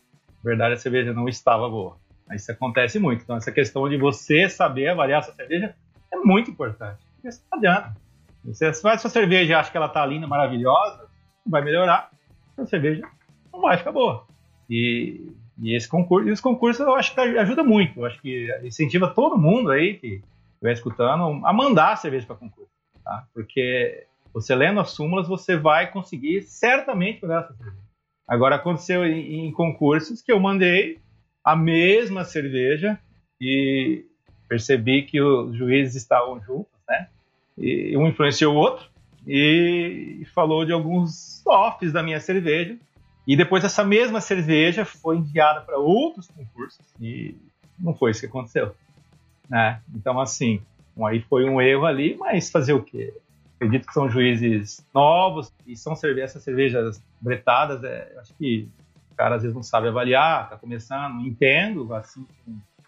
[0.45, 1.97] Na verdade, a cerveja não estava boa.
[2.35, 3.23] Isso acontece muito.
[3.23, 5.75] Então, essa questão de você saber avaliar essa cerveja
[6.13, 6.99] é muito importante.
[7.15, 7.97] Porque isso não adianta.
[8.45, 11.07] Você faz sua cerveja e acha que ela tá linda, maravilhosa,
[11.47, 12.11] vai melhorar.
[12.59, 13.09] A cerveja
[13.51, 14.27] não vai ficar boa.
[14.69, 18.01] E, e esse concurso, e os concursos eu acho que ajuda muito.
[18.01, 20.23] Eu acho que incentiva todo mundo aí que
[20.55, 22.71] estiver escutando a mandar a cerveja para concurso.
[23.05, 23.27] Tá?
[23.35, 27.89] Porque você lendo as súmulas, você vai conseguir certamente pegar essa cerveja.
[28.27, 31.01] Agora aconteceu em, em concursos que eu mandei
[31.43, 32.99] a mesma cerveja
[33.41, 34.05] e
[34.49, 37.09] percebi que os juízes estavam juntos, né?
[37.57, 38.89] E um influenciou o outro
[39.27, 42.77] e falou de alguns offs da minha cerveja.
[43.29, 47.37] E depois essa mesma cerveja foi enviada para outros concursos e
[47.79, 48.75] não foi isso que aconteceu.
[49.51, 49.83] Né?
[49.95, 50.63] Então, assim,
[50.97, 53.13] bom, aí foi um erro ali, mas fazer o quê?
[53.57, 57.85] Acredito que são juízes novos e são cerve essas cervejas bretadas.
[57.85, 58.67] É, acho que
[59.13, 62.27] o cara às vezes não sabe avaliar, tá começando, entendo, assim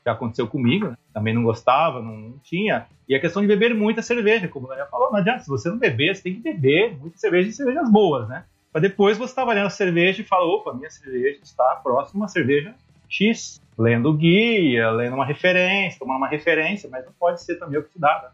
[0.05, 0.97] já aconteceu comigo, né?
[1.12, 2.86] também não gostava, não, não, tinha.
[3.07, 5.68] E a questão de beber muita cerveja, como o Daniel falou, não adianta, se você
[5.68, 8.45] não beber, você tem que beber muita cerveja e cervejas boas, né?
[8.73, 12.23] Para depois você estar tá avaliando a cerveja e falar, opa, minha cerveja está próxima
[12.23, 12.75] uma cerveja
[13.09, 13.61] X.
[13.77, 17.91] Lendo guia, lendo uma referência, tomando uma referência, mas não pode ser também o que
[17.91, 18.31] te dá,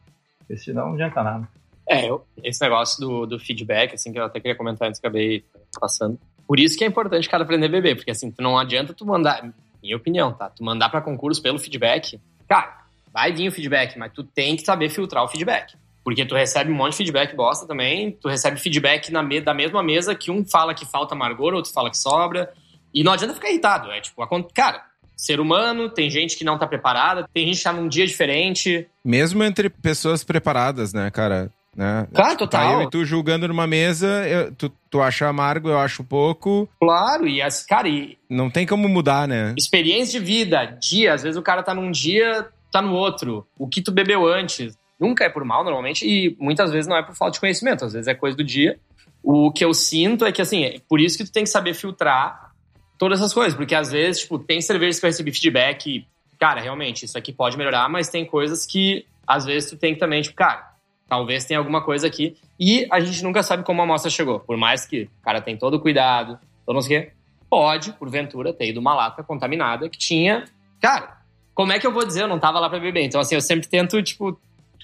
[0.48, 0.56] né?
[0.56, 1.48] Senão não adianta nada.
[1.88, 5.44] É, eu, esse negócio do, do, feedback, assim, que eu até queria comentar antes acabei
[5.80, 6.18] passando.
[6.46, 9.48] Por isso que é importante, cara, aprender a beber, porque assim, não adianta tu mandar,
[9.80, 10.50] minha opinião, tá?
[10.50, 14.62] Tu mandar para concurso pelo feedback, cara, vai vir o feedback, mas tu tem que
[14.62, 15.74] saber filtrar o feedback.
[16.06, 19.52] Porque tu recebe um monte de feedback bosta também, tu recebe feedback na me da
[19.52, 22.48] mesma mesa que um fala que falta amargor, outro fala que sobra.
[22.94, 24.84] E não adianta ficar irritado, é tipo, cara,
[25.16, 28.86] ser humano, tem gente que não tá preparada, tem gente que tá num dia diferente.
[29.04, 31.50] Mesmo entre pessoas preparadas, né, cara?
[31.74, 32.06] Né?
[32.14, 32.68] Claro, total.
[32.68, 36.68] Tá eu e tu julgando numa mesa, eu, tu, tu acha amargo, eu acho pouco.
[36.78, 38.16] Claro, e as, cara, e...
[38.30, 39.56] Não tem como mudar, né?
[39.58, 43.44] Experiência de vida, dia, às vezes o cara tá num dia, tá no outro.
[43.58, 47.02] O que tu bebeu antes, nunca é por mal, normalmente, e muitas vezes não é
[47.02, 48.78] por falta de conhecimento, às vezes é coisa do dia.
[49.22, 51.74] O que eu sinto é que, assim, é por isso que tu tem que saber
[51.74, 52.52] filtrar
[52.98, 56.06] todas essas coisas, porque às vezes, tipo, tem cervejas que eu recebi feedback e,
[56.38, 60.00] cara, realmente, isso aqui pode melhorar, mas tem coisas que, às vezes, tu tem que
[60.00, 60.72] também, tipo, cara,
[61.08, 64.56] talvez tenha alguma coisa aqui, e a gente nunca sabe como a amostra chegou, por
[64.56, 67.12] mais que o cara tem todo o cuidado, todo não sei o quê,
[67.50, 70.44] pode, porventura, ter ido uma lata contaminada que tinha,
[70.80, 71.18] cara,
[71.54, 73.40] como é que eu vou dizer, eu não tava lá pra beber, então, assim, eu
[73.40, 74.38] sempre tento, tipo,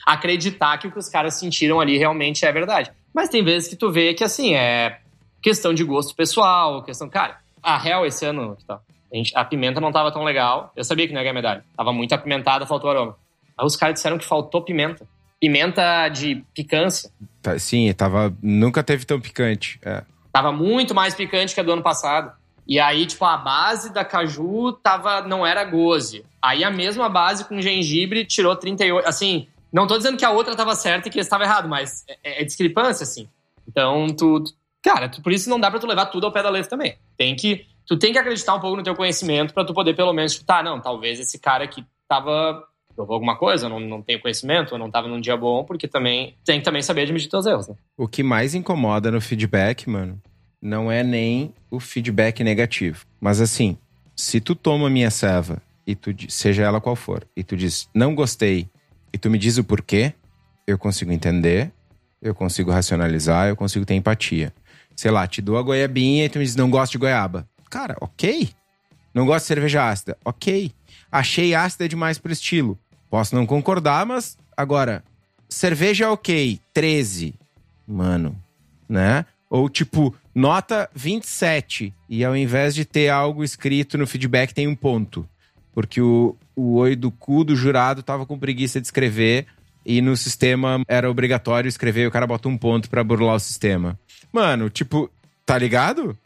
[0.07, 2.90] acreditar que o que os caras sentiram ali realmente é verdade.
[3.14, 4.99] Mas tem vezes que tu vê que, assim, é
[5.40, 7.09] questão de gosto pessoal, questão...
[7.09, 8.80] Cara, a real esse ano, tá,
[9.12, 10.72] a, gente, a pimenta não tava tão legal.
[10.74, 11.64] Eu sabia que não ia ganhar medalha.
[11.76, 13.16] Tava muito apimentada, faltou aroma.
[13.57, 15.07] Aí os caras disseram que faltou pimenta.
[15.38, 17.11] Pimenta de picância.
[17.43, 18.34] Tá, sim, tava.
[18.40, 19.78] Nunca teve tão picante.
[19.82, 20.03] É.
[20.32, 22.32] Tava muito mais picante que a do ano passado.
[22.66, 26.24] E aí, tipo, a base da caju tava, não era goze.
[26.40, 29.07] Aí a mesma base com gengibre tirou 38.
[29.07, 32.04] Assim, não tô dizendo que a outra tava certa e que esse tava errado, mas
[32.22, 33.28] é, é discrepância, assim.
[33.66, 34.44] Então, tu.
[34.82, 36.96] cara, tu, por isso não dá pra tu levar tudo ao pé da letra também.
[37.16, 37.66] Tem que.
[37.86, 40.44] Tu tem que acreditar um pouco no teu conhecimento para tu poder, pelo menos, tipo,
[40.44, 42.62] tá, não, talvez esse cara aqui tava.
[42.94, 46.36] Provou alguma coisa, não, não tenho conhecimento, eu não tava num dia bom, porque também
[46.44, 47.74] tem que também saber admitir teus erros, né?
[47.96, 50.20] O que mais incomoda no feedback, mano,
[50.60, 53.06] não é nem o feedback negativo.
[53.18, 53.78] Mas assim,
[54.14, 58.14] se tu toma minha serva e tu seja ela qual for, e tu diz não
[58.14, 58.68] gostei,
[59.12, 60.14] e tu me diz o porquê,
[60.66, 61.70] eu consigo entender,
[62.20, 64.52] eu consigo racionalizar, eu consigo ter empatia.
[64.94, 67.48] Sei lá, te dou a goiabinha e tu me diz não gosto de goiaba.
[67.70, 68.50] Cara, ok.
[69.14, 70.16] Não gosto de cerveja ácida.
[70.24, 70.72] Ok.
[71.10, 72.78] Achei ácida demais pro estilo.
[73.10, 75.04] Posso não concordar, mas agora,
[75.48, 77.34] cerveja ok, 13.
[77.86, 78.38] Mano,
[78.88, 79.26] né?
[79.50, 81.92] Ou tipo, nota 27.
[82.08, 85.28] E ao invés de ter algo escrito no feedback, tem um ponto.
[85.72, 89.46] Porque o, o oi do cu do jurado tava com preguiça de escrever
[89.84, 93.40] e no sistema era obrigatório escrever e o cara bota um ponto para burlar o
[93.40, 93.98] sistema.
[94.32, 95.10] Mano, tipo,
[95.44, 96.16] tá ligado?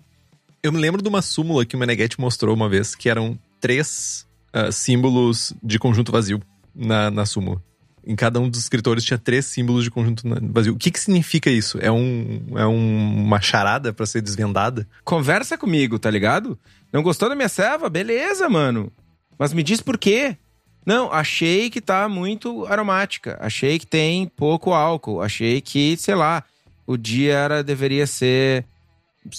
[0.62, 4.26] Eu me lembro de uma súmula que o Meneghetti mostrou uma vez, que eram três
[4.54, 6.40] uh, símbolos de conjunto vazio
[6.74, 7.62] na, na súmula.
[8.06, 10.22] Em cada um dos escritores tinha três símbolos de conjunto
[10.52, 10.74] vazio.
[10.74, 11.76] O que, que significa isso?
[11.80, 14.86] É, um, é um, uma charada para ser desvendada?
[15.04, 16.56] Conversa comigo, tá ligado?
[16.92, 17.90] Não gostou da minha serva?
[17.90, 18.92] Beleza, mano.
[19.38, 20.36] Mas me diz por quê.
[20.84, 23.36] Não, achei que tá muito aromática.
[23.40, 25.20] Achei que tem pouco álcool.
[25.20, 26.44] Achei que, sei lá,
[26.86, 28.64] o dia era, deveria ser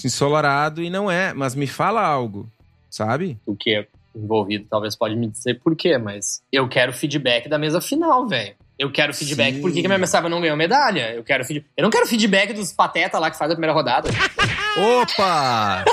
[0.04, 1.34] ensolarado e não é.
[1.34, 2.50] Mas me fala algo,
[2.90, 3.38] sabe?
[3.46, 7.58] O que é envolvido talvez pode me dizer por quê, mas eu quero feedback da
[7.58, 8.56] mesa final, velho.
[8.78, 9.62] Eu quero feedback Sim.
[9.62, 11.14] por que, que minha mensagem não ganhou medalha.
[11.14, 11.66] Eu quero feed...
[11.76, 14.10] Eu não quero feedback dos pateta lá que faz a primeira rodada.
[15.02, 15.84] Opa!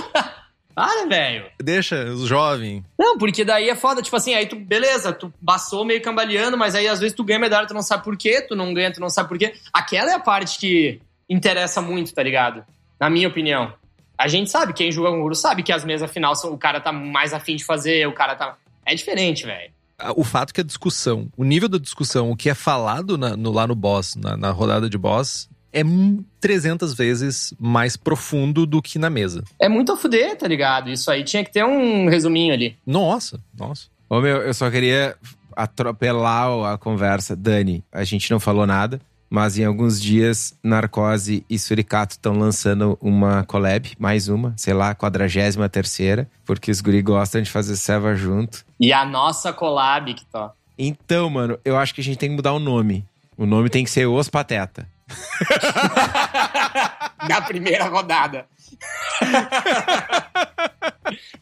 [0.75, 1.47] Para, velho.
[1.63, 2.83] Deixa os jovens.
[2.99, 4.03] Não, porque daí é foda.
[4.03, 7.39] Tipo assim, aí tu, beleza, tu passou meio cambaleando, mas aí às vezes tu ganha
[7.39, 9.55] medalha, tu não sabe por quê, tu não ganha, tu não sabe por quê.
[9.73, 12.65] Aquela é a parte que interessa muito, tá ligado?
[12.99, 13.73] Na minha opinião.
[14.19, 16.93] A gente sabe, quem julga concurso sabe que as mesas final são, o cara tá
[16.93, 18.57] mais afim de fazer, o cara tá.
[18.87, 19.73] É diferente, velho.
[20.17, 23.53] O fato que a discussão, o nível da discussão, o que é falado na, no,
[23.53, 25.83] lá no boss, na, na rodada de boss, é
[26.41, 29.43] 300 vezes mais profundo do que na mesa.
[29.59, 30.89] É muito a fuder, tá ligado?
[30.89, 32.77] Isso aí tinha que ter um resuminho ali.
[32.87, 33.89] Nossa, nossa.
[34.09, 35.17] Ô meu, eu só queria
[35.57, 37.35] atropelar a conversa.
[37.35, 42.97] Dani, a gente não falou nada, mas em alguns dias Narcose e Suricato estão lançando
[43.01, 48.15] uma collab, mais uma, sei lá, quadragésima terceira, porque os guri gostam de fazer serva
[48.15, 48.65] junto.
[48.79, 50.53] E a nossa collab que tá.
[50.79, 53.05] Então, mano, eu acho que a gente tem que mudar o nome.
[53.37, 54.87] O nome tem que ser Os Pateta.
[57.29, 58.47] Na primeira rodada.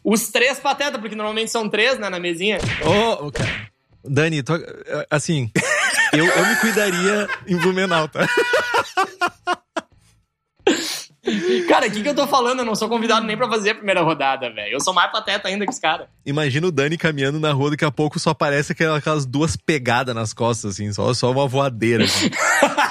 [0.03, 2.57] Os três patetas, porque normalmente são três, né, na mesinha.
[2.85, 3.71] Ô, oh, cara.
[4.05, 4.53] Dani, tô,
[5.09, 5.49] assim,
[6.11, 8.27] eu, eu me cuidaria em Blumenau, tá?
[11.69, 12.59] Cara, o que, que eu tô falando?
[12.59, 14.73] Eu não sou convidado nem pra fazer a primeira rodada, velho.
[14.73, 16.07] Eu sou mais pateta ainda que os caras.
[16.25, 20.33] Imagina o Dani caminhando na rua, daqui a pouco só aparece aquelas duas pegadas nas
[20.33, 22.03] costas, assim, só, só uma voadeira.
[22.03, 22.29] Assim.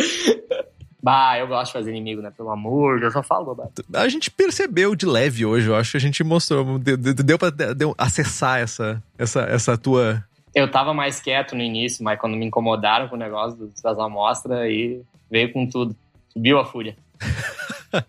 [1.02, 2.30] Bah, eu gosto de fazer inimigo, né?
[2.30, 3.68] Pelo amor, eu só falo, bah.
[3.94, 7.48] A gente percebeu de leve hoje, eu acho que a gente mostrou, deu, deu pra
[7.48, 10.22] deu, acessar essa, essa, essa tua.
[10.54, 14.58] Eu tava mais quieto no início, mas quando me incomodaram com o negócio das amostras,
[14.58, 15.00] aí
[15.30, 15.96] veio com tudo.
[16.28, 16.94] Subiu a fúria.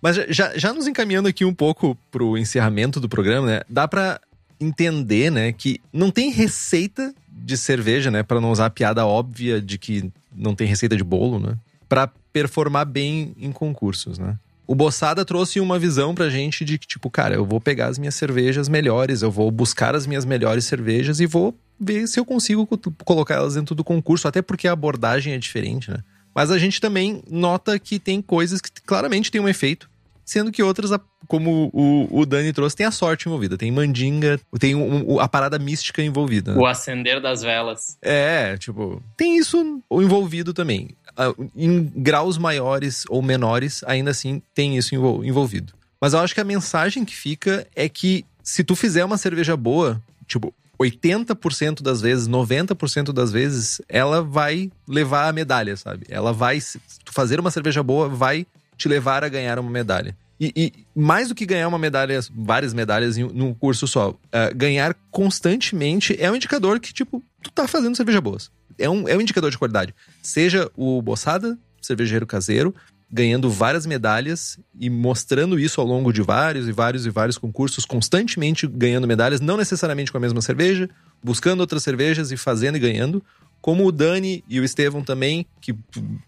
[0.00, 3.60] mas já, já nos encaminhando aqui um pouco pro encerramento do programa, né?
[3.68, 4.20] Dá pra
[4.60, 9.60] entender, né, que não tem receita de cerveja, né, para não usar a piada óbvia
[9.60, 11.56] de que não tem receita de bolo, né,
[11.88, 14.36] para performar bem em concursos, né?
[14.66, 17.98] O Bossada trouxe uma visão pra gente de que, tipo, cara, eu vou pegar as
[17.98, 22.24] minhas cervejas melhores, eu vou buscar as minhas melhores cervejas e vou ver se eu
[22.24, 22.66] consigo
[23.04, 25.98] colocar elas dentro do concurso, até porque a abordagem é diferente, né?
[26.34, 29.90] Mas a gente também nota que tem coisas que claramente têm um efeito
[30.24, 30.90] sendo que outras,
[31.26, 35.58] como o, o Dani trouxe, tem a sorte envolvida, tem mandinga, tem um, a parada
[35.58, 36.54] mística envolvida.
[36.54, 36.60] Né?
[36.60, 37.96] O acender das velas.
[38.00, 40.90] É, tipo, tem isso envolvido também.
[41.16, 45.72] Ah, em graus maiores ou menores, ainda assim tem isso envolvido.
[46.00, 49.56] Mas eu acho que a mensagem que fica é que se tu fizer uma cerveja
[49.56, 56.06] boa, tipo, 80% das vezes, 90% das vezes, ela vai levar a medalha, sabe?
[56.08, 56.58] Ela vai.
[57.06, 58.46] Fazer uma cerveja boa vai
[58.76, 60.16] te levar a ganhar uma medalha.
[60.40, 64.16] E, e mais do que ganhar uma medalha, várias medalhas em, num curso só, uh,
[64.56, 68.50] ganhar constantemente é um indicador que, tipo, tu tá fazendo cerveja boas.
[68.78, 69.94] É um, é um indicador de qualidade.
[70.20, 72.74] Seja o Bossada, cervejeiro caseiro,
[73.12, 77.84] ganhando várias medalhas e mostrando isso ao longo de vários e vários e vários concursos,
[77.84, 80.88] constantemente ganhando medalhas, não necessariamente com a mesma cerveja,
[81.22, 83.22] buscando outras cervejas e fazendo e ganhando,
[83.62, 85.72] como o Dani e o Estevão também, que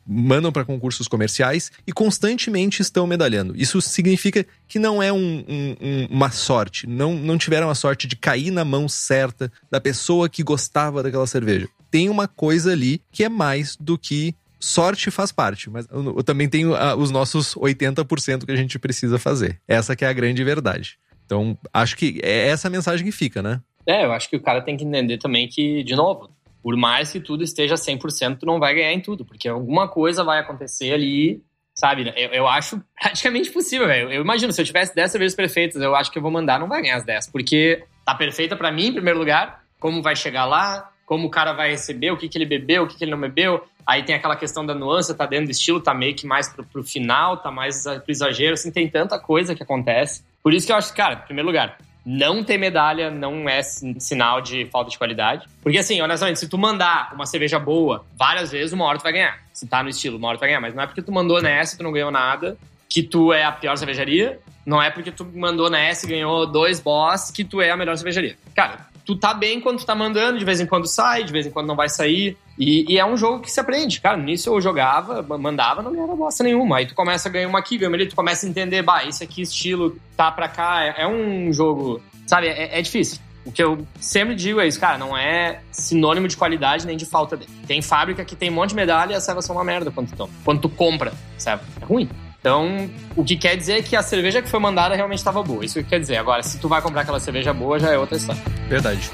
[0.07, 3.55] mandam para concursos comerciais e constantemente estão medalhando.
[3.57, 8.15] Isso significa que não é um, um, uma sorte, não, não tiveram a sorte de
[8.15, 11.69] cair na mão certa da pessoa que gostava daquela cerveja.
[11.91, 16.49] Tem uma coisa ali que é mais do que sorte faz parte, mas eu, também
[16.49, 19.61] tenho uh, os nossos 80% que a gente precisa fazer.
[19.69, 20.99] Essa que é a grande verdade.
[21.27, 23.61] Então, acho que é essa a mensagem que fica, né?
[23.87, 26.31] É, eu acho que o cara tem que entender também que, de novo,
[26.65, 30.25] por mais que tudo esteja 100%, tu não vai ganhar em tudo, porque alguma coisa
[30.25, 31.43] vai acontecer ali,
[31.75, 32.11] sabe?
[32.17, 34.11] Eu, eu acho praticamente possível, velho.
[34.11, 36.67] Eu imagino, se eu tivesse 10 cervejas perfeitas, eu acho que eu vou mandar, não
[36.67, 40.47] vai ganhar as 10, porque tá perfeita para mim, em primeiro lugar, como vai chegar
[40.47, 43.11] lá, como o cara vai receber, o que, que ele bebeu, o que, que ele
[43.11, 43.63] não bebeu.
[43.87, 46.65] Aí tem aquela questão da nuance, tá dentro do estilo, tá meio que mais pro,
[46.65, 50.25] pro final, tá mais pro exagero, assim, tem tanta coisa que acontece.
[50.43, 54.41] Por isso que eu acho, cara, em primeiro lugar, não ter medalha não é sinal
[54.41, 55.47] de falta de qualidade.
[55.63, 59.13] Porque, assim, honestamente, se tu mandar uma cerveja boa várias vezes, uma hora tu vai
[59.13, 59.39] ganhar.
[59.53, 60.61] Se tá no estilo, uma hora tu vai ganhar.
[60.61, 62.57] Mas não é porque tu mandou nessa e tu não ganhou nada
[62.89, 64.39] que tu é a pior cervejaria.
[64.65, 67.97] Não é porque tu mandou nessa e ganhou dois boss que tu é a melhor
[67.97, 68.37] cervejaria.
[68.55, 71.47] Cara, tu tá bem quando tu tá mandando, de vez em quando sai, de vez
[71.47, 72.37] em quando não vai sair.
[72.59, 74.01] E, e é um jogo que se aprende.
[74.01, 76.79] Cara, nisso eu jogava, mandava, não ganhava bosta nenhuma.
[76.79, 79.23] Aí tu começa a ganhar uma aqui, ganha ali, tu começa a entender, bah, esse
[79.23, 80.83] aqui estilo tá pra cá.
[80.83, 83.19] É, é um jogo, sabe, é, é difícil.
[83.45, 87.05] O que eu sempre digo é isso, cara, não é sinônimo de qualidade nem de
[87.05, 87.51] falta dele.
[87.67, 90.17] Tem fábrica que tem um monte de medalha e as servas são uma merda quando
[90.17, 91.63] tu, quando tu compra, sabe?
[91.81, 92.09] É ruim.
[92.45, 95.65] Então, o que quer dizer é que a cerveja que foi mandada realmente estava boa.
[95.65, 96.19] Isso que quer dizer.
[96.19, 98.43] Agora, se tu vai comprar aquela cerveja boa, já é outra história.
[98.69, 99.11] Verdade.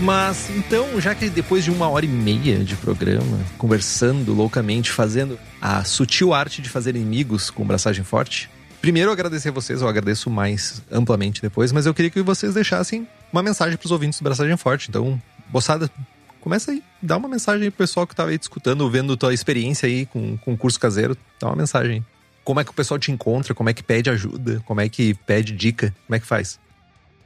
[0.00, 5.38] Mas então, já que depois de uma hora e meia de programa, conversando loucamente, fazendo
[5.62, 8.50] a sutil arte de fazer inimigos com braçagem forte,
[8.80, 13.42] Primeiro, agradecer vocês, eu agradeço mais amplamente depois, mas eu queria que vocês deixassem uma
[13.42, 14.88] mensagem para os ouvintes do Braçagem Forte.
[14.88, 15.20] Então,
[15.52, 15.90] moçada,
[16.40, 19.86] começa aí, dá uma mensagem aí pro pessoal que estava aí escutando, vendo tua experiência
[19.86, 22.06] aí com, com curso caseiro, dá uma mensagem.
[22.44, 23.52] Como é que o pessoal te encontra?
[23.52, 24.62] Como é que pede ajuda?
[24.64, 25.94] Como é que pede dica?
[26.06, 26.58] Como é que faz?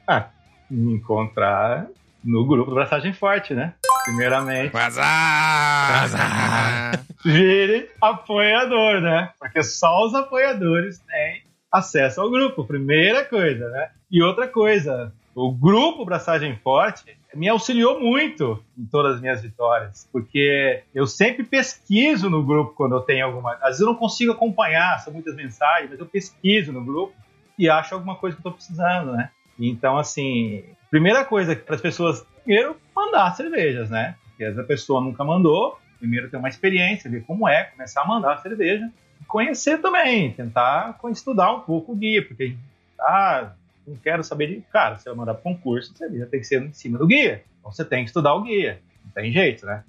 [0.07, 0.27] Ah,
[0.69, 1.87] me encontrar
[2.23, 3.73] no grupo do Braçagem Forte, né?
[4.03, 4.71] Primeiramente.
[4.71, 6.01] Vazar!
[6.01, 7.05] Vazar!
[7.23, 9.31] Vire apoiador, né?
[9.39, 13.89] Porque só os apoiadores têm acesso ao grupo, primeira coisa, né?
[14.11, 20.07] E outra coisa, o grupo Braçagem Forte me auxiliou muito em todas as minhas vitórias,
[20.11, 23.53] porque eu sempre pesquiso no grupo quando eu tenho alguma.
[23.55, 27.13] Às vezes eu não consigo acompanhar, são muitas mensagens, mas eu pesquiso no grupo
[27.57, 29.29] e acho alguma coisa que eu estou precisando, né?
[29.57, 32.75] Então, assim, primeira coisa para as pessoas, primeiro,
[33.13, 34.15] mandar cervejas, né?
[34.29, 38.41] Porque essa pessoa nunca mandou, primeiro ter uma experiência, ver como é, começar a mandar
[38.41, 38.89] cerveja,
[39.21, 42.57] e conhecer também, tentar estudar um pouco o guia, porque
[42.99, 43.51] ah,
[43.87, 44.61] não quero saber de.
[44.71, 47.43] Cara, você vai mandar para concurso, você tem que ser em cima do guia.
[47.59, 48.81] Então você tem que estudar o guia.
[49.05, 49.83] Não tem jeito, né?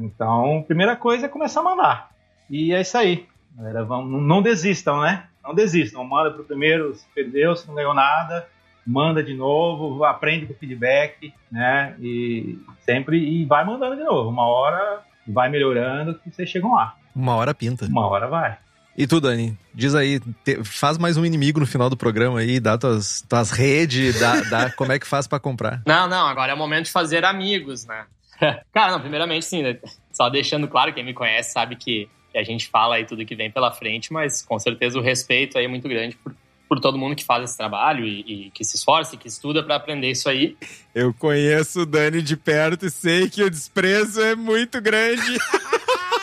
[0.00, 2.10] Então, primeira coisa é começar a mandar.
[2.48, 3.26] E é isso aí.
[3.56, 5.26] Galera, vamos, não desistam, né?
[5.42, 6.04] Não desistam.
[6.04, 8.46] Manda pro primeiro, se perdeu, se não ganhou nada
[8.88, 11.94] manda de novo, aprende com o feedback, né?
[12.00, 14.30] E sempre e vai mandando de novo.
[14.30, 16.96] Uma hora vai melhorando que vocês chegam lá.
[17.14, 17.84] Uma hora pinta.
[17.84, 18.56] Uma hora vai.
[18.96, 22.58] E tu, Dani, diz aí, te, faz mais um inimigo no final do programa aí,
[22.58, 25.82] dá tuas, tuas redes, dá, dá como é que faz para comprar.
[25.86, 28.06] Não, não, agora é o momento de fazer amigos, né?
[28.72, 29.78] Cara, não, primeiramente sim, né?
[30.12, 33.36] só deixando claro, quem me conhece sabe que, que a gente fala aí tudo que
[33.36, 36.34] vem pela frente, mas com certeza o respeito aí é muito grande por
[36.68, 39.62] por todo mundo que faz esse trabalho e, e que se esforça e que estuda
[39.62, 40.56] para aprender isso aí.
[40.94, 45.38] Eu conheço o Dani de perto e sei que o desprezo é muito grande.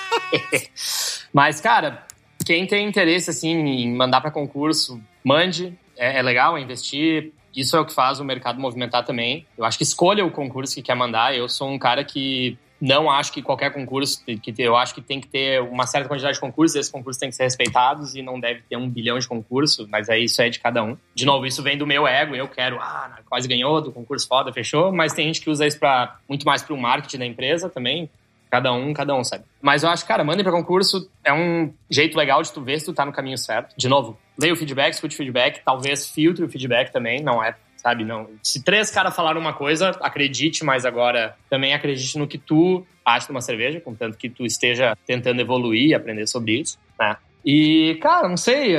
[1.34, 2.06] Mas, cara,
[2.46, 5.78] quem tem interesse assim em mandar para concurso, mande.
[5.98, 7.34] É, é legal é investir.
[7.56, 9.48] Isso é o que faz o mercado movimentar também.
[9.58, 11.36] Eu acho que escolha o concurso que quer mandar.
[11.36, 15.20] Eu sou um cara que não acho que qualquer concurso, que eu acho que tem
[15.20, 18.40] que ter uma certa quantidade de concursos, esses concursos têm que ser respeitados e não
[18.40, 20.98] deve ter um bilhão de concursos, mas aí isso é de cada um.
[21.14, 24.52] De novo, isso vem do meu ego, eu quero, ah, quase ganhou do concurso foda,
[24.52, 27.70] fechou, mas tem gente que usa isso para muito mais para o marketing da empresa
[27.70, 28.10] também.
[28.50, 29.44] Cada um, cada um, sabe?
[29.62, 31.10] Mas eu acho, cara, mandem pra concurso.
[31.26, 33.76] É um jeito legal de tu ver se tu tá no caminho certo.
[33.76, 35.62] De novo, leia o feedback, escute o feedback.
[35.66, 37.22] Talvez filtre o feedback também.
[37.22, 37.56] Não é,
[37.86, 38.04] sabe?
[38.04, 38.28] Não.
[38.42, 43.28] Se três caras falaram uma coisa, acredite, mas agora também acredite no que tu acha
[43.28, 47.16] de uma cerveja, contanto que tu esteja tentando evoluir e aprender sobre isso, né?
[47.46, 48.76] E, cara, não sei.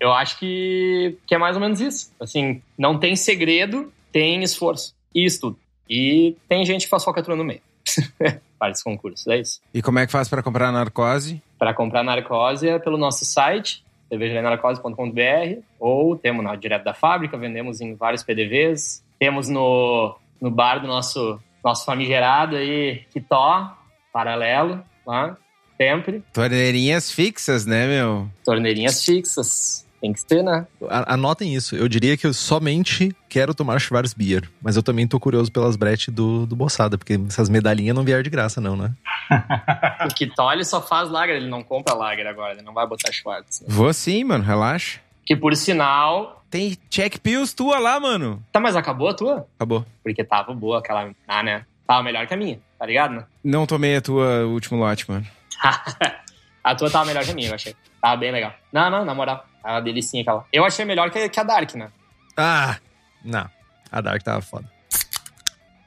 [0.00, 2.10] Eu acho que, que é mais ou menos isso.
[2.18, 4.94] Assim, não tem segredo, tem esforço.
[5.14, 5.58] E estudo.
[5.86, 7.60] E tem gente que faz focatura no meio.
[8.58, 9.60] Para esse concurso, é isso.
[9.74, 11.42] E como é que faz para comprar narcose?
[11.58, 17.80] Para comprar narcose é pelo nosso site, cervejarenarcose.com.br, ou temos na, direto da fábrica, vendemos
[17.80, 19.02] em vários PDVs.
[19.18, 23.74] Temos no, no bar do nosso, nosso famigerado aí, Quitó,
[24.12, 25.36] paralelo, lá,
[25.78, 26.22] sempre.
[26.32, 28.28] Torneirinhas fixas, né, meu?
[28.44, 29.86] Torneirinhas fixas.
[30.02, 30.66] Tem que ter, né?
[31.06, 31.76] Anotem isso.
[31.76, 34.50] Eu diria que eu somente quero tomar Schwarzbier.
[34.60, 38.20] Mas eu também tô curioso pelas bretes do, do Bossada, porque essas medalhinhas não vieram
[38.20, 38.90] de graça, não, né?
[40.04, 43.60] o Kitoli só faz lager, ele não compra lager agora, ele não vai botar Schwarz.
[43.60, 43.68] Né?
[43.70, 44.98] Vou sim, mano, relaxa.
[45.24, 46.44] Que por sinal.
[46.50, 48.42] Tem check pills tua lá, mano.
[48.50, 49.46] Tá, mas acabou a tua?
[49.54, 49.86] Acabou.
[50.02, 51.12] Porque tava boa aquela.
[51.28, 51.64] Ah, né?
[51.86, 53.24] Tava melhor que a minha, tá ligado, né?
[53.44, 55.24] Não tomei a tua último lote, mano.
[56.64, 57.76] a tua tava melhor que a minha, eu achei.
[58.02, 58.52] Tava bem legal.
[58.72, 59.46] Não, não, na moral.
[59.62, 60.44] A delicinha aquela.
[60.52, 61.88] Eu achei melhor que, que a Dark, né?
[62.36, 62.76] Ah,
[63.24, 63.48] não.
[63.92, 64.68] A Dark tava foda.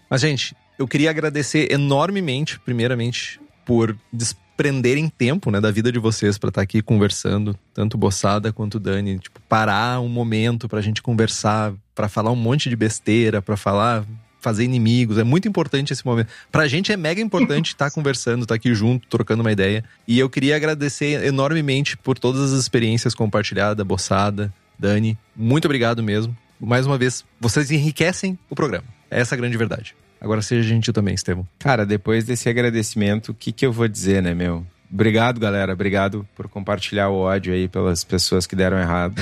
[0.09, 6.37] Mas, gente, eu queria agradecer enormemente, primeiramente, por desprenderem tempo, né, da vida de vocês
[6.37, 11.01] para estar tá aqui conversando, tanto Bossada quanto Dani, tipo, parar um momento pra gente
[11.01, 14.05] conversar, para falar um monte de besteira, para falar
[14.45, 15.17] fazer inimigos.
[15.17, 16.27] É muito importante esse momento.
[16.51, 19.83] Pra gente é mega importante estar tá conversando, estar tá aqui junto, trocando uma ideia.
[20.07, 25.17] E eu queria agradecer enormemente por todas as experiências compartilhadas, Boçada, Dani.
[25.35, 26.37] Muito obrigado mesmo.
[26.59, 28.85] Mais uma vez, vocês enriquecem o programa.
[29.09, 29.95] É essa a grande verdade.
[30.21, 31.47] Agora seja gentil também, Estevam.
[31.57, 34.63] Cara, depois desse agradecimento, o que, que eu vou dizer, né, meu?
[34.91, 35.73] Obrigado, galera.
[35.73, 39.19] Obrigado por compartilhar o ódio aí pelas pessoas que deram errado.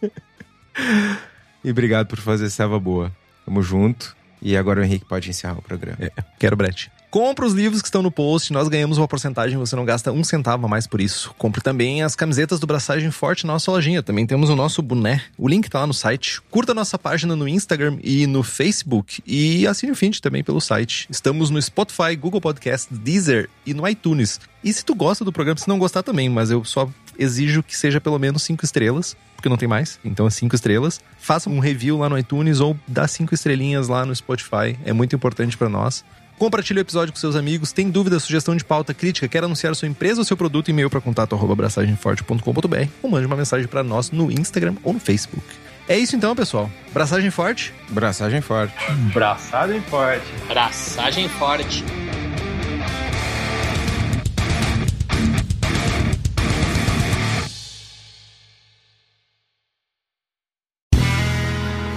[1.62, 3.12] e obrigado por fazer serva boa.
[3.50, 4.16] Tamo junto.
[4.40, 5.98] E agora o Henrique pode encerrar o programa.
[6.00, 6.90] É, quero Brett.
[7.10, 10.22] Compre os livros que estão no post, nós ganhamos uma porcentagem, você não gasta um
[10.22, 11.34] centavo a mais por isso.
[11.36, 14.00] Compre também as camisetas do Braçagem Forte na nossa lojinha.
[14.04, 15.20] Também temos o nosso boné.
[15.36, 16.40] O link tá lá no site.
[16.48, 19.20] Curta nossa página no Instagram e no Facebook.
[19.26, 21.08] E assine o feed também pelo site.
[21.10, 24.38] Estamos no Spotify, Google Podcast, Deezer e no iTunes.
[24.62, 27.76] E se tu gosta do programa, se não gostar também, mas eu só exijo que
[27.76, 29.98] seja pelo menos cinco estrelas porque não tem mais.
[30.04, 31.00] Então é cinco estrelas.
[31.18, 34.78] Faça um review lá no iTunes ou dá cinco estrelinhas lá no Spotify.
[34.84, 36.04] É muito importante para nós.
[36.38, 37.72] Compartilhe o episódio com seus amigos.
[37.72, 41.00] Tem dúvida, sugestão de pauta, crítica, quer anunciar sua empresa ou seu produto, e-mail para
[41.00, 45.44] contato abraçagemforte.com.br ou mande uma mensagem para nós no Instagram ou no Facebook.
[45.88, 46.70] É isso então, pessoal.
[46.92, 47.74] Braçagem forte.
[47.88, 48.74] Braçagem forte.
[49.12, 50.24] Braçagem forte.
[50.48, 51.84] Braçagem forte.